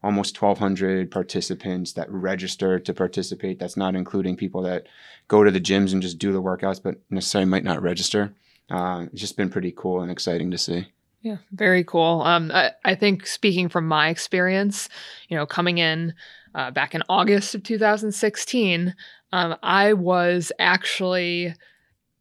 Almost 0.04 0.40
1,200 0.40 1.10
participants 1.10 1.94
that 1.94 2.12
register 2.12 2.80
to 2.80 2.94
participate. 2.94 3.60
That's 3.60 3.78
not 3.78 3.96
including 3.96 4.36
people 4.36 4.62
that 4.62 4.86
go 5.28 5.44
to 5.44 5.50
the 5.50 5.60
gyms 5.60 5.92
and 5.92 6.02
just 6.02 6.20
do 6.20 6.32
the 6.32 6.42
workouts, 6.42 6.82
but 6.82 6.98
necessarily 7.10 7.50
might 7.50 7.64
not 7.64 7.82
register. 7.82 8.34
Uh, 8.70 9.08
it's 9.12 9.22
just 9.22 9.38
been 9.38 9.50
pretty 9.50 9.74
cool 9.76 10.02
and 10.02 10.12
exciting 10.12 10.52
to 10.52 10.58
see. 10.58 10.88
Yeah, 11.28 11.38
very 11.52 11.84
cool. 11.84 12.22
Um, 12.22 12.52
I, 12.54 12.72
I 12.86 12.96
think 12.96 13.28
speaking 13.28 13.68
from 13.68 13.86
my 13.86 14.08
experience, 14.08 14.88
you 15.28 15.36
know, 15.36 15.46
coming 15.46 15.78
in 15.78 16.14
uh, 16.56 16.72
back 16.72 16.96
in 16.96 17.04
August 17.10 17.54
of 17.54 17.64
2016, 17.64 18.96
um, 19.34 19.58
I 19.62 19.92
was 19.92 20.54
actually 20.58 21.54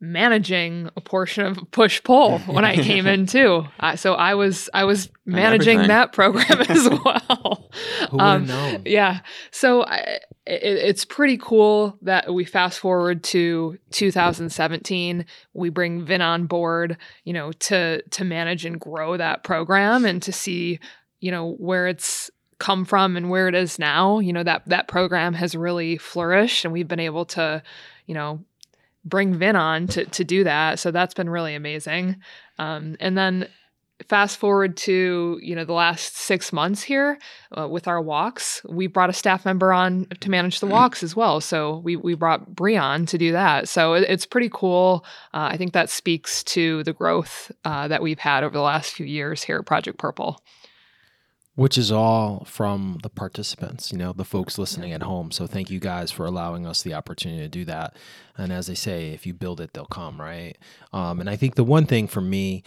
managing 0.01 0.91
a 0.97 1.01
portion 1.01 1.47
of 1.47 1.59
push 1.71 2.03
pull 2.03 2.39
when 2.47 2.65
I 2.65 2.77
came 2.77 3.07
in 3.07 3.27
too. 3.27 3.67
Uh, 3.81 3.97
so 3.97 4.15
I 4.15 4.35
was 4.35 4.69
I 4.75 4.85
was 4.85 5.11
managing 5.25 5.87
that 5.89 6.13
program 6.13 6.61
as 6.69 6.89
well. 6.89 7.71
Who 8.11 8.19
um, 8.19 8.47
known? 8.47 8.83
Yeah. 8.85 9.21
So 9.51 9.85
I, 9.85 10.19
it, 10.47 10.63
it's 10.63 11.05
pretty 11.05 11.39
cool 11.39 11.99
that 12.03 12.33
we 12.33 12.45
fast 12.45 12.79
forward 12.79 13.25
to 13.25 13.79
2017. 13.93 15.25
We 15.55 15.71
bring 15.71 16.05
Vin 16.05 16.23
on 16.23 16.47
board, 16.47 16.99
you 17.25 17.33
know, 17.33 17.53
to 17.53 18.03
to 18.03 18.25
manage 18.25 18.65
and 18.65 18.81
grow 18.81 19.17
that 19.17 19.45
program 19.45 20.05
and 20.05 20.23
to 20.23 20.33
see, 20.33 20.79
you 21.21 21.31
know, 21.31 21.53
where 21.53 21.87
it's 21.87 22.31
come 22.59 22.85
from 22.87 23.17
and 23.17 23.29
where 23.29 23.49
it 23.49 23.55
is 23.55 23.79
now. 23.79 24.19
You 24.19 24.33
know 24.33 24.43
that 24.43 24.63
that 24.67 24.89
program 24.89 25.35
has 25.35 25.55
really 25.55 25.97
flourished, 25.97 26.65
and 26.65 26.73
we've 26.73 26.89
been 26.89 27.01
able 27.01 27.25
to, 27.27 27.63
you 28.07 28.15
know, 28.15 28.45
bring 29.07 29.35
Vin 29.35 29.57
on 29.57 29.87
to 29.89 30.05
to 30.05 30.25
do 30.25 30.45
that. 30.45 30.79
So 30.79 30.91
that's 30.91 31.15
been 31.15 31.31
really 31.31 31.55
amazing. 31.55 32.17
Um, 32.59 32.97
and 33.01 33.17
then 33.17 33.49
fast 34.09 34.37
forward 34.37 34.77
to 34.77 35.39
you 35.43 35.57
know 35.57 35.65
the 35.65 35.73
last 35.73 36.17
six 36.17 36.53
months 36.53 36.83
here 36.83 37.19
uh, 37.57 37.67
with 37.67 37.89
our 37.89 38.01
walks 38.01 38.63
we 38.69 38.87
brought 38.87 39.09
a 39.09 39.13
staff 39.13 39.45
member 39.45 39.73
on 39.73 40.07
to 40.21 40.31
manage 40.31 40.61
the 40.61 40.67
walks 40.67 41.03
as 41.03 41.17
well 41.17 41.41
so 41.41 41.79
we, 41.79 41.97
we 41.97 42.15
brought 42.15 42.55
Breon 42.55 43.09
to 43.09 43.17
do 43.17 43.33
that 43.33 43.69
so 43.71 43.95
it, 43.95 44.05
it's 44.09 44.27
pretty 44.27 44.51
cool 44.53 45.05
uh, 45.33 45.49
i 45.51 45.57
think 45.57 45.73
that 45.73 45.89
speaks 45.89 46.45
to 46.45 46.85
the 46.85 46.93
growth 46.93 47.51
uh, 47.65 47.89
that 47.89 48.03
we've 48.03 48.19
had 48.19 48.45
over 48.45 48.53
the 48.53 48.61
last 48.61 48.93
few 48.93 49.07
years 49.07 49.43
here 49.43 49.59
at 49.59 49.67
project 49.67 49.99
purple 49.99 50.39
which 51.57 51.79
is 51.79 51.91
all 51.91 52.45
from 52.45 52.99
the 53.03 53.09
participants, 53.09 53.91
you 53.91 53.97
know, 53.97 54.13
the 54.13 54.25
folks 54.25 54.59
listening 54.59 54.93
at 54.93 55.03
home. 55.03 55.31
So 55.31 55.47
thank 55.47 55.71
you 55.71 55.81
guys 55.81 56.13
for 56.13 56.27
allowing 56.27 56.67
us 56.67 56.83
the 56.83 56.93
opportunity 56.93 57.43
to 57.43 57.49
do 57.49 57.65
that. 57.65 57.97
And 58.37 58.53
as 58.53 58.67
they 58.67 58.75
say, 58.75 59.11
if 59.11 59.27
you 59.27 59.33
build 59.33 59.61
it, 59.63 59.73
they'll 59.73 59.87
come, 59.87 60.21
right? 60.21 60.57
Um, 60.93 61.19
and 61.19 61.31
I 61.31 61.37
think 61.37 61.55
the 61.55 61.65
one 61.65 61.87
thing 61.87 62.09
for 62.09 62.21
me, 62.21 62.63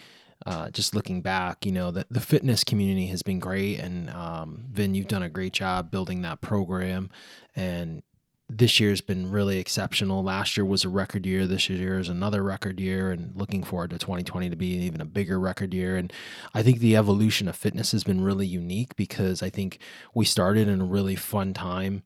uh, 0.46 0.72
just 0.72 0.96
looking 0.96 1.22
back, 1.22 1.68
you 1.68 1.72
know, 1.72 1.92
the, 1.92 2.08
the 2.10 2.20
fitness 2.20 2.64
community 2.64 3.06
has 3.08 3.22
been 3.22 3.38
great. 3.38 3.80
And 3.80 4.10
um, 4.10 4.66
Vin, 4.72 4.96
you've 4.96 5.08
done 5.08 5.24
a 5.24 5.30
great 5.30 5.54
job 5.54 5.92
building 5.92 6.24
that 6.24 6.42
program. 6.42 7.12
And 7.56 8.02
this 8.50 8.80
year's 8.80 9.02
been 9.02 9.30
really 9.30 9.60
exceptional. 9.60 10.24
Last 10.24 10.58
year 10.58 10.66
was 10.66 10.84
a 10.84 10.90
record 10.90 11.26
year. 11.26 11.46
This 11.46 11.70
year 11.70 12.00
is 12.00 12.10
another 12.10 12.42
record 12.42 12.80
year, 12.80 13.12
and 13.12 13.32
looking 13.36 13.64
forward 13.64 13.92
to 13.92 14.00
2020 14.00 14.50
to 14.50 14.56
be 14.56 14.68
even 14.68 15.02
a 15.02 15.06
bigger 15.06 15.40
record 15.40 15.74
year. 15.74 15.96
And 15.96 16.12
I 16.54 16.64
think 16.64 16.80
the 16.80 16.96
evolution 16.96 17.48
of 17.48 17.56
fitness 17.56 17.92
has 17.92 18.04
been 18.04 18.24
really 18.24 18.48
unique 18.48 18.96
because 18.96 19.44
I 19.44 19.52
think 19.52 19.80
we 20.16 20.26
started 20.26 20.68
in 20.68 20.82
a 20.82 20.86
really 20.86 21.16
fun 21.16 21.54
time 21.54 22.02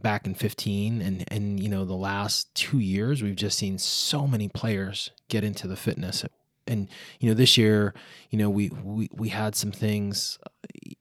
back 0.00 0.26
in 0.26 0.34
15 0.34 1.00
and 1.00 1.24
and 1.28 1.62
you 1.62 1.68
know 1.68 1.84
the 1.84 1.94
last 1.94 2.52
2 2.56 2.78
years 2.78 3.22
we've 3.22 3.36
just 3.36 3.56
seen 3.56 3.78
so 3.78 4.26
many 4.26 4.48
players 4.48 5.10
get 5.28 5.44
into 5.44 5.68
the 5.68 5.76
fitness 5.76 6.24
and 6.66 6.88
you 7.20 7.28
know 7.28 7.34
this 7.34 7.56
year 7.56 7.94
you 8.30 8.38
know 8.38 8.50
we 8.50 8.68
we 8.82 9.08
we 9.12 9.28
had 9.28 9.54
some 9.54 9.72
things 9.72 10.38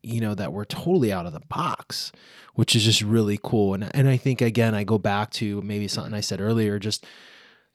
you 0.02 0.20
know 0.22 0.34
that 0.36 0.54
were 0.54 0.66
totally 0.66 1.14
out 1.14 1.26
of 1.26 1.34
the 1.34 1.42
box 1.42 2.12
which 2.54 2.76
is 2.76 2.84
just 2.84 3.02
really 3.02 3.40
cool. 3.42 3.74
And 3.74 3.90
and 3.96 4.08
I 4.08 4.18
think 4.18 4.42
again 4.42 4.76
I 4.76 4.84
go 4.84 4.98
back 4.98 5.32
to 5.32 5.62
maybe 5.62 5.88
something 5.88 6.14
I 6.14 6.22
said 6.22 6.42
earlier 6.42 6.80
just 6.80 7.06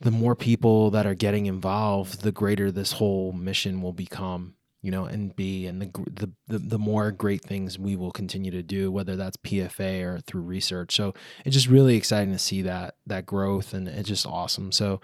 the 0.01 0.11
more 0.11 0.37
people 0.37 0.91
that 0.91 1.07
are 1.07 1.15
getting 1.15 1.47
involved 1.47 2.23
the 2.23 2.33
greater 2.33 2.71
this 2.71 2.93
whole 2.93 3.33
mission 3.33 3.81
will 3.81 3.95
become 3.95 4.55
you 4.83 4.91
know 4.91 5.05
and 5.05 5.35
be 5.35 5.67
and 5.67 5.81
the 5.81 5.91
the 6.11 6.31
the, 6.47 6.59
the 6.59 6.79
more 6.79 7.11
great 7.11 7.43
things 7.43 7.79
we 7.79 7.97
will 7.97 8.13
continue 8.13 8.51
to 8.51 8.63
do 8.63 8.93
whether 8.93 9.17
that's 9.17 9.37
PFA 9.39 10.03
or 10.05 10.21
through 10.21 10.43
research. 10.43 10.95
So 10.95 11.15
it's 11.45 11.55
just 11.55 11.69
really 11.69 11.97
exciting 11.97 12.33
to 12.33 12.39
see 12.39 12.63
that 12.63 12.97
that 13.07 13.27
growth 13.27 13.73
and 13.73 13.89
it's 13.89 14.09
just 14.09 14.27
awesome. 14.27 14.73
So 14.73 15.01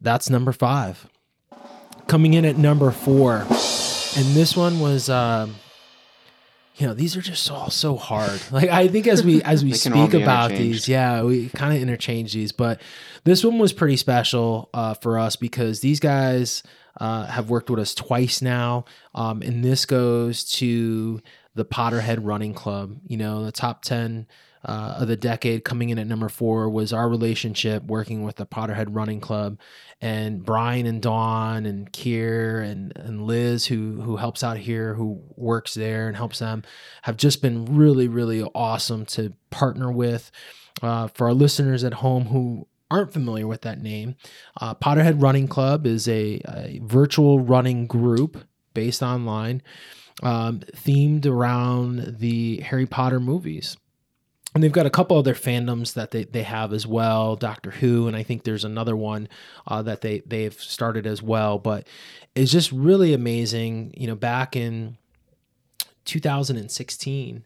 that's 0.00 0.30
number 0.30 0.52
5 0.52 1.08
coming 2.08 2.34
in 2.34 2.44
at 2.44 2.56
number 2.56 2.90
four. 2.90 3.36
And 4.16 4.34
this 4.34 4.56
one 4.56 4.80
was, 4.80 5.08
um, 5.08 5.54
you 6.76 6.86
know, 6.86 6.94
these 6.94 7.16
are 7.16 7.20
just 7.20 7.48
all 7.50 7.70
so 7.70 7.96
hard. 7.96 8.40
Like 8.50 8.70
I 8.70 8.88
think 8.88 9.06
as 9.06 9.22
we 9.22 9.42
as 9.42 9.62
we 9.62 9.74
speak 9.74 10.14
about 10.14 10.50
these, 10.50 10.88
yeah, 10.88 11.22
we 11.22 11.50
kind 11.50 11.76
of 11.76 11.80
interchange 11.80 12.32
these. 12.32 12.50
But 12.50 12.80
this 13.24 13.44
one 13.44 13.58
was 13.58 13.72
pretty 13.72 13.96
special 13.96 14.70
uh, 14.74 14.94
for 14.94 15.18
us 15.18 15.36
because 15.36 15.80
these 15.80 16.00
guys 16.00 16.62
uh, 16.98 17.26
have 17.26 17.50
worked 17.50 17.70
with 17.70 17.78
us 17.78 17.94
twice 17.94 18.42
now, 18.42 18.86
um, 19.14 19.42
and 19.42 19.62
this 19.62 19.86
goes 19.86 20.44
to 20.52 21.20
the 21.54 21.64
Potterhead 21.64 22.18
Running 22.22 22.54
Club. 22.54 22.96
You 23.06 23.18
know, 23.18 23.44
the 23.44 23.52
top 23.52 23.82
ten 23.82 24.26
uh, 24.64 24.96
of 24.98 25.08
the 25.08 25.16
decade 25.16 25.64
coming 25.64 25.90
in 25.90 25.98
at 25.98 26.06
number 26.06 26.28
four 26.28 26.68
was 26.68 26.92
our 26.92 27.08
relationship 27.08 27.82
working 27.84 28.22
with 28.22 28.36
the 28.36 28.46
Potterhead 28.46 28.88
Running 28.90 29.20
Club 29.20 29.58
and 30.00 30.44
Brian 30.44 30.86
and 30.86 31.00
Dawn 31.00 31.66
and 31.66 31.92
Kier 31.92 32.62
and, 32.62 32.92
and 32.96 33.22
Liz 33.22 33.66
who 33.66 34.00
who 34.00 34.16
helps 34.16 34.42
out 34.42 34.58
here 34.58 34.94
who 34.94 35.22
works 35.36 35.74
there 35.74 36.08
and 36.08 36.16
helps 36.16 36.38
them 36.38 36.62
have 37.02 37.16
just 37.16 37.42
been 37.42 37.76
really 37.76 38.08
really 38.08 38.42
awesome 38.54 39.06
to 39.06 39.32
partner 39.50 39.90
with. 39.90 40.30
Uh, 40.80 41.08
for 41.08 41.26
our 41.26 41.34
listeners 41.34 41.82
at 41.82 41.94
home 41.94 42.26
who 42.26 42.64
aren't 42.88 43.12
familiar 43.12 43.48
with 43.48 43.62
that 43.62 43.82
name 43.82 44.14
uh, 44.60 44.74
Potterhead 44.76 45.20
Running 45.20 45.48
Club 45.48 45.86
is 45.86 46.06
a, 46.06 46.40
a 46.46 46.80
virtual 46.84 47.40
running 47.40 47.88
group 47.88 48.44
based 48.74 49.02
online 49.02 49.60
um, 50.22 50.60
themed 50.76 51.26
around 51.26 52.18
the 52.20 52.60
Harry 52.60 52.86
Potter 52.86 53.18
movies 53.18 53.76
and 54.58 54.64
they've 54.64 54.72
got 54.72 54.86
a 54.86 54.90
couple 54.90 55.16
other 55.16 55.36
fandoms 55.36 55.94
that 55.94 56.10
they, 56.10 56.24
they 56.24 56.42
have 56.42 56.72
as 56.72 56.84
well 56.84 57.36
doctor 57.36 57.70
who 57.70 58.08
and 58.08 58.16
i 58.16 58.24
think 58.24 58.42
there's 58.42 58.64
another 58.64 58.96
one 58.96 59.28
uh, 59.68 59.82
that 59.82 60.00
they 60.00 60.20
they've 60.26 60.54
started 60.54 61.06
as 61.06 61.22
well. 61.22 61.58
But 61.58 61.86
it's 62.34 62.50
just 62.50 62.72
really 62.72 63.14
amazing 63.14 63.94
you 63.96 64.06
know 64.06 64.16
back 64.16 64.56
in 64.56 64.96
2016 66.04 67.44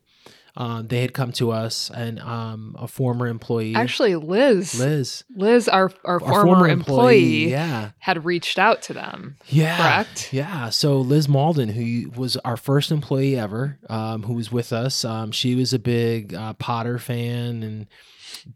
um, 0.55 0.87
they 0.89 1.01
had 1.01 1.15
come 1.15 1.33
to 1.33 1.51
us 1.51 1.91
and 1.95 2.21
um, 2.21 2.77
a 2.79 2.87
former 2.87 3.27
employee. 3.27 3.75
Actually 3.75 4.17
liz. 4.17 4.79
Liz. 4.79 5.25
Liz 5.35 5.69
our, 5.69 5.91
our, 6.05 6.15
our 6.15 6.21
former, 6.21 6.45
former 6.45 6.69
employee, 6.69 7.45
employee, 7.45 7.51
yeah. 7.51 7.91
had 7.99 8.25
reached 8.25 8.59
out 8.59 8.83
to 8.83 8.93
them 8.93 9.37
yeah 9.49 9.77
correct? 9.77 10.33
yeah. 10.33 10.69
So 10.69 10.99
liz 10.99 11.29
malden 11.29 11.71
who 11.71 12.11
was 12.11 12.37
our 12.39 12.57
first 12.57 12.91
employee 12.91 13.39
ever 13.39 13.79
um, 13.89 14.25
who 14.25 14.35
was 14.35 14.53
with 14.53 14.73
us 14.73 15.05
um, 15.05 15.33
she 15.33 15.55
was 15.55 15.73
a 15.73 15.79
big 15.79 16.35
uh, 16.35 16.53
potter 16.55 16.99
fan 16.99 17.63
and 17.63 17.87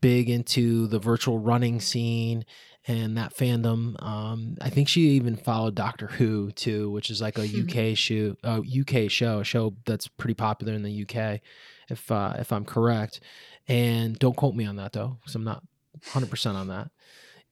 big 0.00 0.28
into 0.28 0.86
the 0.88 0.98
virtual 0.98 1.38
running 1.38 1.80
scene 1.80 2.44
and 2.88 3.16
that 3.16 3.34
fandom. 3.34 4.00
Um, 4.00 4.56
I 4.60 4.70
think 4.70 4.88
she 4.88 5.02
even 5.10 5.34
followed 5.34 5.74
Doctor 5.74 6.06
Who 6.06 6.52
too, 6.52 6.88
which 6.90 7.10
is 7.10 7.20
like 7.20 7.36
a 7.36 7.42
UK 7.42 7.88
hmm. 7.88 7.94
show, 7.94 8.36
a 8.44 8.58
UK 8.60 9.10
show, 9.10 9.40
a 9.40 9.44
show 9.44 9.74
that's 9.84 10.06
pretty 10.06 10.34
popular 10.34 10.72
in 10.72 10.82
the 10.82 11.02
UK 11.02 11.40
if 11.88 12.10
uh, 12.10 12.34
if 12.38 12.52
I'm 12.52 12.64
correct. 12.64 13.20
And 13.68 14.18
don't 14.18 14.36
quote 14.36 14.54
me 14.54 14.64
on 14.64 14.76
that 14.76 14.92
though, 14.92 15.18
because 15.20 15.34
I'm 15.34 15.44
not 15.44 15.62
100 16.04 16.30
percent 16.30 16.56
on 16.56 16.68
that. 16.68 16.90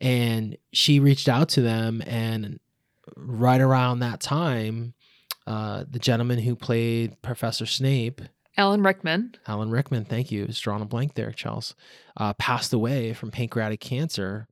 And 0.01 0.57
she 0.73 1.01
reached 1.01 1.29
out 1.29 1.49
to 1.51 1.63
them, 1.63 2.03
and 2.07 2.59
right 3.17 3.61
around 3.61 4.01
that 4.01 4.21
time, 4.21 4.95
uh, 5.47 5.85
the 5.89 5.99
gentleman 5.99 6.39
who 6.41 6.57
played 6.57 7.21
Professor 7.23 7.67
Snape, 7.67 8.21
Alan 8.57 8.83
Rickman, 8.83 9.35
Alan 9.47 9.71
Rickman, 9.71 10.05
thank 10.05 10.31
you, 10.31 10.45
is 10.45 10.61
drawing 10.61 10.83
a 10.83 10.87
blank 10.87 11.15
there, 11.15 11.33
Charles, 11.33 11.75
uh, 12.17 12.33
passed 12.35 12.73
away 12.73 13.13
from 13.13 13.31
pancreatic 13.31 13.81
cancer. 13.81 14.47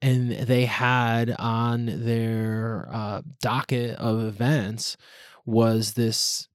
And 0.00 0.32
they 0.32 0.64
had 0.64 1.34
on 1.38 1.86
their 1.86 2.88
uh, 2.92 3.22
docket 3.40 3.96
of 3.98 4.20
events 4.24 4.96
was 5.44 5.92
this 5.92 6.48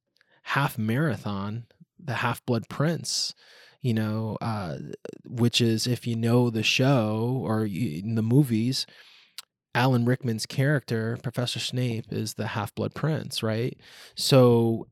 half 0.44 0.78
marathon 0.78 1.66
the 2.04 2.16
Half 2.16 2.46
Blood 2.46 2.70
Prince, 2.70 3.34
you 3.82 3.94
know, 3.94 4.38
uh, 4.42 4.78
which 5.26 5.62
is 5.62 5.88
if 5.88 6.08
you 6.08 6.16
know 6.16 6.50
the 6.50 6.64
show 6.64 7.42
or 7.44 7.66
in 7.66 8.16
the 8.16 8.22
movies, 8.22 8.86
Alan 9.76 10.06
Rickman's 10.06 10.46
character, 10.46 11.18
Professor 11.22 11.60
Snape, 11.60 12.06
is 12.12 12.34
the 12.34 12.48
Half 12.48 12.74
Blood 12.76 12.96
Prince, 12.96 13.44
right? 13.44 13.78
So 14.16 14.88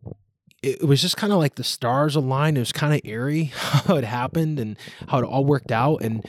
it 0.62 0.84
was 0.84 1.01
just 1.01 1.18
kind 1.18 1.32
of 1.32 1.39
like 1.39 1.56
the 1.56 1.64
stars 1.64 2.16
aligned. 2.16 2.58
It 2.58 2.62
was 2.62 2.72
kind 2.72 2.93
of 2.93 3.01
eerie 3.03 3.45
how 3.56 3.95
it 3.95 4.03
happened 4.03 4.60
and 4.60 4.78
how 5.08 5.20
it 5.20 5.26
all 5.26 5.45
worked 5.45 5.72
out. 5.72 6.01
And 6.01 6.26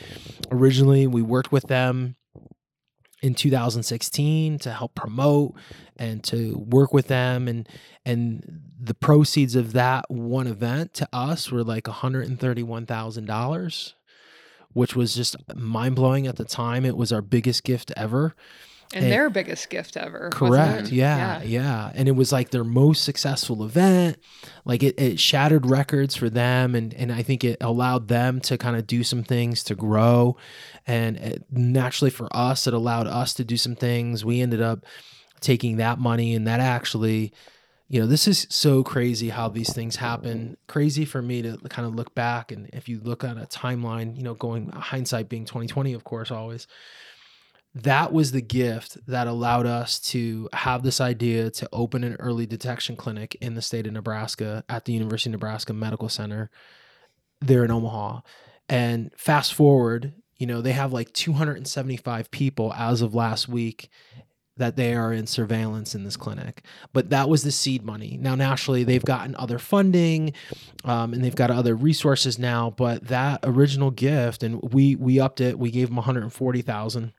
originally, 0.50 1.06
we 1.06 1.22
worked 1.22 1.52
with 1.52 1.64
them 1.68 2.16
in 3.22 3.34
2016 3.34 4.58
to 4.60 4.70
help 4.70 4.94
promote 4.94 5.54
and 5.96 6.22
to 6.24 6.58
work 6.58 6.92
with 6.92 7.08
them. 7.08 7.48
And 7.48 7.66
and 8.04 8.60
the 8.78 8.94
proceeds 8.94 9.56
of 9.56 9.72
that 9.72 10.10
one 10.10 10.46
event 10.46 10.92
to 10.94 11.08
us 11.12 11.50
were 11.50 11.64
like 11.64 11.84
$131,000 11.84 13.92
which 14.72 14.94
was 14.94 15.14
just 15.14 15.36
mind-blowing. 15.54 16.26
At 16.26 16.36
the 16.36 16.44
time 16.44 16.84
it 16.84 16.98
was 16.98 17.10
our 17.10 17.22
biggest 17.22 17.64
gift 17.64 17.92
ever 17.96 18.36
and, 18.94 19.04
and 19.04 19.12
their 19.12 19.30
biggest 19.30 19.68
gift 19.70 19.96
ever. 19.96 20.30
Correct. 20.30 20.90
Yeah, 20.90 21.40
yeah, 21.40 21.42
yeah. 21.42 21.92
And 21.94 22.08
it 22.08 22.12
was 22.12 22.32
like 22.32 22.50
their 22.50 22.64
most 22.64 23.04
successful 23.04 23.64
event. 23.64 24.18
Like 24.64 24.82
it, 24.82 24.98
it 25.00 25.20
shattered 25.20 25.66
records 25.66 26.14
for 26.14 26.30
them. 26.30 26.74
And, 26.74 26.94
and 26.94 27.12
I 27.12 27.22
think 27.22 27.44
it 27.44 27.58
allowed 27.60 28.08
them 28.08 28.40
to 28.42 28.56
kind 28.56 28.76
of 28.76 28.86
do 28.86 29.02
some 29.02 29.22
things 29.22 29.64
to 29.64 29.74
grow. 29.74 30.36
And 30.86 31.16
it, 31.16 31.44
naturally 31.50 32.10
for 32.10 32.28
us, 32.34 32.66
it 32.66 32.74
allowed 32.74 33.06
us 33.06 33.34
to 33.34 33.44
do 33.44 33.56
some 33.56 33.74
things. 33.74 34.24
We 34.24 34.40
ended 34.40 34.60
up 34.60 34.84
taking 35.40 35.76
that 35.76 35.98
money 35.98 36.34
and 36.34 36.46
that 36.46 36.60
actually 36.60 37.32
you 37.88 38.00
know 38.00 38.06
this 38.06 38.26
is 38.26 38.46
so 38.50 38.82
crazy 38.82 39.28
how 39.28 39.48
these 39.48 39.72
things 39.72 39.96
happen 39.96 40.56
crazy 40.66 41.04
for 41.04 41.22
me 41.22 41.42
to 41.42 41.56
kind 41.68 41.86
of 41.86 41.94
look 41.94 42.14
back 42.14 42.50
and 42.50 42.68
if 42.72 42.88
you 42.88 42.98
look 43.00 43.22
at 43.22 43.36
a 43.36 43.46
timeline 43.46 44.16
you 44.16 44.22
know 44.22 44.34
going 44.34 44.68
hindsight 44.70 45.28
being 45.28 45.44
2020 45.44 45.92
of 45.92 46.04
course 46.04 46.30
always 46.30 46.66
that 47.82 48.10
was 48.10 48.32
the 48.32 48.40
gift 48.40 48.96
that 49.06 49.26
allowed 49.26 49.66
us 49.66 50.00
to 50.00 50.48
have 50.54 50.82
this 50.82 50.98
idea 50.98 51.50
to 51.50 51.68
open 51.74 52.04
an 52.04 52.16
early 52.18 52.46
detection 52.46 52.96
clinic 52.96 53.36
in 53.42 53.54
the 53.54 53.60
state 53.60 53.86
of 53.86 53.92
Nebraska 53.92 54.64
at 54.66 54.86
the 54.86 54.94
University 54.94 55.28
of 55.28 55.32
Nebraska 55.32 55.74
Medical 55.74 56.08
Center 56.08 56.50
there 57.42 57.64
in 57.64 57.70
Omaha. 57.70 58.20
And 58.70 59.10
fast 59.18 59.52
forward, 59.52 60.14
you 60.38 60.46
know, 60.46 60.62
they 60.62 60.72
have 60.72 60.94
like 60.94 61.12
275 61.12 62.30
people 62.30 62.72
as 62.72 63.02
of 63.02 63.14
last 63.14 63.46
week 63.46 63.90
that 64.56 64.76
they 64.76 64.94
are 64.94 65.12
in 65.12 65.26
surveillance 65.26 65.94
in 65.94 66.04
this 66.04 66.16
clinic. 66.16 66.62
But 66.94 67.10
that 67.10 67.28
was 67.28 67.42
the 67.42 67.52
seed 67.52 67.84
money. 67.84 68.16
Now, 68.18 68.34
naturally, 68.34 68.84
they've 68.84 69.04
gotten 69.04 69.36
other 69.36 69.58
funding 69.58 70.32
um, 70.84 71.12
and 71.12 71.22
they've 71.22 71.34
got 71.34 71.50
other 71.50 71.74
resources 71.74 72.38
now. 72.38 72.70
But 72.70 73.08
that 73.08 73.40
original 73.42 73.90
gift, 73.90 74.42
and 74.42 74.62
we 74.62 74.96
we 74.96 75.20
upped 75.20 75.42
it. 75.42 75.58
We 75.58 75.70
gave 75.70 75.88
them 75.88 75.96
140,000 75.96 77.12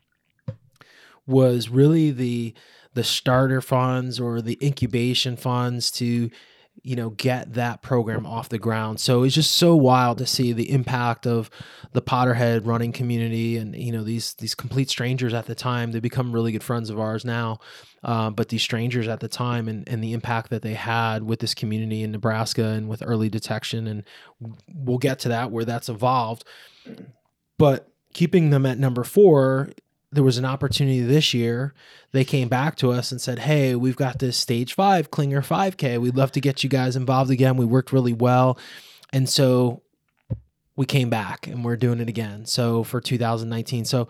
was 1.27 1.69
really 1.69 2.11
the 2.11 2.53
the 2.93 3.03
starter 3.03 3.61
funds 3.61 4.19
or 4.19 4.41
the 4.41 4.57
incubation 4.61 5.37
funds 5.37 5.91
to 5.91 6.31
you 6.81 6.95
know 6.95 7.11
get 7.11 7.53
that 7.53 7.81
program 7.81 8.25
off 8.25 8.49
the 8.49 8.57
ground. 8.57 8.99
So 8.99 9.23
it's 9.23 9.35
just 9.35 9.53
so 9.53 9.75
wild 9.75 10.17
to 10.19 10.25
see 10.25 10.53
the 10.53 10.71
impact 10.71 11.27
of 11.27 11.49
the 11.91 12.01
potterhead 12.01 12.65
running 12.65 12.91
community 12.91 13.57
and 13.57 13.75
you 13.75 13.91
know 13.91 14.03
these 14.03 14.33
these 14.35 14.55
complete 14.55 14.89
strangers 14.89 15.33
at 15.33 15.45
the 15.45 15.55
time. 15.55 15.91
They 15.91 15.99
become 15.99 16.31
really 16.31 16.51
good 16.51 16.63
friends 16.63 16.89
of 16.89 16.99
ours 16.99 17.25
now 17.25 17.59
uh, 18.03 18.29
but 18.29 18.49
these 18.49 18.61
strangers 18.61 19.07
at 19.07 19.19
the 19.19 19.27
time 19.27 19.67
and, 19.67 19.87
and 19.87 20.03
the 20.03 20.13
impact 20.13 20.49
that 20.49 20.61
they 20.61 20.73
had 20.73 21.23
with 21.23 21.39
this 21.39 21.53
community 21.53 22.03
in 22.03 22.11
nebraska 22.11 22.63
and 22.63 22.87
with 22.87 23.03
early 23.05 23.29
detection. 23.29 23.87
And 23.87 24.03
we'll 24.73 24.97
get 24.97 25.19
to 25.19 25.29
that 25.29 25.51
where 25.51 25.65
that's 25.65 25.89
evolved. 25.89 26.45
But 27.57 27.89
keeping 28.13 28.49
them 28.49 28.65
at 28.65 28.77
number 28.77 29.03
four 29.03 29.71
there 30.11 30.23
was 30.23 30.37
an 30.37 30.45
opportunity 30.45 31.01
this 31.01 31.33
year. 31.33 31.73
They 32.11 32.23
came 32.23 32.47
back 32.47 32.75
to 32.77 32.91
us 32.91 33.11
and 33.11 33.19
said, 33.19 33.39
Hey, 33.39 33.75
we've 33.75 33.95
got 33.95 34.19
this 34.19 34.37
stage 34.37 34.73
five 34.73 35.11
Klinger 35.11 35.41
5K. 35.41 35.99
We'd 35.99 36.15
love 36.15 36.31
to 36.33 36.41
get 36.41 36.63
you 36.63 36.69
guys 36.69 36.95
involved 36.95 37.31
again. 37.31 37.57
We 37.57 37.65
worked 37.65 37.91
really 37.91 38.13
well. 38.13 38.57
And 39.11 39.27
so 39.27 39.83
we 40.75 40.85
came 40.85 41.09
back 41.09 41.47
and 41.47 41.65
we're 41.65 41.75
doing 41.75 41.99
it 41.99 42.09
again. 42.09 42.45
So 42.45 42.83
for 42.83 43.01
2019. 43.01 43.85
So 43.85 44.07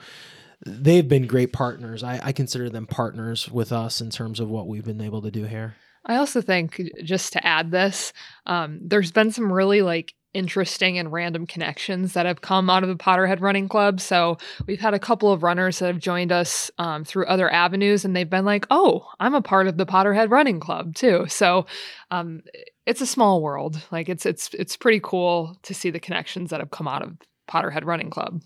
they've 0.66 1.08
been 1.08 1.26
great 1.26 1.54
partners. 1.54 2.04
I, 2.04 2.20
I 2.24 2.32
consider 2.32 2.70
them 2.70 2.86
partners 2.86 3.50
with 3.50 3.72
us 3.72 4.02
in 4.02 4.10
terms 4.10 4.40
of 4.40 4.50
what 4.50 4.68
we've 4.68 4.86
been 4.86 5.02
able 5.02 5.22
to 5.24 5.32
do 5.32 5.46
here. 5.46 5.76
I 6.06 6.18
also 6.18 6.42
think, 6.42 6.82
just 7.04 7.34
to 7.34 7.46
add 7.46 7.70
this, 7.70 8.14
um, 8.46 8.80
there's 8.82 9.12
been 9.12 9.32
some 9.32 9.52
really 9.52 9.82
like 9.82 10.14
interesting 10.38 11.00
and 11.00 11.12
random 11.12 11.48
connections 11.48 12.14
that 12.14 12.28
have 12.28 12.42
come 12.42 12.70
out 12.70 12.84
of 12.84 12.90
the 12.90 12.96
Potterhead 12.96 13.42
Running 13.42 13.68
Club. 13.68 14.00
So 14.00 14.38
we've 14.68 14.80
had 14.80 14.94
a 14.94 15.00
couple 15.00 15.32
of 15.32 15.42
runners 15.42 15.80
that 15.80 15.88
have 15.88 16.00
joined 16.00 16.32
us 16.32 16.70
um, 16.78 17.04
through 17.04 17.26
other 17.26 17.52
avenues, 17.52 18.06
and 18.06 18.16
they've 18.16 18.30
been 18.30 18.46
like, 18.46 18.68
"Oh, 18.70 19.08
I'm 19.20 19.34
a 19.34 19.42
part 19.42 19.68
of 19.68 19.78
the 19.78 19.86
Potterhead 19.86 20.30
Running 20.30 20.60
Club 20.60 20.94
too." 20.94 21.26
So 21.28 21.66
um, 22.12 22.44
it's 22.86 23.02
a 23.02 23.08
small 23.08 23.42
world. 23.42 23.82
Like 23.92 24.10
it's 24.10 24.26
it's 24.26 24.54
it's 24.54 24.78
pretty 24.78 25.02
cool 25.04 25.58
to 25.64 25.74
see 25.74 25.90
the 25.90 26.00
connections 26.00 26.52
that 26.52 26.60
have 26.60 26.72
come 26.72 26.88
out 26.88 27.02
of 27.02 27.18
Potterhead 27.50 27.84
Running 27.84 28.12
Club. 28.12 28.42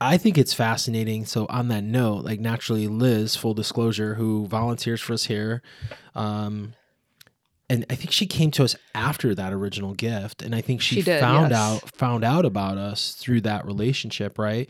I 0.00 0.18
think 0.18 0.36
it's 0.36 0.52
fascinating. 0.52 1.26
So 1.26 1.46
on 1.48 1.68
that 1.68 1.84
note, 1.84 2.24
like 2.24 2.40
naturally, 2.40 2.88
Liz, 2.88 3.36
full 3.36 3.54
disclosure, 3.54 4.14
who 4.14 4.48
volunteers 4.48 5.00
for 5.00 5.12
us 5.12 5.24
here, 5.26 5.62
um, 6.16 6.74
and 7.72 7.86
I 7.88 7.94
think 7.94 8.12
she 8.12 8.26
came 8.26 8.50
to 8.52 8.64
us 8.64 8.76
after 8.94 9.34
that 9.34 9.50
original 9.50 9.94
gift, 9.94 10.42
and 10.42 10.54
I 10.54 10.60
think 10.60 10.82
she, 10.82 10.96
she 10.96 11.02
did, 11.02 11.20
found 11.20 11.52
yes. 11.52 11.58
out 11.58 11.96
found 11.96 12.22
out 12.22 12.44
about 12.44 12.76
us 12.76 13.14
through 13.14 13.40
that 13.42 13.64
relationship, 13.64 14.38
right? 14.38 14.68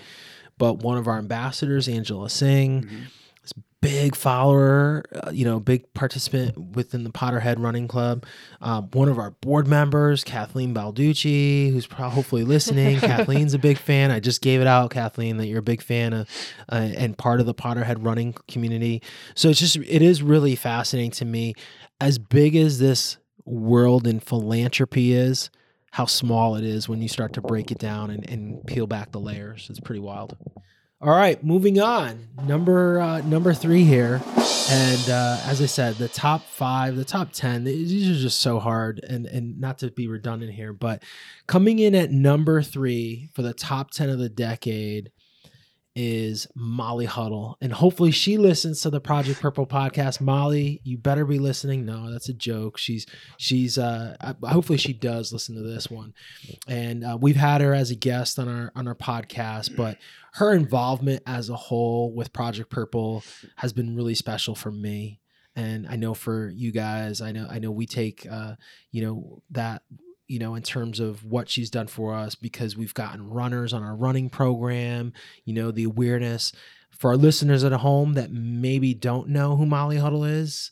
But 0.57 0.74
one 0.78 0.98
of 0.98 1.09
our 1.09 1.18
ambassadors, 1.18 1.88
Angela 1.88 2.30
Singh, 2.30 2.82
mm-hmm. 2.82 3.03
is 3.42 3.53
big 3.80 4.14
follower, 4.14 5.03
uh, 5.12 5.30
you 5.32 5.44
know, 5.44 5.59
big 5.59 5.92
participant 5.94 6.57
within 6.76 7.03
the 7.03 7.11
Potterhead 7.11 7.57
Running 7.59 7.88
Club. 7.88 8.24
Um, 8.61 8.88
one 8.92 9.09
of 9.09 9.18
our 9.18 9.32
board 9.32 9.66
members, 9.66 10.22
Kathleen 10.22 10.72
Balducci, 10.72 11.72
who's 11.72 11.88
probably 11.88 12.14
hopefully 12.14 12.44
listening. 12.44 12.98
Kathleen's 13.00 13.53
a 13.53 13.59
big 13.59 13.78
fan. 13.78 14.12
I 14.12 14.20
just 14.20 14.40
gave 14.42 14.61
it 14.61 14.68
out, 14.68 14.92
Kathleen, 14.92 15.38
that 15.38 15.48
you're 15.48 15.59
a 15.59 15.62
big 15.62 15.82
fan 15.82 16.12
of 16.12 16.28
uh, 16.70 16.90
and 16.96 17.18
part 17.18 17.40
of 17.40 17.46
the 17.46 17.55
Potterhead 17.55 17.96
running 17.98 18.34
community. 18.46 19.03
So 19.34 19.48
it's 19.48 19.59
just 19.59 19.74
it 19.74 20.03
is 20.03 20.22
really 20.22 20.55
fascinating 20.55 21.11
to 21.12 21.24
me 21.24 21.55
as 22.03 22.18
big 22.18 22.57
as 22.57 22.80
this 22.80 23.16
world 23.44 24.09
in 24.09 24.18
philanthropy 24.18 25.12
is, 25.12 25.50
how 25.92 26.05
small 26.05 26.57
it 26.57 26.64
is 26.64 26.88
when 26.88 27.00
you 27.00 27.09
start 27.09 27.32
to 27.34 27.40
break 27.40 27.70
it 27.70 27.78
down 27.78 28.11
and, 28.11 28.28
and 28.28 28.66
peel 28.66 28.88
back 28.88 29.12
the 29.12 29.20
layers. 29.20 29.68
It's 29.70 29.78
pretty 29.78 30.00
wild. 30.00 30.36
All 31.00 31.11
right, 31.11 31.42
moving 31.44 31.80
on. 31.80 32.28
Number 32.44 33.00
uh, 33.00 33.20
number 33.20 33.55
three 33.55 33.84
here, 33.84 34.20
and 34.68 35.11
uh, 35.11 35.40
as 35.44 35.62
I 35.62 35.66
said, 35.66 35.94
the 35.94 36.09
top 36.09 36.42
five, 36.42 36.96
the 36.96 37.05
top 37.05 37.30
ten. 37.32 37.62
These 37.62 38.09
are 38.09 38.22
just 38.22 38.40
so 38.40 38.59
hard, 38.59 39.00
and 39.09 39.26
and 39.26 39.61
not 39.61 39.78
to 39.78 39.90
be 39.92 40.09
redundant 40.09 40.53
here, 40.53 40.72
but 40.72 41.05
coming 41.46 41.78
in 41.78 41.94
at 41.94 42.11
number 42.11 42.62
three 42.62 43.28
for 43.32 43.42
the 43.42 43.55
top 43.55 43.92
ten 43.92 44.11
of 44.11 44.18
the 44.18 44.28
decade 44.28 45.12
is 45.95 46.47
Molly 46.55 47.05
Huddle. 47.05 47.59
And 47.61 47.72
hopefully 47.72 48.11
she 48.11 48.38
listens 48.38 48.80
to 48.80 48.90
the 48.90 49.01
Project 49.01 49.40
Purple 49.40 49.66
podcast. 49.66 50.20
Molly, 50.20 50.80
you 50.84 50.97
better 50.97 51.24
be 51.24 51.38
listening. 51.38 51.84
No, 51.84 52.11
that's 52.11 52.28
a 52.28 52.34
joke. 52.34 52.78
She's 52.78 53.07
she's 53.36 53.76
uh 53.78 54.16
hopefully 54.43 54.78
she 54.78 54.93
does 54.93 55.32
listen 55.32 55.55
to 55.55 55.62
this 55.62 55.90
one. 55.90 56.14
And 56.66 57.05
uh, 57.05 57.18
we've 57.20 57.36
had 57.36 57.61
her 57.61 57.74
as 57.74 57.90
a 57.90 57.97
guest 57.97 58.38
on 58.38 58.49
our 58.49 58.72
on 58.74 58.88
our 58.88 58.95
podcast, 58.95 59.76
but 59.76 59.99
her 60.34 60.55
involvement 60.55 61.22
as 61.26 61.51
a 61.51 61.57
whole 61.57 62.12
with 62.12 62.32
Project 62.32 62.70
Purple 62.70 63.22
has 63.57 63.72
been 63.72 63.95
really 63.95 64.14
special 64.14 64.55
for 64.55 64.70
me. 64.70 65.20
And 65.55 65.86
I 65.86 65.97
know 65.97 66.14
for 66.14 66.49
you 66.49 66.72
guys, 66.72 67.20
I 67.20 67.32
know 67.32 67.47
I 67.51 67.59
know 67.59 67.70
we 67.70 67.86
take 67.86 68.26
uh, 68.30 68.55
you 68.90 69.05
know, 69.05 69.43
that 69.51 69.82
you 70.28 70.38
know, 70.38 70.54
in 70.54 70.62
terms 70.62 71.00
of 71.00 71.24
what 71.24 71.48
she's 71.48 71.70
done 71.70 71.86
for 71.86 72.14
us 72.14 72.34
because 72.34 72.76
we've 72.76 72.94
gotten 72.94 73.28
runners 73.28 73.72
on 73.72 73.82
our 73.82 73.94
running 73.94 74.30
program, 74.30 75.12
you 75.44 75.52
know, 75.52 75.70
the 75.70 75.84
awareness 75.84 76.52
for 76.90 77.10
our 77.10 77.16
listeners 77.16 77.64
at 77.64 77.72
home 77.72 78.14
that 78.14 78.30
maybe 78.30 78.94
don't 78.94 79.28
know 79.28 79.56
who 79.56 79.66
Molly 79.66 79.96
Huddle 79.98 80.24
is. 80.24 80.70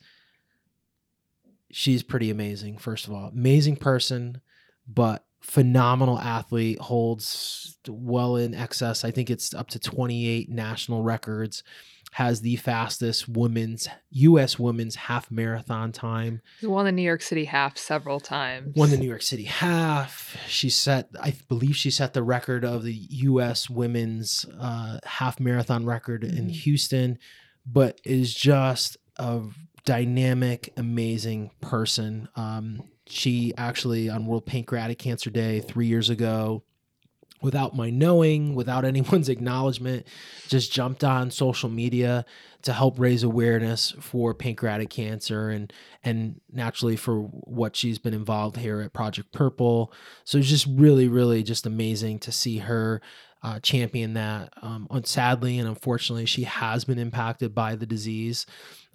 She's 1.72 2.02
pretty 2.02 2.30
amazing, 2.30 2.78
first 2.78 3.06
of 3.06 3.12
all. 3.12 3.28
Amazing 3.28 3.76
person, 3.76 4.40
but 4.86 5.24
phenomenal 5.50 6.16
athlete, 6.16 6.78
holds 6.78 7.76
well 7.88 8.36
in 8.36 8.54
excess. 8.54 9.04
I 9.04 9.10
think 9.10 9.30
it's 9.30 9.52
up 9.52 9.68
to 9.70 9.80
28 9.80 10.48
national 10.48 11.02
records 11.02 11.64
has 12.12 12.40
the 12.40 12.56
fastest 12.56 13.28
women's 13.28 13.88
U.S. 14.10 14.58
women's 14.58 14.94
half 14.94 15.30
marathon 15.30 15.92
time. 15.92 16.40
She 16.60 16.66
won 16.66 16.84
the 16.84 16.92
New 16.92 17.02
York 17.02 17.22
City 17.22 17.44
half 17.44 17.76
several 17.78 18.20
times. 18.20 18.76
Won 18.76 18.90
the 18.90 18.96
New 18.96 19.08
York 19.08 19.22
City 19.22 19.44
half. 19.44 20.36
She 20.46 20.70
set, 20.70 21.08
I 21.20 21.34
believe, 21.48 21.76
she 21.76 21.90
set 21.90 22.12
the 22.12 22.22
record 22.22 22.64
of 22.64 22.84
the 22.84 22.94
U.S. 22.94 23.68
women's 23.68 24.46
uh, 24.60 24.98
half 25.04 25.38
marathon 25.38 25.84
record 25.84 26.22
mm-hmm. 26.22 26.36
in 26.36 26.48
Houston. 26.48 27.18
But 27.66 28.00
is 28.04 28.34
just 28.34 28.96
a 29.16 29.42
dynamic, 29.84 30.72
amazing 30.76 31.50
person. 31.60 32.28
Um, 32.34 32.82
she 33.10 33.52
actually 33.56 34.08
on 34.08 34.26
World 34.26 34.46
Pancreatic 34.46 34.98
Cancer 34.98 35.30
Day 35.30 35.60
three 35.60 35.86
years 35.86 36.10
ago 36.10 36.62
without 37.42 37.74
my 37.74 37.90
knowing, 37.90 38.54
without 38.54 38.84
anyone's 38.84 39.28
acknowledgement, 39.28 40.06
just 40.48 40.72
jumped 40.72 41.04
on 41.04 41.30
social 41.30 41.68
media 41.68 42.24
to 42.62 42.72
help 42.72 42.98
raise 42.98 43.22
awareness 43.22 43.94
for 44.00 44.34
pancreatic 44.34 44.90
cancer 44.90 45.48
and 45.48 45.72
and 46.04 46.40
naturally 46.52 46.96
for 46.96 47.22
what 47.22 47.74
she's 47.74 47.98
been 47.98 48.14
involved 48.14 48.56
here 48.56 48.80
at 48.80 48.92
Project 48.92 49.32
Purple. 49.32 49.92
So 50.24 50.38
it's 50.38 50.48
just 50.48 50.66
really, 50.68 51.08
really 51.08 51.42
just 51.42 51.66
amazing 51.66 52.18
to 52.20 52.32
see 52.32 52.58
her 52.58 53.00
uh, 53.42 53.60
champion 53.60 54.14
that. 54.14 54.52
Um, 54.60 54.88
sadly 55.04 55.58
and 55.58 55.68
unfortunately, 55.68 56.26
she 56.26 56.42
has 56.44 56.84
been 56.84 56.98
impacted 56.98 57.54
by 57.54 57.76
the 57.76 57.86
disease. 57.86 58.44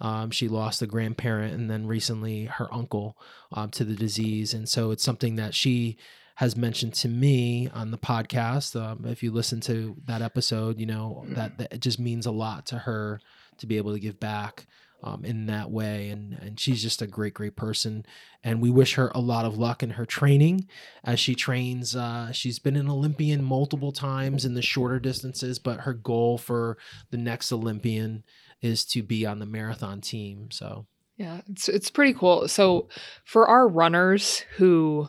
Um, 0.00 0.30
she 0.30 0.48
lost 0.48 0.82
a 0.82 0.86
grandparent 0.86 1.54
and 1.54 1.70
then 1.70 1.86
recently 1.86 2.44
her 2.44 2.72
uncle 2.72 3.16
um, 3.52 3.70
to 3.70 3.84
the 3.84 3.94
disease, 3.94 4.52
and 4.54 4.68
so 4.68 4.90
it's 4.90 5.04
something 5.04 5.36
that 5.36 5.54
she 5.54 5.96
has 6.36 6.54
mentioned 6.54 6.92
to 6.92 7.08
me 7.08 7.68
on 7.72 7.90
the 7.90 7.98
podcast. 7.98 8.78
Um, 8.78 9.06
if 9.06 9.22
you 9.22 9.32
listen 9.32 9.60
to 9.62 9.96
that 10.04 10.20
episode, 10.20 10.78
you 10.78 10.86
know 10.86 11.24
that, 11.30 11.56
that, 11.58 11.72
it 11.72 11.80
just 11.80 11.98
means 11.98 12.26
a 12.26 12.30
lot 12.30 12.66
to 12.66 12.78
her 12.78 13.20
to 13.58 13.66
be 13.66 13.78
able 13.78 13.94
to 13.94 14.00
give 14.00 14.20
back 14.20 14.66
um, 15.02 15.24
in 15.24 15.46
that 15.46 15.70
way. 15.70 16.08
And 16.10 16.38
and 16.40 16.58
she's 16.58 16.82
just 16.82 17.02
a 17.02 17.06
great, 17.06 17.34
great 17.34 17.56
person. 17.56 18.04
And 18.42 18.60
we 18.60 18.70
wish 18.70 18.94
her 18.94 19.10
a 19.14 19.20
lot 19.20 19.44
of 19.44 19.58
luck 19.58 19.82
in 19.82 19.90
her 19.90 20.06
training 20.06 20.68
as 21.04 21.20
she 21.20 21.34
trains. 21.34 21.94
Uh, 21.96 22.32
she's 22.32 22.58
been 22.58 22.76
an 22.76 22.90
Olympian 22.90 23.42
multiple 23.42 23.92
times 23.92 24.44
in 24.44 24.54
the 24.54 24.62
shorter 24.62 24.98
distances, 24.98 25.58
but 25.58 25.80
her 25.80 25.94
goal 25.94 26.38
for 26.38 26.78
the 27.10 27.18
next 27.18 27.52
Olympian 27.52 28.24
is 28.62 28.84
to 28.86 29.02
be 29.02 29.26
on 29.26 29.38
the 29.38 29.46
marathon 29.46 30.00
team. 30.00 30.50
So 30.50 30.86
yeah, 31.16 31.40
it's 31.48 31.68
it's 31.68 31.90
pretty 31.90 32.12
cool. 32.12 32.48
So 32.48 32.88
for 33.24 33.48
our 33.48 33.68
runners 33.68 34.44
who 34.56 35.08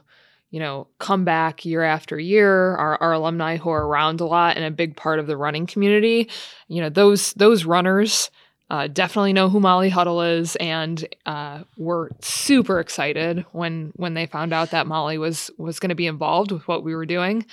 you 0.49 0.59
know, 0.59 0.88
come 0.99 1.25
back 1.25 1.65
year 1.65 1.83
after 1.83 2.17
year, 2.17 2.75
our, 2.75 2.97
our 3.01 3.13
alumni 3.13 3.57
who 3.57 3.69
are 3.69 3.85
around 3.85 4.21
a 4.21 4.25
lot 4.25 4.55
and 4.55 4.65
a 4.65 4.71
big 4.71 4.95
part 4.95 5.19
of 5.19 5.27
the 5.27 5.35
running 5.35 5.65
community, 5.65 6.29
you 6.69 6.81
know, 6.81 6.89
those 6.89 7.33
those 7.33 7.65
runners 7.65 8.31
uh, 8.70 8.88
definitely 8.88 9.34
know 9.34 9.49
who 9.49 9.59
Molly 9.59 9.89
Huddle 9.89 10.22
is, 10.22 10.55
and 10.57 11.07
uh, 11.26 11.63
were 11.78 12.11
super 12.22 12.80
excited 12.80 13.45
when 13.51 13.93
when 13.95 14.13
they 14.13 14.26
found 14.26 14.53
out 14.53 14.72
that 14.72 14.88
Molly 14.88 15.18
was 15.18 15.49
was 15.57 15.80
going 15.80 15.89
to 15.89 15.95
be 15.95 16.07
involved 16.07 16.51
with 16.51 16.68
what 16.68 16.84
we 16.84 16.93
were 16.93 17.05
doing, 17.05 17.45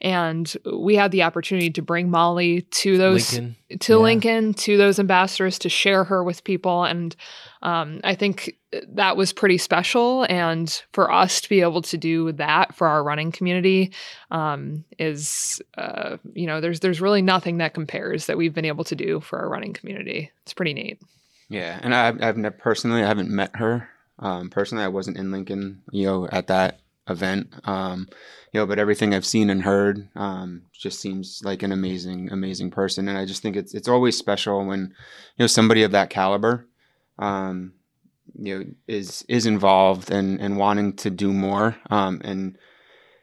and 0.00 0.56
we 0.72 0.96
had 0.96 1.10
the 1.10 1.22
opportunity 1.22 1.70
to 1.70 1.82
bring 1.82 2.10
Molly 2.10 2.62
to 2.62 2.96
those 2.96 3.32
Lincoln. 3.32 3.56
to 3.80 3.92
yeah. 3.94 3.98
Lincoln 3.98 4.54
to 4.54 4.76
those 4.76 4.98
ambassadors 4.98 5.58
to 5.60 5.68
share 5.68 6.04
her 6.04 6.22
with 6.22 6.44
people, 6.44 6.84
and 6.84 7.14
um, 7.62 8.00
I 8.04 8.14
think 8.14 8.56
that 8.88 9.16
was 9.16 9.32
pretty 9.32 9.58
special. 9.58 10.26
And 10.28 10.70
for 10.92 11.10
us 11.10 11.40
to 11.40 11.48
be 11.48 11.60
able 11.62 11.82
to 11.82 11.96
do 11.96 12.32
that 12.32 12.74
for 12.74 12.86
our 12.86 13.02
running 13.02 13.32
community 13.32 13.92
um, 14.30 14.84
is, 14.98 15.60
uh, 15.76 16.18
you 16.34 16.46
know, 16.46 16.60
there's 16.60 16.80
there's 16.80 17.00
really 17.00 17.22
nothing 17.22 17.58
that 17.58 17.74
compares 17.74 18.26
that 18.26 18.36
we've 18.36 18.54
been 18.54 18.64
able 18.64 18.84
to 18.84 18.94
do 18.94 19.20
for 19.20 19.38
our 19.38 19.48
running 19.48 19.72
community. 19.72 20.30
It's 20.42 20.54
pretty 20.54 20.74
neat. 20.74 21.00
Yeah, 21.48 21.78
and 21.82 21.94
I've, 21.94 22.22
I've 22.22 22.36
never, 22.36 22.56
personally 22.56 23.02
I 23.02 23.06
haven't 23.06 23.30
met 23.30 23.56
her. 23.56 23.88
Um, 24.18 24.50
personally, 24.50 24.84
I 24.84 24.88
wasn't 24.88 25.16
in 25.16 25.30
Lincoln, 25.32 25.82
you 25.92 26.06
know, 26.06 26.28
at 26.30 26.48
that 26.48 26.80
event. 27.08 27.52
Um, 27.64 28.08
you 28.52 28.60
know, 28.60 28.66
but 28.66 28.78
everything 28.78 29.14
I've 29.14 29.26
seen 29.26 29.50
and 29.50 29.62
heard 29.62 30.08
um, 30.16 30.62
just 30.72 31.00
seems 31.00 31.42
like 31.44 31.62
an 31.62 31.72
amazing, 31.72 32.30
amazing 32.32 32.70
person. 32.70 33.08
And 33.08 33.18
I 33.18 33.26
just 33.26 33.42
think 33.42 33.56
it's 33.56 33.74
it's 33.74 33.88
always 33.88 34.16
special 34.16 34.64
when 34.64 34.80
you 34.80 35.42
know 35.42 35.46
somebody 35.46 35.82
of 35.82 35.92
that 35.92 36.10
caliber 36.10 36.66
um, 37.18 37.72
you 38.38 38.58
know 38.58 38.64
is 38.86 39.24
is 39.28 39.46
involved 39.46 40.10
and 40.10 40.40
and 40.40 40.56
wanting 40.56 40.94
to 40.94 41.10
do 41.10 41.32
more 41.32 41.76
um, 41.90 42.20
and 42.24 42.56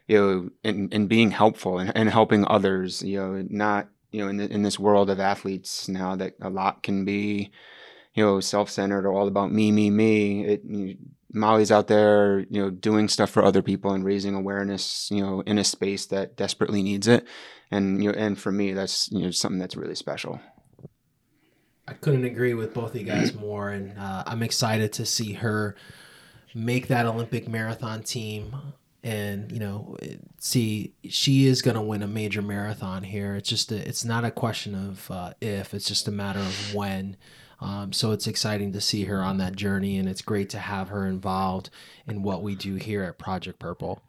you 0.06 0.18
know 0.18 0.50
and, 0.64 0.92
and 0.92 1.08
being 1.08 1.30
helpful 1.30 1.78
and, 1.78 1.92
and 1.96 2.10
helping 2.10 2.46
others 2.46 3.02
you 3.02 3.18
know 3.18 3.46
not 3.48 3.88
you 4.10 4.22
know 4.22 4.28
in, 4.28 4.36
the, 4.36 4.52
in 4.52 4.62
this 4.62 4.78
world 4.78 5.10
of 5.10 5.20
athletes 5.20 5.88
now 5.88 6.16
that 6.16 6.34
a 6.40 6.50
lot 6.50 6.82
can 6.82 7.04
be 7.04 7.50
you 8.14 8.24
know 8.24 8.40
self-centered 8.40 9.06
or 9.06 9.12
all 9.12 9.28
about 9.28 9.52
me 9.52 9.72
me 9.72 9.90
me 9.90 10.44
it 10.44 10.62
Molly's 11.36 11.70
out 11.70 11.86
there 11.86 12.40
you 12.50 12.60
know 12.60 12.70
doing 12.70 13.08
stuff 13.08 13.30
for 13.30 13.44
other 13.44 13.62
people 13.62 13.92
and 13.92 14.04
raising 14.04 14.34
awareness 14.34 15.08
you 15.10 15.20
know 15.20 15.42
in 15.42 15.58
a 15.58 15.64
space 15.64 16.06
that 16.06 16.36
desperately 16.36 16.82
needs 16.82 17.06
it 17.06 17.26
and 17.70 18.02
you 18.02 18.10
know 18.10 18.18
and 18.18 18.38
for 18.38 18.50
me 18.50 18.72
that's 18.72 19.10
you 19.12 19.20
know 19.20 19.30
something 19.30 19.58
that's 19.58 19.76
really 19.76 19.94
special 19.94 20.40
I 21.88 21.92
couldn't 21.94 22.24
agree 22.24 22.54
with 22.54 22.74
both 22.74 22.90
of 22.90 23.00
you 23.00 23.06
guys 23.06 23.34
more, 23.34 23.70
and 23.70 23.96
uh, 23.96 24.24
I'm 24.26 24.42
excited 24.42 24.92
to 24.94 25.06
see 25.06 25.34
her 25.34 25.76
make 26.54 26.88
that 26.88 27.06
Olympic 27.06 27.48
marathon 27.48 28.02
team. 28.02 28.56
And 29.04 29.52
you 29.52 29.60
know, 29.60 29.96
see, 30.40 30.94
she 31.08 31.46
is 31.46 31.62
going 31.62 31.76
to 31.76 31.82
win 31.82 32.02
a 32.02 32.08
major 32.08 32.42
marathon 32.42 33.04
here. 33.04 33.36
It's 33.36 33.48
just, 33.48 33.70
a, 33.70 33.88
it's 33.88 34.04
not 34.04 34.24
a 34.24 34.32
question 34.32 34.74
of 34.74 35.08
uh, 35.12 35.34
if; 35.40 35.74
it's 35.74 35.86
just 35.86 36.08
a 36.08 36.12
matter 36.12 36.40
of 36.40 36.74
when. 36.74 37.16
Um, 37.60 37.92
so 37.92 38.12
it's 38.12 38.26
exciting 38.26 38.72
to 38.72 38.80
see 38.80 39.04
her 39.04 39.22
on 39.22 39.38
that 39.38 39.56
journey, 39.56 39.98
and 39.98 40.08
it's 40.08 40.22
great 40.22 40.50
to 40.50 40.58
have 40.58 40.88
her 40.88 41.06
involved 41.06 41.70
in 42.06 42.22
what 42.22 42.42
we 42.42 42.54
do 42.54 42.74
here 42.74 43.02
at 43.02 43.18
Project 43.18 43.58
Purple. 43.58 44.02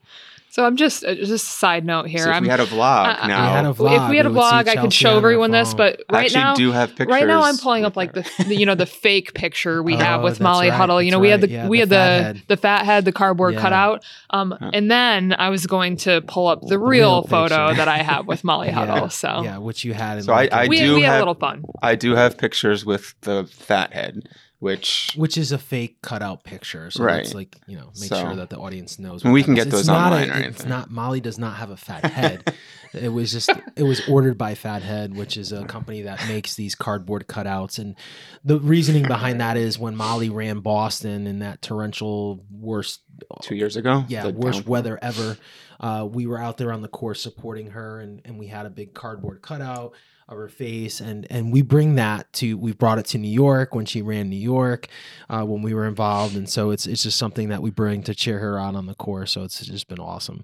So 0.58 0.66
I'm 0.66 0.76
just 0.76 1.06
uh, 1.06 1.14
just 1.14 1.32
a 1.32 1.38
side 1.38 1.86
note 1.86 2.08
here. 2.08 2.24
So 2.24 2.32
if 2.32 2.42
we 2.42 2.48
had 2.48 2.60
a 2.60 2.66
vlog 2.66 3.22
uh, 3.22 3.28
now, 3.28 3.46
we 3.46 3.54
had 3.54 3.66
a 3.66 3.74
vlog, 3.74 4.06
if 4.06 4.10
we 4.10 4.18
had 4.18 4.26
a 4.26 4.30
vlog, 4.30 4.68
I 4.68 4.76
could 4.76 4.92
show 4.92 5.16
everyone 5.16 5.52
this. 5.52 5.76
But 5.76 6.02
right 6.12 6.34
now, 6.34 6.56
do 6.56 6.72
have 6.72 6.96
pictures. 6.96 7.10
Right 7.10 7.28
now, 7.28 7.44
I'm 7.44 7.60
pulling 7.60 7.86
up 7.86 7.96
like 7.96 8.14
the, 8.14 8.28
the, 8.48 8.56
you 8.56 8.66
know 8.66 8.74
the 8.74 8.88
fake 8.88 9.36
picture 9.36 9.84
we 9.84 9.94
oh, 9.94 9.98
have 10.00 10.24
with 10.24 10.40
Molly 10.40 10.70
right, 10.70 10.76
Huddle. 10.76 11.00
You 11.00 11.12
know, 11.12 11.20
we 11.20 11.28
right. 11.28 11.34
had 11.34 11.42
the 11.42 11.50
yeah, 11.50 11.68
we 11.68 11.78
the 11.78 11.82
had 11.82 11.90
the 11.90 12.24
head. 12.24 12.44
the 12.48 12.58
fat 12.58 12.86
head, 12.86 13.06
the 13.06 13.12
cardboard 13.12 13.54
yeah. 13.54 13.62
cutout. 13.62 14.04
Um, 14.32 14.58
huh. 14.60 14.72
and 14.74 14.90
then 14.90 15.36
I 15.38 15.50
was 15.50 15.68
going 15.68 15.96
to 15.98 16.22
pull 16.22 16.48
up 16.48 16.62
the 16.64 16.80
real, 16.80 16.88
real 16.88 17.24
photo 17.28 17.76
that 17.76 17.88
I 17.88 18.00
have 18.00 18.26
with 18.26 18.44
Molly 18.44 18.68
yeah. 18.70 18.84
Huddle. 18.84 19.12
So 19.12 19.44
yeah, 19.44 19.60
which 19.60 19.86
you 19.86 19.94
had. 19.94 20.24
so 20.24 20.34
I, 20.34 20.50
I 20.52 20.68
we, 20.68 20.80
do 20.80 20.96
we 20.96 21.04
have 21.04 21.18
a 21.18 21.20
little 21.20 21.36
fun. 21.36 21.66
I 21.84 21.94
do 21.94 22.16
have 22.16 22.36
pictures 22.36 22.84
with 22.84 23.14
the 23.22 23.46
fat 23.46 23.94
head 23.94 24.28
which 24.60 25.14
which 25.16 25.38
is 25.38 25.52
a 25.52 25.58
fake 25.58 26.02
cutout 26.02 26.44
picture. 26.44 26.90
So 26.90 27.04
right. 27.04 27.20
it's 27.20 27.36
like 27.36 27.56
you 27.68 27.78
know, 27.78 27.92
make 28.00 28.10
so, 28.10 28.20
sure 28.20 28.36
that 28.36 28.50
the 28.50 28.58
audience 28.58 28.98
knows. 28.98 29.24
we 29.24 29.44
can 29.44 29.54
get 29.54 29.70
those 29.70 29.88
online. 29.88 30.30
A, 30.32 30.48
it's 30.48 30.66
not 30.66 30.90
Molly 30.90 31.22
does 31.22 31.38
not 31.38 31.58
have 31.58 31.70
a 31.70 31.78
fat 31.78 32.06
head. 32.06 32.56
it 32.94 33.10
was 33.10 33.32
just 33.32 33.52
it 33.76 33.84
was 33.84 34.08
ordered 34.08 34.38
by 34.38 34.56
Fathead, 34.56 35.16
which 35.16 35.38
is 35.38 35.52
a 35.52 35.64
company 35.66 36.04
that 36.04 36.28
makes 36.28 36.56
these 36.56 36.74
cardboard 36.74 37.28
cutouts. 37.28 37.78
And 37.78 37.96
the 38.44 38.60
reasoning 38.60 39.04
behind 39.04 39.42
that 39.42 39.58
is 39.58 39.78
when 39.78 39.96
Molly 39.96 40.30
ran 40.30 40.62
Boston 40.62 41.28
in 41.28 41.40
that 41.40 41.62
torrential 41.62 42.44
worst 42.50 43.02
two 43.42 43.56
years 43.56 43.76
ago, 43.76 44.06
yeah, 44.08 44.28
worst 44.28 44.66
weather 44.66 44.98
ever. 45.02 45.38
Uh, 45.80 46.08
we 46.12 46.26
were 46.26 46.40
out 46.40 46.58
there 46.58 46.74
on 46.74 46.82
the 46.82 46.88
course 46.88 47.22
supporting 47.22 47.72
her, 47.72 48.00
and 48.00 48.22
and 48.26 48.40
we 48.40 48.48
had 48.48 48.66
a 48.66 48.72
big 48.72 48.96
cardboard 48.96 49.44
cutout 49.44 49.94
of 50.30 50.38
her 50.38 50.50
face 50.50 51.00
and 51.00 51.26
and 51.30 51.54
we 51.54 51.62
bring 51.62 51.96
that 51.96 52.32
to 52.34 52.58
we 52.58 52.74
brought 52.74 53.00
it 53.00 53.06
to 53.06 53.18
New 53.18 53.32
York 53.32 53.74
when 53.74 53.86
she 53.86 54.02
ran 54.02 54.30
New 54.30 54.36
York 54.36 54.88
uh, 55.30 55.44
when 55.44 55.62
we 55.62 55.74
were 55.74 55.88
involved. 55.88 56.36
And 56.36 56.50
so 56.50 56.72
it's 56.72 56.86
it's 56.86 57.04
just 57.04 57.18
something 57.18 57.50
that 57.50 57.62
we 57.62 57.70
bring 57.70 58.04
to 58.04 58.14
cheer 58.14 58.40
her 58.40 58.60
on 58.60 58.76
on 58.76 58.88
the 58.88 58.96
course. 58.96 59.32
So 59.32 59.44
it's 59.44 59.66
just 59.66 59.88
been 59.88 60.00
awesome. 60.00 60.44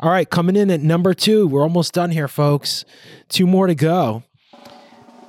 All 0.00 0.10
right 0.10 0.28
coming 0.28 0.56
in 0.56 0.70
at 0.70 0.80
number 0.80 1.12
two. 1.12 1.46
We're 1.46 1.62
almost 1.62 1.92
done 1.92 2.10
here 2.10 2.28
folks. 2.28 2.84
Two 3.28 3.46
more 3.46 3.66
to 3.66 3.74
go. 3.74 4.22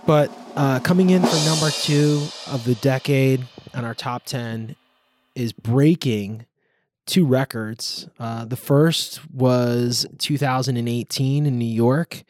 But 0.05 0.31
uh, 0.55 0.79
coming 0.79 1.09
in 1.09 1.21
for 1.23 1.45
number 1.45 1.71
two 1.71 2.27
of 2.47 2.63
the 2.63 2.75
decade 2.75 3.45
on 3.73 3.83
our 3.83 3.95
top 3.95 4.25
10 4.25 4.75
is 5.33 5.51
breaking 5.51 6.45
two 7.05 7.25
records. 7.25 8.07
Uh, 8.19 8.45
the 8.45 8.55
first 8.55 9.19
was 9.31 10.05
2018 10.19 11.45
in 11.45 11.59
New 11.59 11.65
York 11.65 12.23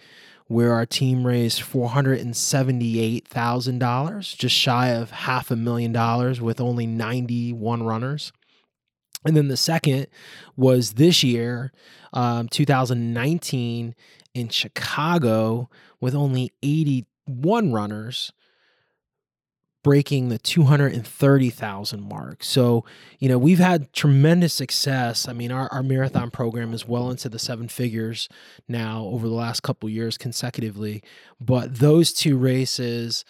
where 0.48 0.74
our 0.74 0.86
team 0.86 1.26
raised 1.26 1.60
$478,000, 1.62 4.38
just 4.38 4.56
shy 4.56 4.90
of 4.90 5.10
half 5.12 5.50
a 5.50 5.56
million 5.56 5.92
dollars 5.92 6.40
with 6.40 6.62
only 6.62 6.86
91 6.86 7.82
runners. 7.84 8.32
And 9.26 9.36
then 9.36 9.48
the 9.48 9.58
second 9.58 10.06
was 10.56 10.94
this 10.94 11.24
year, 11.24 11.72
um, 12.14 12.48
2019, 12.48 13.96
in 14.36 14.50
Chicago 14.50 15.68
with 16.00 16.14
only 16.14 16.54
81 16.62 17.72
runners 17.72 18.32
breaking 19.86 20.30
the 20.30 20.40
230,000 20.40 22.02
mark. 22.02 22.44
So, 22.44 22.84
you 23.20 23.30
know, 23.30 23.38
we've 23.38 23.60
had 23.60 23.94
tremendous 23.94 24.52
success. 24.52 25.28
I 25.28 25.34
mean, 25.34 25.52
our, 25.52 25.72
our 25.72 25.84
marathon 25.84 26.32
program 26.32 26.74
is 26.74 26.88
well 26.88 27.12
into 27.12 27.30
the 27.30 27.38
seven 27.38 27.68
figures 27.68 28.28
now 28.68 29.04
over 29.04 29.28
the 29.28 29.36
last 29.36 29.62
couple 29.62 29.88
years 29.88 30.18
consecutively. 30.18 31.04
But 31.40 31.76
those 31.76 32.14
two 32.14 32.36
races, 32.36 33.26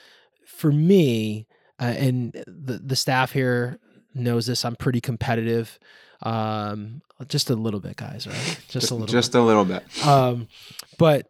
for 0.47 0.71
me, 0.71 1.45
uh, 1.77 1.93
and 1.97 2.31
the, 2.47 2.79
the 2.81 2.95
staff 2.95 3.33
here 3.33 3.77
knows 4.13 4.45
this, 4.45 4.63
I'm 4.63 4.77
pretty 4.77 5.01
competitive. 5.01 5.77
Um, 6.21 7.01
just 7.27 7.49
a 7.49 7.55
little 7.55 7.81
bit, 7.81 7.97
guys, 7.97 8.27
right? 8.27 8.59
Just, 8.69 8.91
a 8.91 8.95
little 8.95 9.07
just 9.07 9.33
bit. 9.33 9.39
a 9.39 9.43
little 9.43 9.65
bit. 9.65 10.07
Um, 10.07 10.47
but 10.97 11.29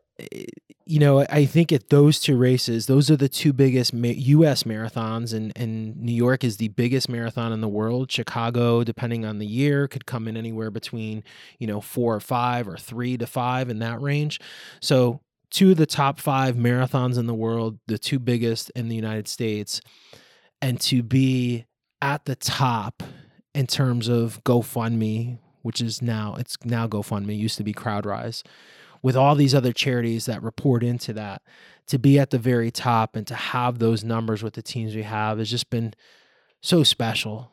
you 0.88 0.99
know, 0.99 1.26
I 1.30 1.45
think 1.45 1.72
at 1.72 1.89
those 1.89 2.20
two 2.20 2.38
races, 2.38 2.86
those 2.86 3.09
are 3.09 3.18
the 3.18 3.28
two 3.28 3.53
biggest 3.53 3.93
U.S. 3.93 4.63
marathons, 4.63 5.34
and 5.34 5.51
and 5.55 5.97
New 5.97 6.13
York 6.13 6.43
is 6.43 6.57
the 6.57 6.68
biggest 6.70 7.09
marathon 7.09 7.51
in 7.51 7.61
the 7.61 7.68
world. 7.68 8.11
Chicago, 8.11 8.84
depending 8.84 9.26
on 9.26 9.39
the 9.39 9.47
year, 9.47 9.88
could 9.88 10.05
come 10.05 10.28
in 10.28 10.38
anywhere 10.38 10.72
between 10.72 11.24
you 11.59 11.68
know 11.68 11.82
four 11.82 12.16
or 12.16 12.20
five 12.20 12.68
or 12.68 12.78
three 12.78 13.18
to 13.18 13.26
five 13.26 13.70
in 13.70 13.80
that 13.80 13.99
range. 13.99 14.39
So 14.80 15.22
two 15.49 15.72
of 15.72 15.78
the 15.78 15.88
top 15.88 16.20
five 16.20 16.55
marathons 16.55 17.18
in 17.18 17.26
the 17.26 17.34
world, 17.34 17.80
the 17.88 17.97
two 17.97 18.20
biggest 18.20 18.70
in 18.76 18.88
the 18.88 18.95
United 18.95 19.28
States, 19.28 19.82
and 20.61 20.80
to 20.82 21.01
be 21.01 21.66
at 22.01 22.26
the 22.26 22.36
top 22.36 23.01
in 23.55 23.66
terms 23.66 24.07
of 24.07 24.43
GoFundMe, 24.43 25.39
which 25.63 25.82
is 25.82 26.01
now 26.01 26.36
it's 26.38 26.57
now 26.63 26.88
GoFundMe, 26.88 27.36
used 27.36 27.57
to 27.57 27.63
be 27.63 27.74
CrowdRise 27.74 28.43
with 29.06 29.16
all 29.16 29.36
these 29.36 29.53
other 29.53 29.72
charities 29.72 30.26
that 30.26 30.41
report 30.41 30.82
into 30.82 31.14
that 31.14 31.43
to 31.86 31.99
be 31.99 32.18
at 32.18 32.32
the 32.32 32.39
very 32.39 32.72
top 32.72 33.16
and 33.16 33.28
to 33.28 33.36
have 33.36 33.78
those 33.78 34.03
numbers 34.03 34.41
with 34.41 34.56
the 34.56 34.64
teams 34.64 34.95
we 34.95 35.03
have 35.03 35.38
has 35.38 35.47
just 35.47 35.70
been 35.70 35.93
so 36.62 36.82
special. 36.82 37.51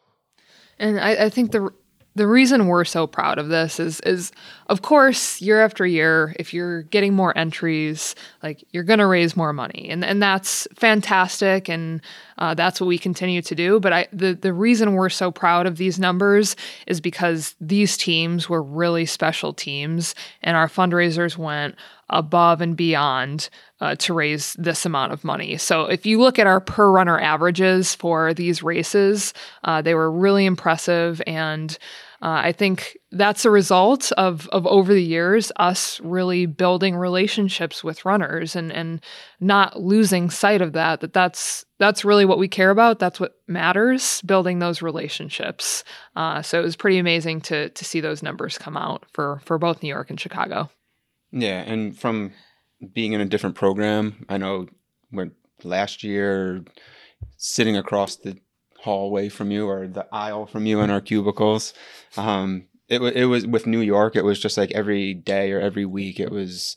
And 0.79 0.99
I, 0.99 1.27
I 1.27 1.29
think 1.29 1.53
the 1.53 1.69
the 2.15 2.27
reason 2.27 2.69
we're 2.69 2.85
so 2.87 3.07
proud 3.07 3.39
of 3.39 3.49
this 3.49 3.79
is 3.79 4.01
is 4.01 4.33
of 4.69 4.81
course 4.81 5.43
year 5.43 5.63
after 5.63 5.85
year 5.85 6.35
if 6.39 6.55
you're 6.55 6.85
getting 6.85 7.13
more 7.13 7.37
entries 7.37 8.15
like 8.43 8.65
you're 8.71 8.83
going 8.83 8.99
to 8.99 9.07
raise 9.07 9.37
more 9.37 9.53
money. 9.53 9.89
And 9.91 10.03
and 10.03 10.23
that's 10.23 10.67
fantastic. 10.75 11.69
And 11.69 12.01
uh, 12.39 12.55
that's 12.55 12.81
what 12.81 12.87
we 12.87 12.99
continue 12.99 13.43
to 13.43 13.55
do 13.55 13.81
but 13.81 13.93
I 13.93 14.09
the 14.13 14.35
the 14.35 14.53
reason 14.53 14.95
we're 14.95 15.09
so 15.09 15.31
proud 15.31 15.67
of 15.67 15.77
these 15.77 15.99
numbers 15.99 16.57
is 16.87 17.01
because 17.01 17.55
these 17.61 17.97
teams 17.97 18.49
were 18.49 18.63
really 18.63 19.07
special 19.07 19.53
teams 19.53 20.15
and 20.43 20.57
our 20.57 20.69
fundraisers 20.69 21.37
went 21.37 21.75
above 22.11 22.61
and 22.61 22.77
beyond 22.77 23.49
uh, 23.81 23.97
to 23.97 24.13
raise 24.13 24.53
this 24.55 24.85
amount 24.87 25.13
of 25.13 25.25
money. 25.25 25.57
So 25.57 25.87
if 25.87 26.07
you 26.07 26.21
look 26.21 26.39
at 26.39 26.47
our 26.47 26.61
per 26.61 26.91
runner 26.91 27.19
averages 27.19 27.95
for 27.95 28.35
these 28.35 28.63
races, 28.63 29.33
uh, 29.65 29.83
they 29.83 29.95
were 29.95 30.11
really 30.11 30.47
impressive 30.47 31.21
and. 31.27 31.77
Uh, 32.23 32.41
I 32.45 32.53
think 32.53 32.97
that's 33.11 33.45
a 33.45 33.51
result 33.51 34.13
of 34.13 34.49
of 34.49 34.65
over 34.67 34.95
the 34.95 35.03
years 35.03 35.51
us 35.57 36.01
really 36.05 36.47
building 36.47 36.95
relationships 36.95 37.83
with 37.83 38.05
runners 38.05 38.55
and 38.55 38.73
and 38.73 39.05
not 39.41 39.81
losing 39.81 40.31
sight 40.31 40.63
of 40.63 40.73
that 40.75 41.01
that 41.01 41.13
that's 41.13 41.65
that's 41.81 42.05
really 42.05 42.25
what 42.25 42.39
we 42.39 42.47
care 42.47 42.71
about. 42.71 43.01
That's 43.01 43.19
what 43.19 43.35
matters 43.49 44.23
building 44.23 44.61
those 44.61 44.83
relationships. 44.83 45.83
Uh, 46.15 46.43
so 46.43 46.61
it 46.61 46.63
was 46.63 46.77
pretty 46.77 46.99
amazing 46.99 47.41
to 47.43 47.71
to 47.71 47.85
see 47.85 48.01
those 48.01 48.23
numbers 48.23 48.57
come 48.57 48.77
out 48.77 49.05
for 49.13 49.41
for 49.45 49.59
both 49.59 49.83
New 49.83 49.89
York 49.89 50.09
and 50.09 50.21
Chicago. 50.21 50.71
Yeah, 51.33 51.63
and 51.63 51.99
from 51.99 52.33
being 52.93 53.15
in 53.15 53.21
a 53.21 53.27
different 53.27 53.57
program, 53.57 54.25
I 54.29 54.37
know 54.37 54.67
when 55.11 55.33
last 55.65 56.05
year 56.05 56.63
sitting 57.37 57.77
across 57.77 58.17
the 58.17 58.39
hallway 58.83 59.29
from 59.29 59.51
you 59.51 59.69
or 59.69 59.87
the 59.87 60.07
aisle 60.13 60.47
from 60.47 60.67
you 60.67 60.81
in 60.81 60.91
our 60.91 61.01
cubicles, 61.01 61.73
um, 62.17 62.67
it, 62.89 63.01
it 63.01 63.27
was 63.27 63.47
with 63.47 63.67
New 63.67 63.81
York. 63.81 64.17
It 64.17 64.25
was 64.25 64.41
just 64.41 64.57
like 64.57 64.73
every 64.73 65.15
day 65.15 65.53
or 65.53 65.61
every 65.61 65.87
week. 65.87 66.21
It 66.21 66.31
was 66.31 66.77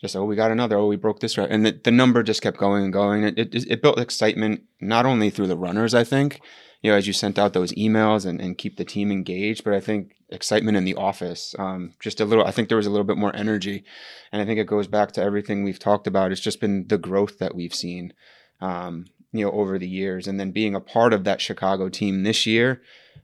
just 0.00 0.14
oh 0.14 0.24
we 0.24 0.36
got 0.36 0.52
another 0.52 0.76
oh 0.76 0.86
we 0.86 0.94
broke 0.94 1.18
this 1.18 1.36
right 1.36 1.50
and 1.50 1.66
the, 1.66 1.72
the 1.82 1.90
number 1.90 2.22
just 2.22 2.40
kept 2.40 2.56
going 2.56 2.84
and 2.84 2.92
going 2.92 3.24
it, 3.24 3.36
it, 3.36 3.52
it 3.52 3.82
built 3.82 3.98
excitement 3.98 4.62
not 4.80 5.04
only 5.04 5.28
through 5.28 5.48
the 5.48 5.56
runners 5.56 5.92
i 5.92 6.04
think 6.04 6.40
you 6.82 6.88
know 6.92 6.96
as 6.96 7.08
you 7.08 7.12
sent 7.12 7.36
out 7.36 7.52
those 7.52 7.72
emails 7.72 8.24
and, 8.24 8.40
and 8.40 8.58
keep 8.58 8.76
the 8.76 8.84
team 8.84 9.10
engaged 9.10 9.64
but 9.64 9.74
i 9.74 9.80
think 9.80 10.14
excitement 10.30 10.76
in 10.76 10.84
the 10.84 10.94
office. 10.94 11.54
Um, 11.58 11.94
just 12.00 12.20
a 12.20 12.24
little, 12.24 12.44
I 12.44 12.50
think 12.50 12.68
there 12.68 12.76
was 12.76 12.86
a 12.86 12.90
little 12.90 13.06
bit 13.06 13.16
more 13.16 13.34
energy. 13.34 13.84
And 14.32 14.42
I 14.42 14.44
think 14.44 14.58
it 14.58 14.66
goes 14.66 14.86
back 14.86 15.12
to 15.12 15.22
everything 15.22 15.64
we've 15.64 15.78
talked 15.78 16.06
about. 16.06 16.32
It's 16.32 16.40
just 16.40 16.60
been 16.60 16.86
the 16.88 16.98
growth 16.98 17.38
that 17.38 17.54
we've 17.54 17.74
seen, 17.74 18.12
um, 18.60 19.06
you 19.32 19.44
know, 19.44 19.52
over 19.52 19.78
the 19.78 19.88
years. 19.88 20.26
And 20.26 20.38
then 20.38 20.50
being 20.50 20.74
a 20.74 20.80
part 20.80 21.12
of 21.12 21.24
that 21.24 21.40
Chicago 21.40 21.88
team 21.88 22.22
this 22.22 22.46
year, 22.46 22.80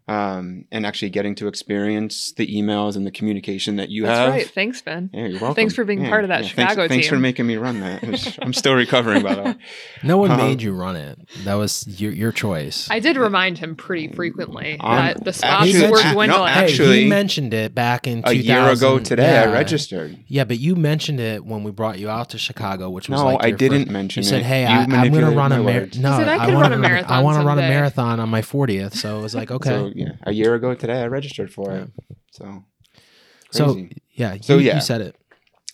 um, 0.07 0.65
and 0.71 0.85
actually 0.85 1.11
getting 1.11 1.35
to 1.37 1.49
experience 1.49 2.33
the 2.33 2.47
emails 2.47 2.97
and 2.97 3.07
the 3.07 3.11
communication 3.11 3.77
that 3.77 3.89
you 3.89 4.03
That's 4.05 4.19
have. 4.19 4.31
right. 4.31 4.51
Thanks, 4.51 4.83
Ben. 4.83 5.09
Yeah, 5.13 5.27
you're 5.27 5.41
welcome. 5.41 5.55
Thanks 5.55 5.75
for 5.75 5.85
being 5.85 6.03
Yeah, 6.03 6.11
part 6.11 6.25
of 6.25 6.29
that 6.29 6.43
yeah. 6.43 6.49
Chicago 6.49 6.75
thanks, 6.83 6.89
Thanks 6.95 7.09
for 7.09 7.19
making 7.19 7.47
me 7.47 7.57
run 7.57 7.81
that. 7.81 8.39
I'm 8.43 8.53
still 8.53 8.75
recovering, 8.75 9.23
by 9.23 9.35
the 9.35 9.43
way. 9.43 9.55
no 10.03 10.19
one 10.19 10.31
Um, 10.31 10.37
made 10.37 10.61
you 10.63 10.73
run 10.73 10.97
it 10.97 11.19
that 11.45 11.55
was 11.55 11.87
your, 12.01 12.13
your 12.13 12.33
choice 12.33 12.89
I 12.91 12.99
did 13.01 13.17
remind 13.17 13.59
him 13.59 13.77
pretty 13.77 14.09
frequently 14.09 14.77
Um, 14.81 14.97
that 14.97 15.25
the 15.25 15.33
spots 15.33 15.67
actually- 15.75 15.91
were 15.91 16.03
no, 16.03 16.13
dwindling. 16.13 16.53
hey, 16.53 16.65
actually, 16.65 17.03
he 17.05 17.09
mentioned 17.09 17.55
it 17.55 17.75
back 17.75 18.07
in 18.07 18.23
A 18.25 18.33
year 18.33 18.59
ago 18.69 18.99
2000 18.99 19.05
today, 19.05 19.39
I 19.39 19.47
registered. 19.53 20.19
yeah 20.27 20.45
but 20.45 20.59
you 20.59 20.77
mentioned 20.77 21.21
it 21.21 21.45
when 21.45 21.63
we 21.65 21.71
brought 21.71 21.99
you 21.99 22.11
out 22.11 22.31
to 22.31 22.39
chicago 22.39 22.91
which 22.91 23.09
was 23.09 23.21
No, 23.21 23.27
like 23.27 23.43
I 23.45 23.47
your 23.49 23.57
didn't 23.59 23.83
first- 23.85 23.91
mention 23.93 24.23
you 24.23 24.29
said 24.29 24.41
it. 24.41 24.45
hey 24.45 24.63
You 24.63 24.69
I, 24.69 24.83
i'm 24.83 25.13
gonna 25.13 25.31
run 25.31 25.53
a 25.53 25.57
my 25.59 25.63
mar- 25.63 25.81
words. 25.81 25.99
no 25.99 26.13
He 26.13 26.19
said, 26.25 26.29
"I 26.29 26.45
could 26.45 26.55
wanna 26.55 26.69
run 26.71 26.73
a 26.73 26.79
marathon 26.79 27.13
i 27.13 27.23
want 27.23 27.39
to 27.41 27.47
run 27.47 27.59
a 27.59 27.63
marathon 27.63 28.21
on 28.21 28.29
my 28.29 28.43
40th 28.43 28.95
so 28.95 29.19
it 29.19 29.23
was 29.23 29.35
like 29.35 29.51
okay 29.59 29.84
So 29.89 29.93
yeah, 29.95 30.13
a 30.23 30.33
year 30.33 30.55
ago 30.55 30.75
today, 30.75 31.03
I 31.03 31.07
registered 31.07 31.53
for 31.53 31.73
it. 31.73 31.91
So 32.33 32.65
so 33.51 33.75
crazy. 33.75 34.03
yeah 34.13 34.37
So, 34.41 34.59
you, 34.59 34.67
yeah. 34.67 34.75
you 34.77 34.81
said 34.81 35.01
it 35.01 35.17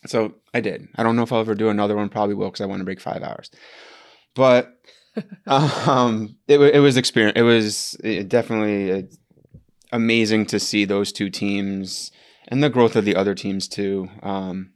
So 0.07 0.35
I 0.53 0.61
did. 0.61 0.89
I 0.97 1.03
don't 1.03 1.17
know 1.17 1.23
if 1.23 1.33
I'll 1.33 1.41
ever 1.41 1.55
do 1.55 1.69
another 1.69 1.97
one. 1.97 2.09
Probably 2.09 2.35
will 2.35 2.49
because 2.49 2.61
I 2.61 2.67
want 2.67 2.81
to 2.81 2.85
break 2.85 3.01
five 3.01 3.23
hours. 3.23 3.51
But 4.35 4.79
um, 5.47 6.37
it, 6.49 6.59
it 6.61 6.81
was 6.81 6.97
experience. 6.97 7.39
It 7.39 7.43
was 7.43 7.97
it 8.03 8.29
definitely 8.29 9.09
amazing 9.93 10.47
to 10.47 10.61
see 10.61 10.85
those 10.85 11.13
two 11.13 11.31
teams 11.31 12.13
and 12.49 12.63
the 12.63 12.71
growth 12.71 12.97
of 12.97 13.05
the 13.05 13.17
other 13.17 13.35
teams 13.35 13.69
too. 13.69 14.09
Um, 14.23 14.73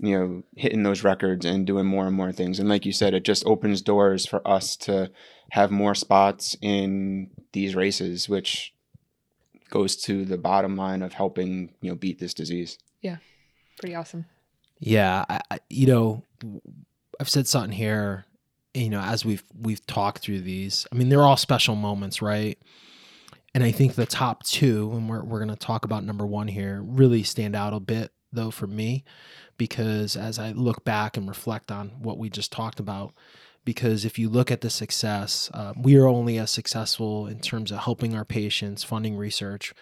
you 0.00 0.16
know, 0.16 0.42
hitting 0.56 0.84
those 0.84 1.02
records 1.02 1.44
and 1.44 1.66
doing 1.66 1.86
more 1.86 2.06
and 2.06 2.14
more 2.14 2.30
things. 2.30 2.60
And 2.60 2.68
like 2.68 2.86
you 2.86 2.92
said, 2.92 3.14
it 3.14 3.24
just 3.24 3.44
opens 3.46 3.82
doors 3.82 4.26
for 4.26 4.46
us 4.46 4.76
to 4.76 5.10
have 5.50 5.70
more 5.70 5.94
spots 5.94 6.56
in 6.62 7.30
these 7.52 7.74
races, 7.74 8.28
which 8.28 8.74
goes 9.70 9.96
to 9.96 10.24
the 10.24 10.38
bottom 10.38 10.76
line 10.76 11.02
of 11.02 11.12
helping 11.12 11.74
you 11.80 11.90
know 11.90 11.96
beat 11.96 12.18
this 12.18 12.34
disease. 12.34 12.78
Yeah, 13.02 13.16
pretty 13.78 13.94
awesome. 13.94 14.26
Yeah, 14.80 15.24
I, 15.28 15.40
I, 15.50 15.58
you 15.68 15.86
know, 15.86 16.22
I've 17.20 17.28
said 17.28 17.46
something 17.46 17.72
here. 17.72 18.24
You 18.74 18.90
know, 18.90 19.00
as 19.00 19.24
we've 19.24 19.42
we've 19.58 19.84
talked 19.86 20.20
through 20.20 20.40
these, 20.40 20.86
I 20.92 20.96
mean, 20.96 21.08
they're 21.08 21.22
all 21.22 21.36
special 21.36 21.74
moments, 21.74 22.22
right? 22.22 22.58
And 23.54 23.64
I 23.64 23.72
think 23.72 23.94
the 23.94 24.06
top 24.06 24.44
two, 24.44 24.92
and 24.92 25.08
we're 25.08 25.24
we're 25.24 25.40
gonna 25.40 25.56
talk 25.56 25.84
about 25.84 26.04
number 26.04 26.26
one 26.26 26.48
here, 26.48 26.80
really 26.82 27.22
stand 27.22 27.56
out 27.56 27.72
a 27.72 27.80
bit 27.80 28.12
though 28.32 28.50
for 28.50 28.66
me, 28.66 29.04
because 29.56 30.16
as 30.16 30.38
I 30.38 30.52
look 30.52 30.84
back 30.84 31.16
and 31.16 31.28
reflect 31.28 31.72
on 31.72 31.88
what 31.98 32.18
we 32.18 32.30
just 32.30 32.52
talked 32.52 32.78
about, 32.78 33.14
because 33.68 34.06
if 34.06 34.18
you 34.18 34.30
look 34.30 34.50
at 34.50 34.62
the 34.62 34.70
success, 34.70 35.50
uh, 35.52 35.74
we 35.76 35.94
are 35.98 36.06
only 36.06 36.38
as 36.38 36.50
successful 36.50 37.26
in 37.26 37.38
terms 37.38 37.70
of 37.70 37.80
helping 37.80 38.14
our 38.14 38.24
patients, 38.24 38.82
funding 38.82 39.14
research, 39.14 39.74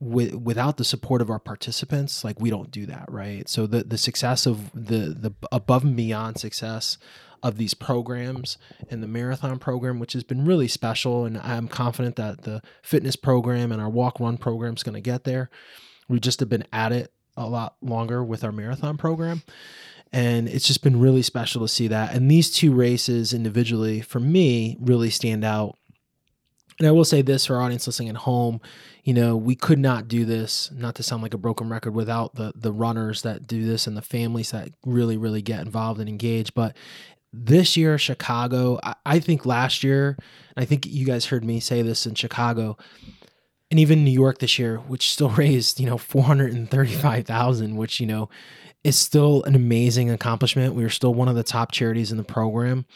with, 0.00 0.34
without 0.34 0.76
the 0.76 0.82
support 0.82 1.22
of 1.22 1.30
our 1.30 1.38
participants 1.38 2.24
like 2.24 2.40
we 2.40 2.50
don't 2.50 2.72
do 2.72 2.84
that 2.86 3.04
right? 3.08 3.48
So 3.48 3.68
the 3.68 3.84
the 3.84 3.96
success 3.96 4.44
of 4.44 4.72
the 4.72 5.14
the 5.16 5.32
above 5.52 5.84
and 5.84 5.94
beyond 5.94 6.38
success 6.38 6.98
of 7.44 7.58
these 7.58 7.74
programs 7.74 8.58
and 8.90 9.04
the 9.04 9.06
marathon 9.06 9.60
program 9.60 10.00
which 10.00 10.14
has 10.14 10.24
been 10.24 10.44
really 10.44 10.66
special 10.66 11.24
and 11.24 11.38
i'm 11.38 11.68
confident 11.68 12.16
that 12.16 12.42
the 12.42 12.60
fitness 12.82 13.14
program 13.14 13.70
and 13.70 13.80
our 13.80 13.88
walk 13.88 14.18
run 14.18 14.36
program 14.36 14.74
is 14.74 14.82
going 14.82 14.96
to 14.96 15.00
get 15.00 15.22
there. 15.22 15.48
We 16.08 16.18
just 16.18 16.40
have 16.40 16.48
been 16.48 16.66
at 16.72 16.90
it 16.90 17.12
a 17.36 17.48
lot 17.48 17.76
longer 17.80 18.24
with 18.24 18.42
our 18.42 18.52
marathon 18.52 18.96
program 18.96 19.42
and 20.12 20.48
it's 20.48 20.66
just 20.66 20.82
been 20.82 21.00
really 21.00 21.22
special 21.22 21.62
to 21.62 21.68
see 21.68 21.88
that 21.88 22.14
and 22.14 22.30
these 22.30 22.50
two 22.50 22.72
races 22.72 23.32
individually 23.32 24.00
for 24.00 24.20
me 24.20 24.76
really 24.80 25.10
stand 25.10 25.44
out 25.44 25.78
and 26.78 26.88
I 26.88 26.90
will 26.90 27.04
say 27.04 27.22
this 27.22 27.46
for 27.46 27.56
our 27.56 27.62
audience 27.62 27.86
listening 27.86 28.08
at 28.08 28.16
home, 28.16 28.60
you 29.04 29.14
know, 29.14 29.36
we 29.36 29.54
could 29.54 29.78
not 29.78 30.08
do 30.08 30.24
this, 30.24 30.70
not 30.72 30.94
to 30.96 31.02
sound 31.02 31.22
like 31.22 31.32
a 31.32 31.38
broken 31.38 31.68
record, 31.68 31.94
without 31.94 32.34
the 32.34 32.52
the 32.56 32.72
runners 32.72 33.22
that 33.22 33.46
do 33.46 33.64
this 33.64 33.86
and 33.86 33.96
the 33.96 34.02
families 34.02 34.50
that 34.50 34.70
really, 34.84 35.16
really 35.16 35.42
get 35.42 35.60
involved 35.60 36.00
and 36.00 36.08
engaged. 36.08 36.54
But 36.54 36.76
this 37.32 37.76
year, 37.76 37.98
Chicago, 37.98 38.80
I, 38.82 38.94
I 39.06 39.18
think 39.20 39.46
last 39.46 39.84
year, 39.84 40.16
I 40.56 40.64
think 40.64 40.86
you 40.86 41.06
guys 41.06 41.26
heard 41.26 41.44
me 41.44 41.60
say 41.60 41.82
this 41.82 42.06
in 42.06 42.14
Chicago, 42.14 42.76
and 43.70 43.78
even 43.78 44.04
New 44.04 44.10
York 44.10 44.38
this 44.38 44.58
year, 44.58 44.78
which 44.78 45.08
still 45.10 45.30
raised, 45.44 45.78
you 45.78 45.86
know, 45.86 45.98
four 45.98 46.24
hundred 46.24 46.52
and 46.52 46.70
thirty-five 46.70 47.26
thousand, 47.26 47.76
which 47.76 48.00
you 48.00 48.06
know 48.06 48.28
is 48.84 48.98
still 48.98 49.42
an 49.44 49.54
amazing 49.54 50.10
accomplishment. 50.10 50.74
We 50.74 50.82
were 50.82 50.90
still 50.90 51.14
one 51.14 51.28
of 51.28 51.34
the 51.34 51.42
top 51.42 51.72
charities 51.72 52.10
in 52.10 52.16
the 52.16 52.24
program 52.24 52.86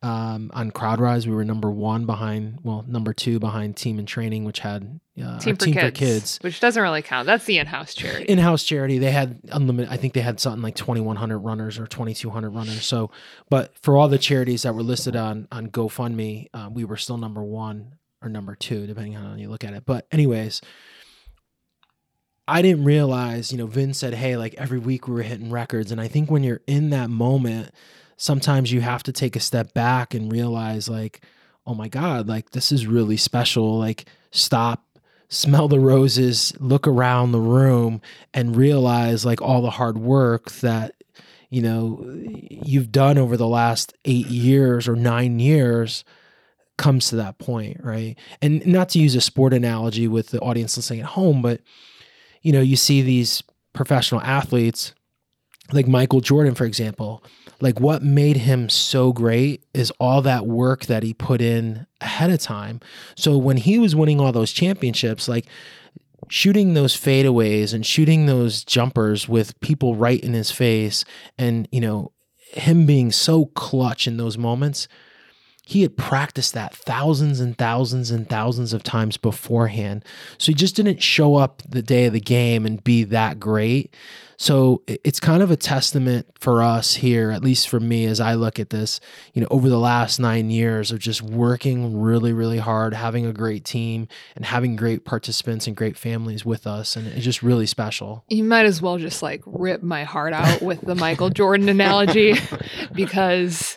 um, 0.00 0.52
on 0.54 0.70
CrowdRise, 0.70 1.26
we 1.26 1.34
were 1.34 1.44
number 1.44 1.70
one 1.70 2.06
behind, 2.06 2.60
well, 2.62 2.84
number 2.86 3.12
two 3.12 3.40
behind 3.40 3.76
Team 3.76 3.98
in 3.98 4.06
Training, 4.06 4.44
which 4.44 4.60
had 4.60 5.00
uh, 5.20 5.40
Team, 5.40 5.56
for, 5.56 5.64
Team 5.64 5.74
kids, 5.74 5.86
for 5.86 5.90
Kids. 5.90 6.38
which 6.42 6.60
doesn't 6.60 6.80
really 6.80 7.02
count. 7.02 7.26
That's 7.26 7.44
the 7.46 7.58
in-house 7.58 7.94
charity. 7.94 8.24
In-house 8.26 8.62
charity, 8.62 8.98
they 8.98 9.10
had 9.10 9.40
unlimited. 9.50 9.92
I 9.92 9.96
think 9.96 10.12
they 10.14 10.20
had 10.20 10.38
something 10.38 10.62
like 10.62 10.76
twenty-one 10.76 11.16
hundred 11.16 11.38
runners 11.38 11.80
or 11.80 11.88
twenty-two 11.88 12.30
hundred 12.30 12.50
runners. 12.50 12.86
So, 12.86 13.10
but 13.50 13.76
for 13.82 13.96
all 13.96 14.06
the 14.06 14.18
charities 14.18 14.62
that 14.62 14.74
were 14.74 14.84
listed 14.84 15.16
on 15.16 15.48
on 15.50 15.68
GoFundMe, 15.68 16.46
uh, 16.54 16.70
we 16.72 16.84
were 16.84 16.96
still 16.96 17.18
number 17.18 17.42
one 17.42 17.96
or 18.22 18.28
number 18.28 18.54
two, 18.54 18.86
depending 18.86 19.16
on 19.16 19.24
how 19.24 19.34
you 19.34 19.48
look 19.48 19.64
at 19.64 19.72
it. 19.72 19.84
But 19.84 20.06
anyways, 20.12 20.60
I 22.48 22.62
didn't 22.62 22.84
realize, 22.84 23.52
you 23.52 23.58
know, 23.58 23.66
Vin 23.66 23.92
said, 23.92 24.14
hey, 24.14 24.38
like 24.38 24.54
every 24.54 24.78
week 24.78 25.06
we 25.06 25.14
were 25.14 25.22
hitting 25.22 25.50
records. 25.50 25.92
And 25.92 26.00
I 26.00 26.08
think 26.08 26.30
when 26.30 26.42
you're 26.42 26.62
in 26.66 26.88
that 26.90 27.10
moment, 27.10 27.70
sometimes 28.16 28.72
you 28.72 28.80
have 28.80 29.02
to 29.02 29.12
take 29.12 29.36
a 29.36 29.40
step 29.40 29.74
back 29.74 30.14
and 30.14 30.32
realize, 30.32 30.88
like, 30.88 31.20
oh 31.66 31.74
my 31.74 31.88
God, 31.88 32.26
like 32.26 32.50
this 32.50 32.72
is 32.72 32.86
really 32.86 33.18
special. 33.18 33.78
Like, 33.78 34.06
stop, 34.30 34.82
smell 35.28 35.68
the 35.68 35.78
roses, 35.78 36.54
look 36.58 36.86
around 36.86 37.32
the 37.32 37.40
room, 37.40 38.00
and 38.32 38.56
realize, 38.56 39.26
like, 39.26 39.42
all 39.42 39.60
the 39.60 39.70
hard 39.70 39.98
work 39.98 40.50
that, 40.62 40.94
you 41.50 41.60
know, 41.60 42.02
you've 42.24 42.90
done 42.90 43.18
over 43.18 43.36
the 43.36 43.46
last 43.46 43.92
eight 44.06 44.26
years 44.26 44.88
or 44.88 44.96
nine 44.96 45.38
years 45.38 46.02
comes 46.78 47.08
to 47.10 47.16
that 47.16 47.38
point, 47.38 47.78
right? 47.84 48.16
And 48.40 48.66
not 48.66 48.88
to 48.90 48.98
use 48.98 49.14
a 49.14 49.20
sport 49.20 49.52
analogy 49.52 50.08
with 50.08 50.28
the 50.28 50.40
audience 50.40 50.76
listening 50.76 51.00
at 51.00 51.06
home, 51.06 51.42
but 51.42 51.60
you 52.48 52.52
know, 52.54 52.62
you 52.62 52.76
see 52.76 53.02
these 53.02 53.42
professional 53.74 54.22
athletes 54.22 54.94
like 55.70 55.86
Michael 55.86 56.22
Jordan, 56.22 56.54
for 56.54 56.64
example, 56.64 57.22
like 57.60 57.78
what 57.78 58.02
made 58.02 58.38
him 58.38 58.70
so 58.70 59.12
great 59.12 59.66
is 59.74 59.92
all 60.00 60.22
that 60.22 60.46
work 60.46 60.86
that 60.86 61.02
he 61.02 61.12
put 61.12 61.42
in 61.42 61.86
ahead 62.00 62.30
of 62.30 62.40
time. 62.40 62.80
So 63.16 63.36
when 63.36 63.58
he 63.58 63.78
was 63.78 63.94
winning 63.94 64.18
all 64.18 64.32
those 64.32 64.50
championships, 64.50 65.28
like 65.28 65.44
shooting 66.30 66.72
those 66.72 66.96
fadeaways 66.96 67.74
and 67.74 67.84
shooting 67.84 68.24
those 68.24 68.64
jumpers 68.64 69.28
with 69.28 69.60
people 69.60 69.94
right 69.94 70.20
in 70.24 70.32
his 70.32 70.50
face 70.50 71.04
and, 71.36 71.68
you 71.70 71.82
know, 71.82 72.12
him 72.52 72.86
being 72.86 73.12
so 73.12 73.44
clutch 73.44 74.06
in 74.06 74.16
those 74.16 74.38
moments, 74.38 74.88
he 75.68 75.82
had 75.82 75.98
practiced 75.98 76.54
that 76.54 76.74
thousands 76.74 77.40
and 77.40 77.58
thousands 77.58 78.10
and 78.10 78.26
thousands 78.26 78.72
of 78.72 78.82
times 78.82 79.18
beforehand. 79.18 80.02
So 80.38 80.46
he 80.46 80.54
just 80.54 80.74
didn't 80.74 81.02
show 81.02 81.34
up 81.34 81.62
the 81.68 81.82
day 81.82 82.06
of 82.06 82.14
the 82.14 82.20
game 82.20 82.64
and 82.64 82.82
be 82.82 83.04
that 83.04 83.38
great. 83.38 83.94
So 84.38 84.82
it's 84.86 85.20
kind 85.20 85.42
of 85.42 85.50
a 85.50 85.58
testament 85.58 86.26
for 86.40 86.62
us 86.62 86.94
here, 86.94 87.30
at 87.30 87.42
least 87.42 87.68
for 87.68 87.80
me, 87.80 88.06
as 88.06 88.18
I 88.18 88.32
look 88.32 88.58
at 88.58 88.70
this, 88.70 88.98
you 89.34 89.42
know, 89.42 89.48
over 89.50 89.68
the 89.68 89.78
last 89.78 90.18
nine 90.18 90.48
years 90.48 90.90
of 90.90 91.00
just 91.00 91.20
working 91.20 92.00
really, 92.00 92.32
really 92.32 92.56
hard, 92.56 92.94
having 92.94 93.26
a 93.26 93.32
great 93.34 93.66
team 93.66 94.08
and 94.36 94.46
having 94.46 94.74
great 94.74 95.04
participants 95.04 95.66
and 95.66 95.76
great 95.76 95.98
families 95.98 96.46
with 96.46 96.66
us. 96.66 96.96
And 96.96 97.06
it's 97.08 97.26
just 97.26 97.42
really 97.42 97.66
special. 97.66 98.24
You 98.28 98.42
might 98.42 98.64
as 98.64 98.80
well 98.80 98.96
just 98.96 99.22
like 99.22 99.42
rip 99.44 99.82
my 99.82 100.04
heart 100.04 100.32
out 100.32 100.62
with 100.62 100.80
the 100.80 100.94
Michael 100.94 101.28
Jordan 101.28 101.68
analogy 101.68 102.36
because 102.94 103.76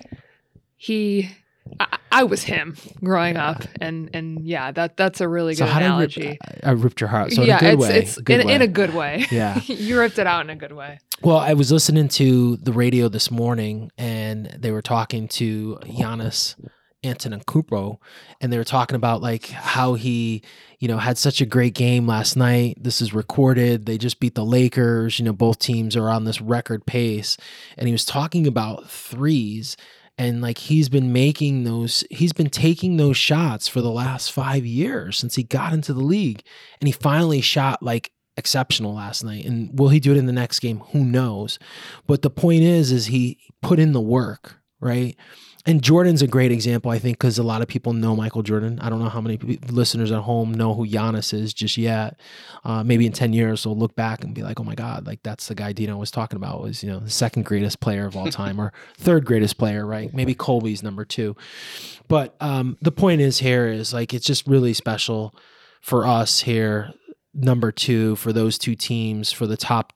he 0.77 1.31
I, 1.79 1.97
I, 2.11 2.23
was 2.23 2.43
him 2.43 2.75
growing 3.03 3.35
yeah. 3.35 3.51
up, 3.51 3.63
and 3.79 4.09
and 4.13 4.45
yeah, 4.45 4.71
that 4.71 4.97
that's 4.97 5.21
a 5.21 5.27
really 5.27 5.55
so 5.55 5.65
good 5.65 5.77
analogy. 5.77 6.27
I, 6.27 6.29
rip, 6.29 6.59
I, 6.63 6.71
ripped 6.71 7.01
your 7.01 7.07
heart. 7.09 7.31
So 7.33 7.43
yeah, 7.43 7.59
in 7.59 7.65
a 7.65 7.69
good 7.69 7.73
it's, 7.73 7.81
way. 7.81 7.97
it's 7.99 8.17
in, 8.17 8.47
way. 8.47 8.53
in, 8.53 8.61
a 8.61 8.67
good 8.67 8.93
way. 8.93 9.25
Yeah, 9.31 9.61
you 9.65 9.99
ripped 9.99 10.19
it 10.19 10.27
out 10.27 10.43
in 10.45 10.49
a 10.49 10.55
good 10.55 10.73
way. 10.73 10.99
Well, 11.21 11.37
I 11.37 11.53
was 11.53 11.71
listening 11.71 12.07
to 12.09 12.57
the 12.57 12.73
radio 12.73 13.07
this 13.09 13.29
morning, 13.29 13.91
and 13.97 14.47
they 14.57 14.71
were 14.71 14.81
talking 14.81 15.27
to 15.29 15.77
Giannis 15.83 16.55
Antetokounmpo, 17.03 17.97
and 18.39 18.51
they 18.51 18.57
were 18.57 18.63
talking 18.63 18.95
about 18.95 19.21
like 19.21 19.47
how 19.49 19.93
he, 19.93 20.43
you 20.79 20.87
know, 20.87 20.97
had 20.97 21.17
such 21.17 21.41
a 21.41 21.45
great 21.45 21.73
game 21.73 22.07
last 22.07 22.35
night. 22.35 22.77
This 22.79 23.01
is 23.01 23.13
recorded. 23.13 23.85
They 23.85 23.97
just 23.97 24.19
beat 24.19 24.35
the 24.35 24.45
Lakers. 24.45 25.19
You 25.19 25.25
know, 25.25 25.33
both 25.33 25.59
teams 25.59 25.95
are 25.95 26.09
on 26.09 26.25
this 26.25 26.41
record 26.41 26.85
pace, 26.85 27.37
and 27.77 27.87
he 27.87 27.91
was 27.91 28.05
talking 28.05 28.47
about 28.47 28.89
threes 28.89 29.77
and 30.21 30.39
like 30.39 30.59
he's 30.59 30.87
been 30.87 31.11
making 31.11 31.63
those 31.63 32.03
he's 32.11 32.33
been 32.33 32.49
taking 32.49 32.97
those 32.97 33.17
shots 33.17 33.67
for 33.67 33.81
the 33.81 33.89
last 33.89 34.31
5 34.31 34.65
years 34.65 35.17
since 35.17 35.35
he 35.35 35.43
got 35.43 35.73
into 35.73 35.93
the 35.93 36.03
league 36.03 36.43
and 36.79 36.87
he 36.87 36.91
finally 36.91 37.41
shot 37.41 37.81
like 37.81 38.11
exceptional 38.37 38.93
last 38.93 39.23
night 39.23 39.45
and 39.45 39.77
will 39.77 39.89
he 39.89 39.99
do 39.99 40.11
it 40.11 40.17
in 40.17 40.27
the 40.27 40.31
next 40.31 40.59
game? 40.59 40.79
Who 40.91 41.03
knows? 41.03 41.57
But 42.05 42.21
the 42.21 42.29
point 42.29 42.61
is 42.61 42.91
is 42.91 43.07
he 43.07 43.39
put 43.61 43.79
in 43.79 43.93
the 43.93 44.01
work 44.01 44.60
right 44.81 45.17
and 45.65 45.83
Jordan's 45.83 46.23
a 46.23 46.27
great 46.27 46.51
example, 46.51 46.89
I 46.89 46.97
think, 46.97 47.19
because 47.19 47.37
a 47.37 47.43
lot 47.43 47.61
of 47.61 47.67
people 47.67 47.93
know 47.93 48.15
Michael 48.15 48.41
Jordan. 48.41 48.79
I 48.79 48.89
don't 48.89 48.99
know 48.99 49.09
how 49.09 49.21
many 49.21 49.37
listeners 49.69 50.11
at 50.11 50.21
home 50.21 50.51
know 50.53 50.73
who 50.73 50.87
Giannis 50.87 51.33
is 51.33 51.53
just 51.53 51.77
yet. 51.77 52.19
Uh, 52.63 52.83
maybe 52.83 53.05
in 53.05 53.11
ten 53.11 53.31
years 53.31 53.63
they'll 53.63 53.77
look 53.77 53.95
back 53.95 54.23
and 54.23 54.33
be 54.33 54.41
like, 54.41 54.59
"Oh 54.59 54.63
my 54.63 54.73
God, 54.73 55.05
like 55.05 55.21
that's 55.21 55.47
the 55.47 55.55
guy 55.55 55.71
Dino 55.71 55.97
was 55.97 56.09
talking 56.09 56.37
about. 56.37 56.61
Was 56.61 56.83
you 56.83 56.89
know 56.89 56.99
the 56.99 57.11
second 57.11 57.45
greatest 57.45 57.79
player 57.79 58.07
of 58.07 58.17
all 58.17 58.25
time 58.31 58.59
or 58.59 58.73
third 58.97 59.25
greatest 59.25 59.57
player, 59.59 59.85
right? 59.85 60.11
Maybe 60.13 60.33
Kobe's 60.33 60.81
number 60.81 61.05
two. 61.05 61.35
But 62.07 62.35
um, 62.41 62.77
the 62.81 62.91
point 62.91 63.21
is 63.21 63.37
here 63.37 63.67
is 63.67 63.93
like 63.93 64.15
it's 64.15 64.25
just 64.25 64.47
really 64.47 64.73
special 64.73 65.35
for 65.81 66.07
us 66.07 66.41
here 66.41 66.91
number 67.33 67.71
two 67.71 68.15
for 68.17 68.33
those 68.33 68.57
two 68.57 68.75
teams 68.75 69.31
for 69.31 69.47
the 69.47 69.57
top 69.57 69.93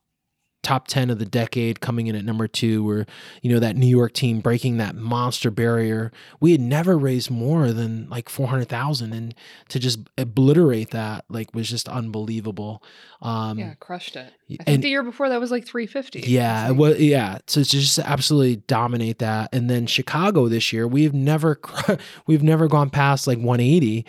top 0.66 0.88
10 0.88 1.12
of 1.12 1.20
the 1.20 1.26
decade 1.26 1.80
coming 1.80 2.08
in 2.08 2.16
at 2.16 2.26
number 2.26 2.48
two 2.48 2.90
or 2.90 3.06
you 3.44 3.54
know 3.54 3.60
that 3.60 3.76
new 3.76 3.86
york 3.86 4.14
team 4.14 4.40
breaking 4.40 4.78
that 4.78 4.96
monster 4.96 5.52
barrier. 5.52 6.12
We 6.40 6.54
had 6.54 6.60
never 6.60 6.98
raised 6.98 7.30
more 7.30 7.72
than 7.72 8.10
like 8.10 8.30
400000 8.30 9.14
and 9.14 9.36
to 9.70 9.78
just 9.78 10.00
obliterate 10.18 10.90
that 10.90 11.24
like 11.30 11.54
was 11.54 11.70
just 11.70 11.88
unbelievable. 11.88 12.82
Um 13.22 13.60
yeah 13.60 13.76
crushed 13.76 14.16
it. 14.16 14.34
i 14.50 14.56
think 14.56 14.64
and, 14.66 14.84
the 14.84 14.90
year 14.90 15.04
before 15.04 15.30
that 15.30 15.40
was 15.40 15.52
like 15.52 15.68
350 15.68 16.22
yeah 16.32 16.68
it 16.68 16.76
was 16.76 17.00
yeah 17.00 17.38
so 17.46 17.62
to 17.62 17.70
just 17.70 18.00
absolutely 18.00 18.56
dominate 18.68 19.20
that. 19.20 19.50
And 19.54 19.70
then 19.70 19.86
chicago 19.86 20.48
this 20.48 20.74
year 20.74 20.88
we've 20.88 21.14
never 21.14 21.60
we've 22.26 22.44
never 22.44 22.68
gone 22.68 22.90
past 22.90 23.28
like 23.28 23.38
180 23.38 24.04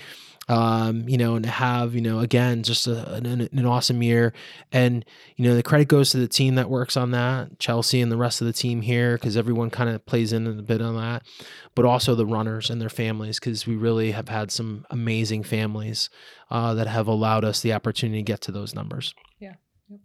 um, 0.49 1.09
you 1.09 1.19
know, 1.19 1.35
and 1.35 1.45
have, 1.45 1.95
you 1.95 2.01
know, 2.01 2.21
again, 2.21 2.63
just 2.63 2.87
a, 2.87 3.15
an, 3.15 3.27
an, 3.27 3.67
awesome 3.67 4.01
year. 4.01 4.33
And, 4.71 5.05
you 5.35 5.45
know, 5.45 5.57
the 5.57 5.63
credit 5.63 5.89
goes 5.89 6.11
to 6.11 6.19
the 6.19 6.29
team 6.29 6.55
that 6.55 6.71
works 6.71 6.97
on 6.97 7.11
that, 7.11 7.59
Chelsea 7.59 8.01
and 8.01 8.13
the 8.13 8.17
rest 8.17 8.41
of 8.41 8.47
the 8.47 8.53
team 8.53 8.81
here, 8.81 9.15
because 9.15 9.37
everyone 9.37 9.71
kind 9.71 9.91
of 9.91 10.07
plays 10.07 10.33
in 10.33 10.47
a 10.47 10.63
bit 10.63 10.81
on 10.81 10.95
that, 10.97 11.25
but 11.75 11.85
also 11.85 12.15
the 12.15 12.27
runners 12.27 12.71
and 12.71 12.81
their 12.81 12.89
families, 12.89 13.41
because 13.41 13.67
we 13.67 13.75
really 13.75 14.13
have 14.13 14.29
had 14.29 14.53
some 14.53 14.87
amazing 14.91 15.43
families 15.43 16.11
uh, 16.51 16.75
that 16.75 16.87
have 16.87 17.09
allowed 17.09 17.45
us 17.45 17.61
the 17.61 17.73
opportunity 17.73 18.21
to 18.21 18.25
get 18.25 18.41
to 18.43 18.53
those 18.53 18.73
numbers. 18.73 19.15
Yeah. 19.41 19.55
Yep. 19.89 20.01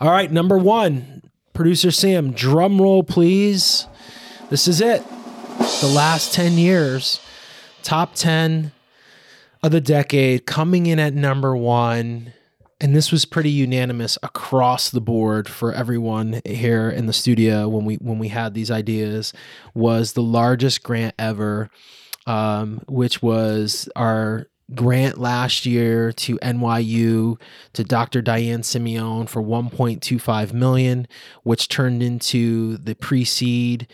All 0.00 0.10
right. 0.10 0.30
Number 0.30 0.58
one, 0.58 1.30
producer 1.52 1.92
Sam, 1.92 2.32
drum 2.32 2.82
roll, 2.82 3.04
please. 3.04 3.86
This 4.50 4.66
is 4.66 4.80
it. 4.80 5.04
The 5.80 5.92
last 5.94 6.34
10 6.34 6.58
years, 6.58 7.20
top 7.84 8.16
10 8.16 8.72
of 9.64 9.70
the 9.70 9.80
decade, 9.80 10.44
coming 10.44 10.86
in 10.86 10.98
at 10.98 11.14
number 11.14 11.56
one. 11.56 12.34
And 12.82 12.94
this 12.94 13.10
was 13.10 13.24
pretty 13.24 13.50
unanimous 13.50 14.18
across 14.22 14.90
the 14.90 15.00
board 15.00 15.48
for 15.48 15.72
everyone 15.72 16.42
here 16.44 16.90
in 16.90 17.06
the 17.06 17.14
studio 17.14 17.66
when 17.66 17.86
we 17.86 17.94
when 17.94 18.18
we 18.18 18.28
had 18.28 18.52
these 18.52 18.70
ideas. 18.70 19.32
Was 19.74 20.12
the 20.12 20.22
largest 20.22 20.82
grant 20.82 21.14
ever, 21.18 21.70
um, 22.26 22.82
which 22.88 23.22
was 23.22 23.88
our 23.96 24.48
grant 24.74 25.16
last 25.18 25.64
year 25.64 26.12
to 26.12 26.38
NYU 26.40 27.40
to 27.72 27.84
Dr. 27.84 28.20
Diane 28.20 28.62
Simeone 28.62 29.28
for 29.28 29.42
1.25 29.42 30.52
million, 30.52 31.06
which 31.42 31.68
turned 31.68 32.02
into 32.02 32.76
the 32.78 32.94
Precede 32.94 33.86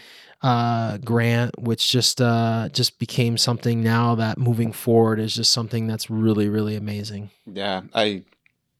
uh, 0.42 0.96
grant, 0.98 1.58
which 1.58 1.90
just 1.90 2.20
uh, 2.20 2.68
just 2.72 2.98
became 2.98 3.36
something 3.36 3.82
now 3.82 4.14
that 4.14 4.38
moving 4.38 4.72
forward 4.72 5.18
is 5.18 5.34
just 5.34 5.52
something 5.52 5.86
that's 5.86 6.10
really 6.10 6.48
really 6.48 6.76
amazing. 6.76 7.30
Yeah, 7.46 7.82
I 7.94 8.24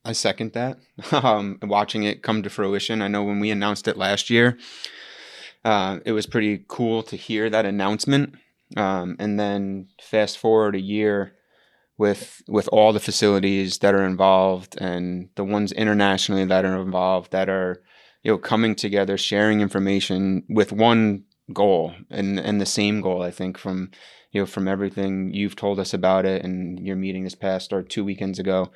I 0.04 0.12
second 0.12 0.52
that. 0.52 0.78
Um, 1.12 1.58
watching 1.62 2.04
it 2.04 2.22
come 2.22 2.42
to 2.42 2.50
fruition, 2.50 3.02
I 3.02 3.08
know 3.08 3.24
when 3.24 3.40
we 3.40 3.50
announced 3.50 3.88
it 3.88 3.96
last 3.96 4.30
year, 4.30 4.58
uh, 5.64 5.98
it 6.04 6.12
was 6.12 6.26
pretty 6.26 6.64
cool 6.68 7.02
to 7.04 7.16
hear 7.16 7.50
that 7.50 7.66
announcement. 7.66 8.34
Um, 8.76 9.16
and 9.18 9.38
then 9.38 9.88
fast 10.00 10.38
forward 10.38 10.76
a 10.76 10.80
year 10.80 11.34
with 11.98 12.42
with 12.48 12.68
all 12.72 12.92
the 12.92 13.00
facilities 13.00 13.78
that 13.78 13.94
are 13.94 14.06
involved 14.06 14.80
and 14.80 15.28
the 15.34 15.44
ones 15.44 15.72
internationally 15.72 16.46
that 16.46 16.64
are 16.64 16.80
involved 16.80 17.30
that 17.32 17.50
are 17.50 17.82
you 18.22 18.32
know 18.32 18.38
coming 18.38 18.74
together 18.74 19.18
sharing 19.18 19.60
information 19.60 20.44
with 20.48 20.72
one 20.72 21.24
goal 21.52 21.94
and 22.10 22.38
and 22.38 22.60
the 22.60 22.66
same 22.66 23.00
goal 23.00 23.22
I 23.22 23.30
think 23.30 23.58
from 23.58 23.90
you 24.32 24.40
know 24.40 24.46
from 24.46 24.68
everything 24.68 25.32
you've 25.34 25.56
told 25.56 25.78
us 25.78 25.92
about 25.94 26.24
it 26.24 26.44
and 26.44 26.78
your 26.80 26.96
meeting 26.96 27.24
this 27.24 27.34
past 27.34 27.72
or 27.72 27.82
two 27.82 28.04
weekends 28.04 28.38
ago 28.38 28.70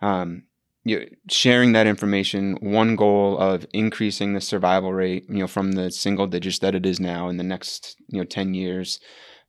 um, 0.00 0.44
you 0.84 1.08
sharing 1.28 1.72
that 1.72 1.86
information 1.86 2.56
one 2.60 2.96
goal 2.96 3.38
of 3.38 3.66
increasing 3.72 4.34
the 4.34 4.40
survival 4.40 4.92
rate 4.92 5.24
you 5.28 5.38
know 5.38 5.46
from 5.46 5.72
the 5.72 5.90
single 5.90 6.26
digits 6.26 6.58
that 6.60 6.74
it 6.74 6.86
is 6.86 7.00
now 7.00 7.28
in 7.28 7.36
the 7.36 7.44
next 7.44 7.96
you 8.08 8.18
know 8.18 8.24
10 8.24 8.54
years 8.54 9.00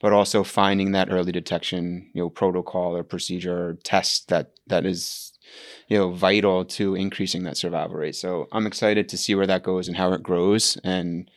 but 0.02 0.14
also 0.14 0.44
finding 0.44 0.92
that 0.92 1.12
early 1.12 1.32
detection 1.32 2.10
you 2.14 2.22
know 2.22 2.30
protocol 2.30 2.96
or 2.96 3.04
procedure 3.04 3.70
or 3.70 3.74
test 3.84 4.30
that 4.30 4.52
that 4.68 4.86
is 4.86 5.34
you 5.88 5.98
know 5.98 6.12
vital 6.12 6.64
to 6.64 6.96
increasing 6.96 7.44
that 7.44 7.58
survival 7.58 7.96
rate. 7.96 8.16
So 8.16 8.48
i'm 8.52 8.68
excited 8.68 9.10
to 9.10 9.18
see 9.18 9.36
where 9.36 9.48
that 9.48 9.64
goes 9.64 9.88
and 9.88 9.98
how 9.98 10.14
it 10.14 10.24
grows 10.24 10.78
and 10.84 11.30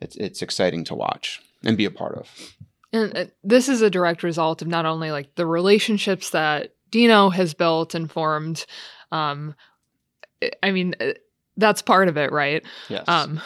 it's 0.00 0.16
it's 0.16 0.42
exciting 0.42 0.84
to 0.84 0.94
watch 0.94 1.40
and 1.64 1.76
be 1.76 1.84
a 1.84 1.90
part 1.90 2.16
of. 2.16 2.54
And 2.92 3.16
uh, 3.16 3.24
this 3.44 3.68
is 3.68 3.82
a 3.82 3.90
direct 3.90 4.22
result 4.22 4.62
of 4.62 4.68
not 4.68 4.86
only 4.86 5.10
like 5.10 5.34
the 5.34 5.46
relationships 5.46 6.30
that 6.30 6.74
Dino 6.90 7.28
has 7.30 7.52
built 7.52 7.94
and 7.94 8.10
formed 8.10 8.64
um, 9.12 9.54
I 10.62 10.70
mean, 10.70 10.94
uh, 11.00 11.12
that's 11.56 11.82
part 11.82 12.08
of 12.08 12.16
it, 12.16 12.32
right? 12.32 12.64
Yes. 12.88 13.04
Um, 13.08 13.40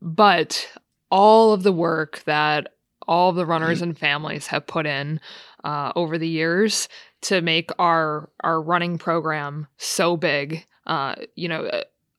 but 0.00 0.68
all 1.10 1.52
of 1.52 1.62
the 1.62 1.72
work 1.72 2.22
that 2.24 2.74
all 3.06 3.30
of 3.30 3.36
the 3.36 3.46
runners 3.46 3.82
and 3.82 3.96
families 3.96 4.46
have 4.48 4.66
put 4.66 4.86
in 4.86 5.20
uh, 5.62 5.92
over 5.94 6.18
the 6.18 6.28
years 6.28 6.88
to 7.22 7.40
make 7.40 7.70
our 7.78 8.30
our 8.40 8.60
running 8.60 8.98
program 8.98 9.66
so 9.76 10.16
big, 10.16 10.66
uh, 10.86 11.14
you 11.36 11.48
know, 11.48 11.70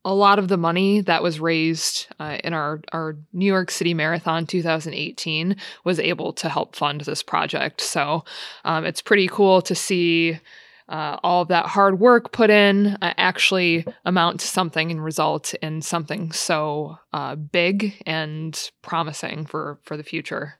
a 0.05 0.13
lot 0.13 0.37
of 0.37 0.47
the 0.47 0.57
money 0.57 1.01
that 1.01 1.23
was 1.23 1.39
raised 1.39 2.07
uh, 2.19 2.37
in 2.43 2.53
our, 2.53 2.79
our 2.93 3.17
New 3.33 3.47
York 3.47 3.71
City 3.71 3.95
Marathon 3.95 4.45
2018 4.45 5.55
was 5.83 5.99
able 5.99 6.31
to 6.33 6.47
help 6.47 6.75
fund 6.75 7.01
this 7.01 7.23
project. 7.23 7.81
So 7.81 8.23
um, 8.63 8.85
it's 8.85 9.01
pretty 9.01 9.27
cool 9.27 9.63
to 9.63 9.73
see 9.73 10.39
uh, 10.87 11.17
all 11.23 11.41
of 11.41 11.47
that 11.47 11.65
hard 11.65 11.99
work 11.99 12.31
put 12.31 12.51
in 12.51 12.97
uh, 13.01 13.13
actually 13.17 13.83
amount 14.05 14.41
to 14.41 14.47
something 14.47 14.91
and 14.91 15.03
result 15.03 15.55
in 15.55 15.81
something 15.81 16.31
so 16.31 16.99
uh, 17.11 17.33
big 17.33 18.01
and 18.05 18.69
promising 18.83 19.47
for, 19.47 19.79
for 19.81 19.97
the 19.97 20.03
future. 20.03 20.59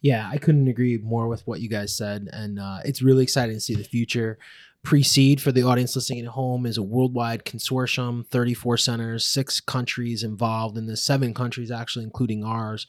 Yeah, 0.00 0.30
I 0.32 0.38
couldn't 0.38 0.68
agree 0.68 0.96
more 0.98 1.28
with 1.28 1.46
what 1.46 1.60
you 1.60 1.68
guys 1.68 1.94
said. 1.94 2.28
And 2.32 2.58
uh, 2.60 2.78
it's 2.84 3.02
really 3.02 3.24
exciting 3.24 3.56
to 3.56 3.60
see 3.60 3.74
the 3.74 3.84
future. 3.84 4.38
Precede 4.82 5.42
for 5.42 5.52
the 5.52 5.62
audience 5.62 5.94
listening 5.94 6.20
at 6.20 6.32
home 6.32 6.64
is 6.64 6.78
a 6.78 6.82
worldwide 6.82 7.44
consortium, 7.44 8.26
34 8.26 8.78
centers, 8.78 9.26
six 9.26 9.60
countries 9.60 10.22
involved 10.22 10.78
in 10.78 10.86
this, 10.86 11.02
seven 11.02 11.34
countries 11.34 11.70
actually, 11.70 12.04
including 12.04 12.44
ours 12.44 12.86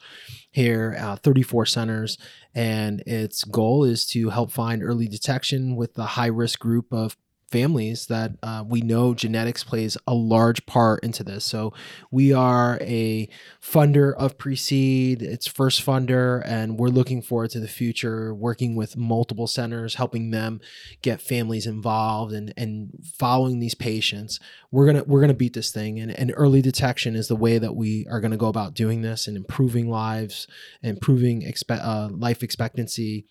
here, 0.50 0.96
uh, 0.98 1.16
34 1.16 1.66
centers. 1.66 2.16
And 2.54 3.02
its 3.06 3.44
goal 3.44 3.84
is 3.84 4.06
to 4.06 4.30
help 4.30 4.50
find 4.50 4.82
early 4.82 5.06
detection 5.06 5.76
with 5.76 5.92
the 5.92 6.06
high 6.06 6.26
risk 6.26 6.58
group 6.60 6.92
of 6.92 7.16
families 7.52 8.06
that 8.06 8.32
uh, 8.42 8.64
we 8.66 8.80
know 8.80 9.12
genetics 9.12 9.62
plays 9.62 9.98
a 10.06 10.14
large 10.14 10.64
part 10.64 11.04
into 11.04 11.22
this. 11.22 11.44
So 11.44 11.74
we 12.10 12.32
are 12.32 12.78
a 12.80 13.28
funder 13.62 14.14
of 14.14 14.38
Precede, 14.38 15.20
its 15.22 15.46
first 15.46 15.84
funder, 15.84 16.42
and 16.46 16.78
we're 16.78 16.88
looking 16.88 17.20
forward 17.20 17.50
to 17.50 17.60
the 17.60 17.68
future, 17.68 18.34
working 18.34 18.74
with 18.74 18.96
multiple 18.96 19.46
centers, 19.46 19.96
helping 19.96 20.30
them 20.30 20.60
get 21.02 21.20
families 21.20 21.66
involved 21.66 22.32
and 22.32 22.54
and 22.56 22.90
following 23.18 23.60
these 23.60 23.74
patients. 23.74 24.40
We're 24.70 24.86
gonna 24.86 25.04
we're 25.04 25.20
gonna 25.20 25.34
beat 25.34 25.52
this 25.52 25.70
thing, 25.70 26.00
and, 26.00 26.10
and 26.10 26.32
early 26.34 26.62
detection 26.62 27.14
is 27.14 27.28
the 27.28 27.36
way 27.36 27.58
that 27.58 27.76
we 27.76 28.06
are 28.10 28.20
gonna 28.20 28.38
go 28.38 28.48
about 28.48 28.74
doing 28.74 29.02
this 29.02 29.26
and 29.26 29.36
improving 29.36 29.90
lives, 29.90 30.46
improving 30.82 31.42
expe- 31.42 31.84
uh, 31.84 32.08
life 32.10 32.42
expectancy 32.42 33.26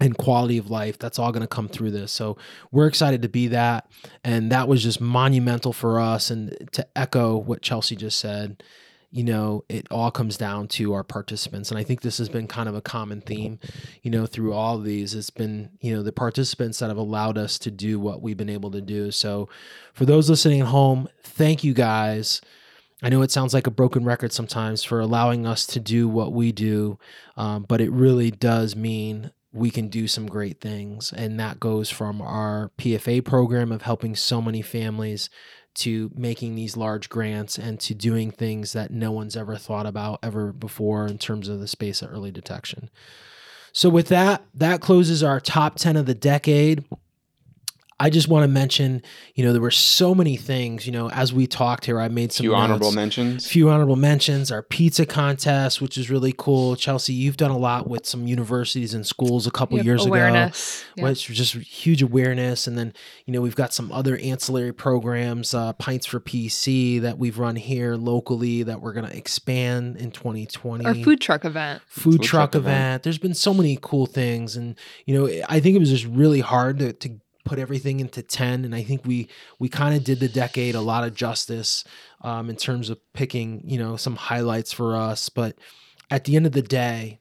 and 0.00 0.16
quality 0.16 0.58
of 0.58 0.70
life 0.70 0.98
that's 0.98 1.18
all 1.18 1.32
going 1.32 1.42
to 1.42 1.46
come 1.46 1.68
through 1.68 1.90
this. 1.90 2.12
So 2.12 2.36
we're 2.70 2.86
excited 2.86 3.22
to 3.22 3.28
be 3.28 3.48
that. 3.48 3.90
And 4.24 4.52
that 4.52 4.68
was 4.68 4.82
just 4.82 5.00
monumental 5.00 5.72
for 5.72 6.00
us. 6.00 6.30
And 6.30 6.68
to 6.72 6.86
echo 6.96 7.36
what 7.36 7.62
chelsea 7.62 7.96
just 7.96 8.18
said 8.18 8.62
you 9.10 9.24
know 9.24 9.64
it 9.70 9.86
all 9.90 10.10
comes 10.10 10.36
down 10.36 10.68
to 10.68 10.92
our 10.92 11.04
participants. 11.04 11.70
And 11.70 11.78
i 11.78 11.82
think 11.82 12.02
this 12.02 12.18
has 12.18 12.28
been 12.28 12.46
kind 12.46 12.68
of 12.68 12.74
a 12.74 12.82
common 12.82 13.20
theme 13.20 13.58
you 14.02 14.10
know 14.10 14.26
through 14.26 14.52
all 14.52 14.76
of 14.76 14.84
these. 14.84 15.14
It's 15.14 15.30
been 15.30 15.70
you 15.80 15.94
know 15.94 16.02
the 16.02 16.12
participants 16.12 16.78
that 16.78 16.88
have 16.88 16.96
allowed 16.96 17.38
us 17.38 17.58
to 17.60 17.70
do 17.70 17.98
what 17.98 18.22
we've 18.22 18.36
been 18.36 18.50
able 18.50 18.70
to 18.72 18.80
do. 18.80 19.10
So 19.10 19.48
for 19.94 20.04
those 20.04 20.28
listening 20.28 20.60
at 20.60 20.66
home 20.66 21.08
thank 21.22 21.64
you 21.64 21.74
guys. 21.74 22.40
I 23.00 23.10
know 23.10 23.22
it 23.22 23.30
sounds 23.30 23.54
like 23.54 23.68
a 23.68 23.70
broken 23.70 24.04
record 24.04 24.32
sometimes 24.32 24.82
for 24.82 24.98
allowing 24.98 25.46
us 25.46 25.66
to 25.66 25.78
do 25.78 26.08
what 26.08 26.32
we 26.32 26.50
do, 26.50 26.98
um, 27.36 27.62
but 27.62 27.80
it 27.80 27.92
really 27.92 28.32
does 28.32 28.74
mean 28.74 29.30
we 29.52 29.70
can 29.70 29.88
do 29.88 30.06
some 30.06 30.26
great 30.26 30.60
things. 30.60 31.12
And 31.12 31.38
that 31.40 31.60
goes 31.60 31.90
from 31.90 32.20
our 32.20 32.70
PFA 32.78 33.24
program 33.24 33.72
of 33.72 33.82
helping 33.82 34.14
so 34.14 34.42
many 34.42 34.62
families 34.62 35.30
to 35.76 36.10
making 36.14 36.54
these 36.54 36.76
large 36.76 37.08
grants 37.08 37.56
and 37.56 37.78
to 37.80 37.94
doing 37.94 38.30
things 38.30 38.72
that 38.72 38.90
no 38.90 39.12
one's 39.12 39.36
ever 39.36 39.56
thought 39.56 39.86
about 39.86 40.18
ever 40.22 40.52
before 40.52 41.06
in 41.06 41.18
terms 41.18 41.48
of 41.48 41.60
the 41.60 41.68
space 41.68 42.02
of 42.02 42.12
early 42.12 42.32
detection. 42.32 42.90
So, 43.72 43.88
with 43.88 44.08
that, 44.08 44.44
that 44.54 44.80
closes 44.80 45.22
our 45.22 45.38
top 45.38 45.76
10 45.76 45.96
of 45.96 46.06
the 46.06 46.14
decade. 46.14 46.84
I 48.00 48.10
just 48.10 48.28
want 48.28 48.44
to 48.44 48.48
mention, 48.48 49.02
you 49.34 49.44
know, 49.44 49.52
there 49.52 49.60
were 49.60 49.70
so 49.72 50.14
many 50.14 50.36
things, 50.36 50.86
you 50.86 50.92
know, 50.92 51.10
as 51.10 51.32
we 51.32 51.46
talked 51.48 51.84
here, 51.86 51.98
I 52.00 52.06
made 52.08 52.32
some 52.32 52.44
few 52.44 52.50
notes. 52.52 52.60
honorable 52.62 52.92
mentions. 52.92 53.46
few 53.48 53.68
honorable 53.70 53.96
mentions 53.96 54.52
our 54.52 54.62
pizza 54.62 55.04
contest 55.04 55.80
which 55.80 55.98
is 55.98 56.08
really 56.10 56.32
cool 56.36 56.76
chelsea 56.76 57.12
you've 57.12 57.36
done 57.36 57.50
a 57.50 57.58
lot 57.58 57.88
with 57.88 58.06
some 58.06 58.26
universities 58.26 58.94
and 58.94 59.06
schools 59.06 59.46
a 59.46 59.50
couple 59.50 59.76
Yep, 59.78 59.84
years 59.86 60.02
ago 60.02 60.10
awareness. 60.10 60.84
Yep. 60.96 61.04
which 61.08 61.28
was 61.28 61.36
just 61.38 61.54
huge 61.54 62.02
awareness 62.02 62.66
and 62.66 62.78
then 62.78 62.92
you 63.26 63.32
know 63.32 63.40
we've 63.40 63.56
got 63.56 63.72
some 63.74 63.90
other 63.92 64.16
ancillary 64.18 64.72
programs 64.72 65.54
uh, 65.54 65.72
pints 65.74 66.06
for 66.06 66.20
pc 66.20 67.00
that 67.00 67.18
we've 67.18 67.38
run 67.38 67.56
here 67.56 67.96
locally 67.96 68.62
that 68.62 68.80
we're 68.80 68.92
going 68.92 69.08
to 69.08 69.16
expand 69.16 69.96
in 69.96 70.10
2020 70.10 70.84
Our 70.84 70.94
food 70.94 71.20
truck 71.20 71.44
event. 71.44 71.82
food, 71.86 72.02
Food 72.14 72.22
truck, 72.22 72.52
truck 72.52 72.54
event. 72.62 72.76
event. 72.76 73.02
There's 73.02 73.18
been 73.18 73.34
so 73.34 73.52
many 73.52 73.78
cool 73.80 74.06
things, 74.06 74.56
and 74.56 74.76
you 75.06 75.14
know, 75.14 75.42
I 75.48 75.60
think 75.60 75.74
it 75.76 75.78
was 75.80 75.90
just 75.90 76.06
really 76.06 76.40
hard 76.40 76.78
to, 76.78 76.92
to 76.92 77.08
put 77.48 77.58
everything 77.58 78.00
into 78.00 78.22
ten. 78.22 78.64
And 78.64 78.74
I 78.74 78.82
think 78.84 79.06
we 79.06 79.28
we 79.58 79.68
kind 79.68 79.96
of 79.96 80.04
did 80.04 80.20
the 80.20 80.28
decade 80.28 80.74
a 80.74 80.80
lot 80.92 81.04
of 81.04 81.14
justice 81.14 81.84
um, 82.20 82.50
in 82.50 82.56
terms 82.56 82.90
of 82.90 82.98
picking, 83.12 83.62
you 83.64 83.78
know, 83.78 83.96
some 83.96 84.16
highlights 84.16 84.72
for 84.72 84.94
us. 84.94 85.30
But 85.30 85.56
at 86.10 86.24
the 86.24 86.36
end 86.36 86.46
of 86.46 86.52
the 86.52 86.62
day, 86.62 87.18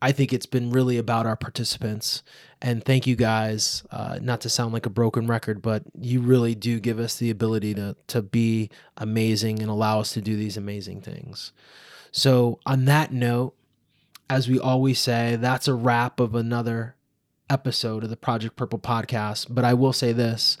I 0.00 0.12
think 0.12 0.32
it's 0.32 0.46
been 0.46 0.70
really 0.70 0.98
about 0.98 1.26
our 1.26 1.36
participants. 1.36 2.22
And 2.60 2.84
thank 2.84 3.06
you 3.06 3.16
guys. 3.16 3.84
Uh, 3.90 4.18
not 4.22 4.40
to 4.42 4.48
sound 4.48 4.72
like 4.72 4.86
a 4.86 4.90
broken 4.90 5.26
record, 5.26 5.62
but 5.62 5.82
you 6.00 6.20
really 6.20 6.54
do 6.54 6.80
give 6.80 6.98
us 6.98 7.16
the 7.16 7.30
ability 7.30 7.74
to 7.74 7.96
to 8.06 8.22
be 8.22 8.70
amazing 8.96 9.60
and 9.60 9.70
allow 9.70 10.00
us 10.00 10.12
to 10.12 10.20
do 10.20 10.36
these 10.36 10.56
amazing 10.56 11.00
things. 11.02 11.52
So 12.12 12.60
on 12.66 12.84
that 12.84 13.12
note, 13.12 13.54
as 14.28 14.48
we 14.48 14.58
always 14.58 14.98
say, 15.00 15.36
that's 15.36 15.68
a 15.68 15.74
wrap 15.74 16.20
of 16.20 16.34
another 16.34 16.94
episode 17.52 18.02
of 18.02 18.10
the 18.10 18.16
Project 18.16 18.56
Purple 18.56 18.78
podcast. 18.78 19.46
But 19.50 19.64
I 19.64 19.74
will 19.74 19.92
say 19.92 20.12
this 20.12 20.56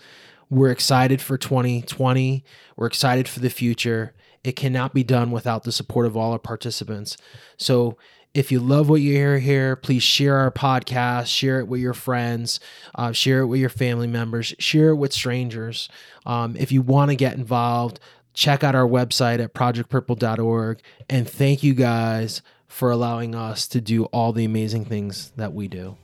we're 0.50 0.70
excited 0.70 1.22
for 1.22 1.38
2020, 1.38 2.44
we're 2.76 2.86
excited 2.86 3.26
for 3.26 3.40
the 3.40 3.48
future. 3.48 4.12
It 4.44 4.56
cannot 4.56 4.92
be 4.92 5.02
done 5.02 5.30
without 5.30 5.62
the 5.62 5.72
support 5.72 6.04
of 6.04 6.16
all 6.16 6.32
our 6.32 6.38
participants. 6.38 7.16
So, 7.56 7.96
if 8.34 8.50
you 8.50 8.60
love 8.60 8.88
what 8.88 9.02
you 9.02 9.12
hear 9.12 9.38
here, 9.38 9.76
please 9.76 10.02
share 10.02 10.38
our 10.38 10.50
podcast, 10.50 11.26
share 11.26 11.60
it 11.60 11.68
with 11.68 11.80
your 11.80 11.92
friends, 11.92 12.60
uh, 12.94 13.12
share 13.12 13.40
it 13.40 13.46
with 13.46 13.60
your 13.60 13.68
family 13.68 14.06
members, 14.06 14.54
share 14.58 14.88
it 14.88 14.96
with 14.96 15.12
strangers. 15.12 15.88
Um, 16.24 16.56
if 16.56 16.72
you 16.72 16.80
want 16.80 17.10
to 17.10 17.14
get 17.14 17.36
involved, 17.36 18.00
check 18.32 18.64
out 18.64 18.74
our 18.74 18.88
website 18.88 19.42
at 19.42 19.52
projectpurple.org. 19.52 20.80
And 21.10 21.28
thank 21.28 21.62
you 21.62 21.74
guys 21.74 22.40
for 22.68 22.90
allowing 22.90 23.34
us 23.34 23.68
to 23.68 23.82
do 23.82 24.04
all 24.06 24.32
the 24.32 24.46
amazing 24.46 24.86
things 24.86 25.30
that 25.36 25.52
we 25.52 25.68
do. 25.68 25.98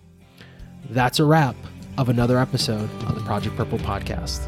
That's 0.91 1.19
a 1.19 1.25
wrap 1.25 1.57
of 1.97 2.09
another 2.09 2.39
episode 2.39 2.89
of 3.07 3.15
the 3.15 3.21
Project 3.23 3.57
Purple 3.57 3.79
podcast. 3.79 4.47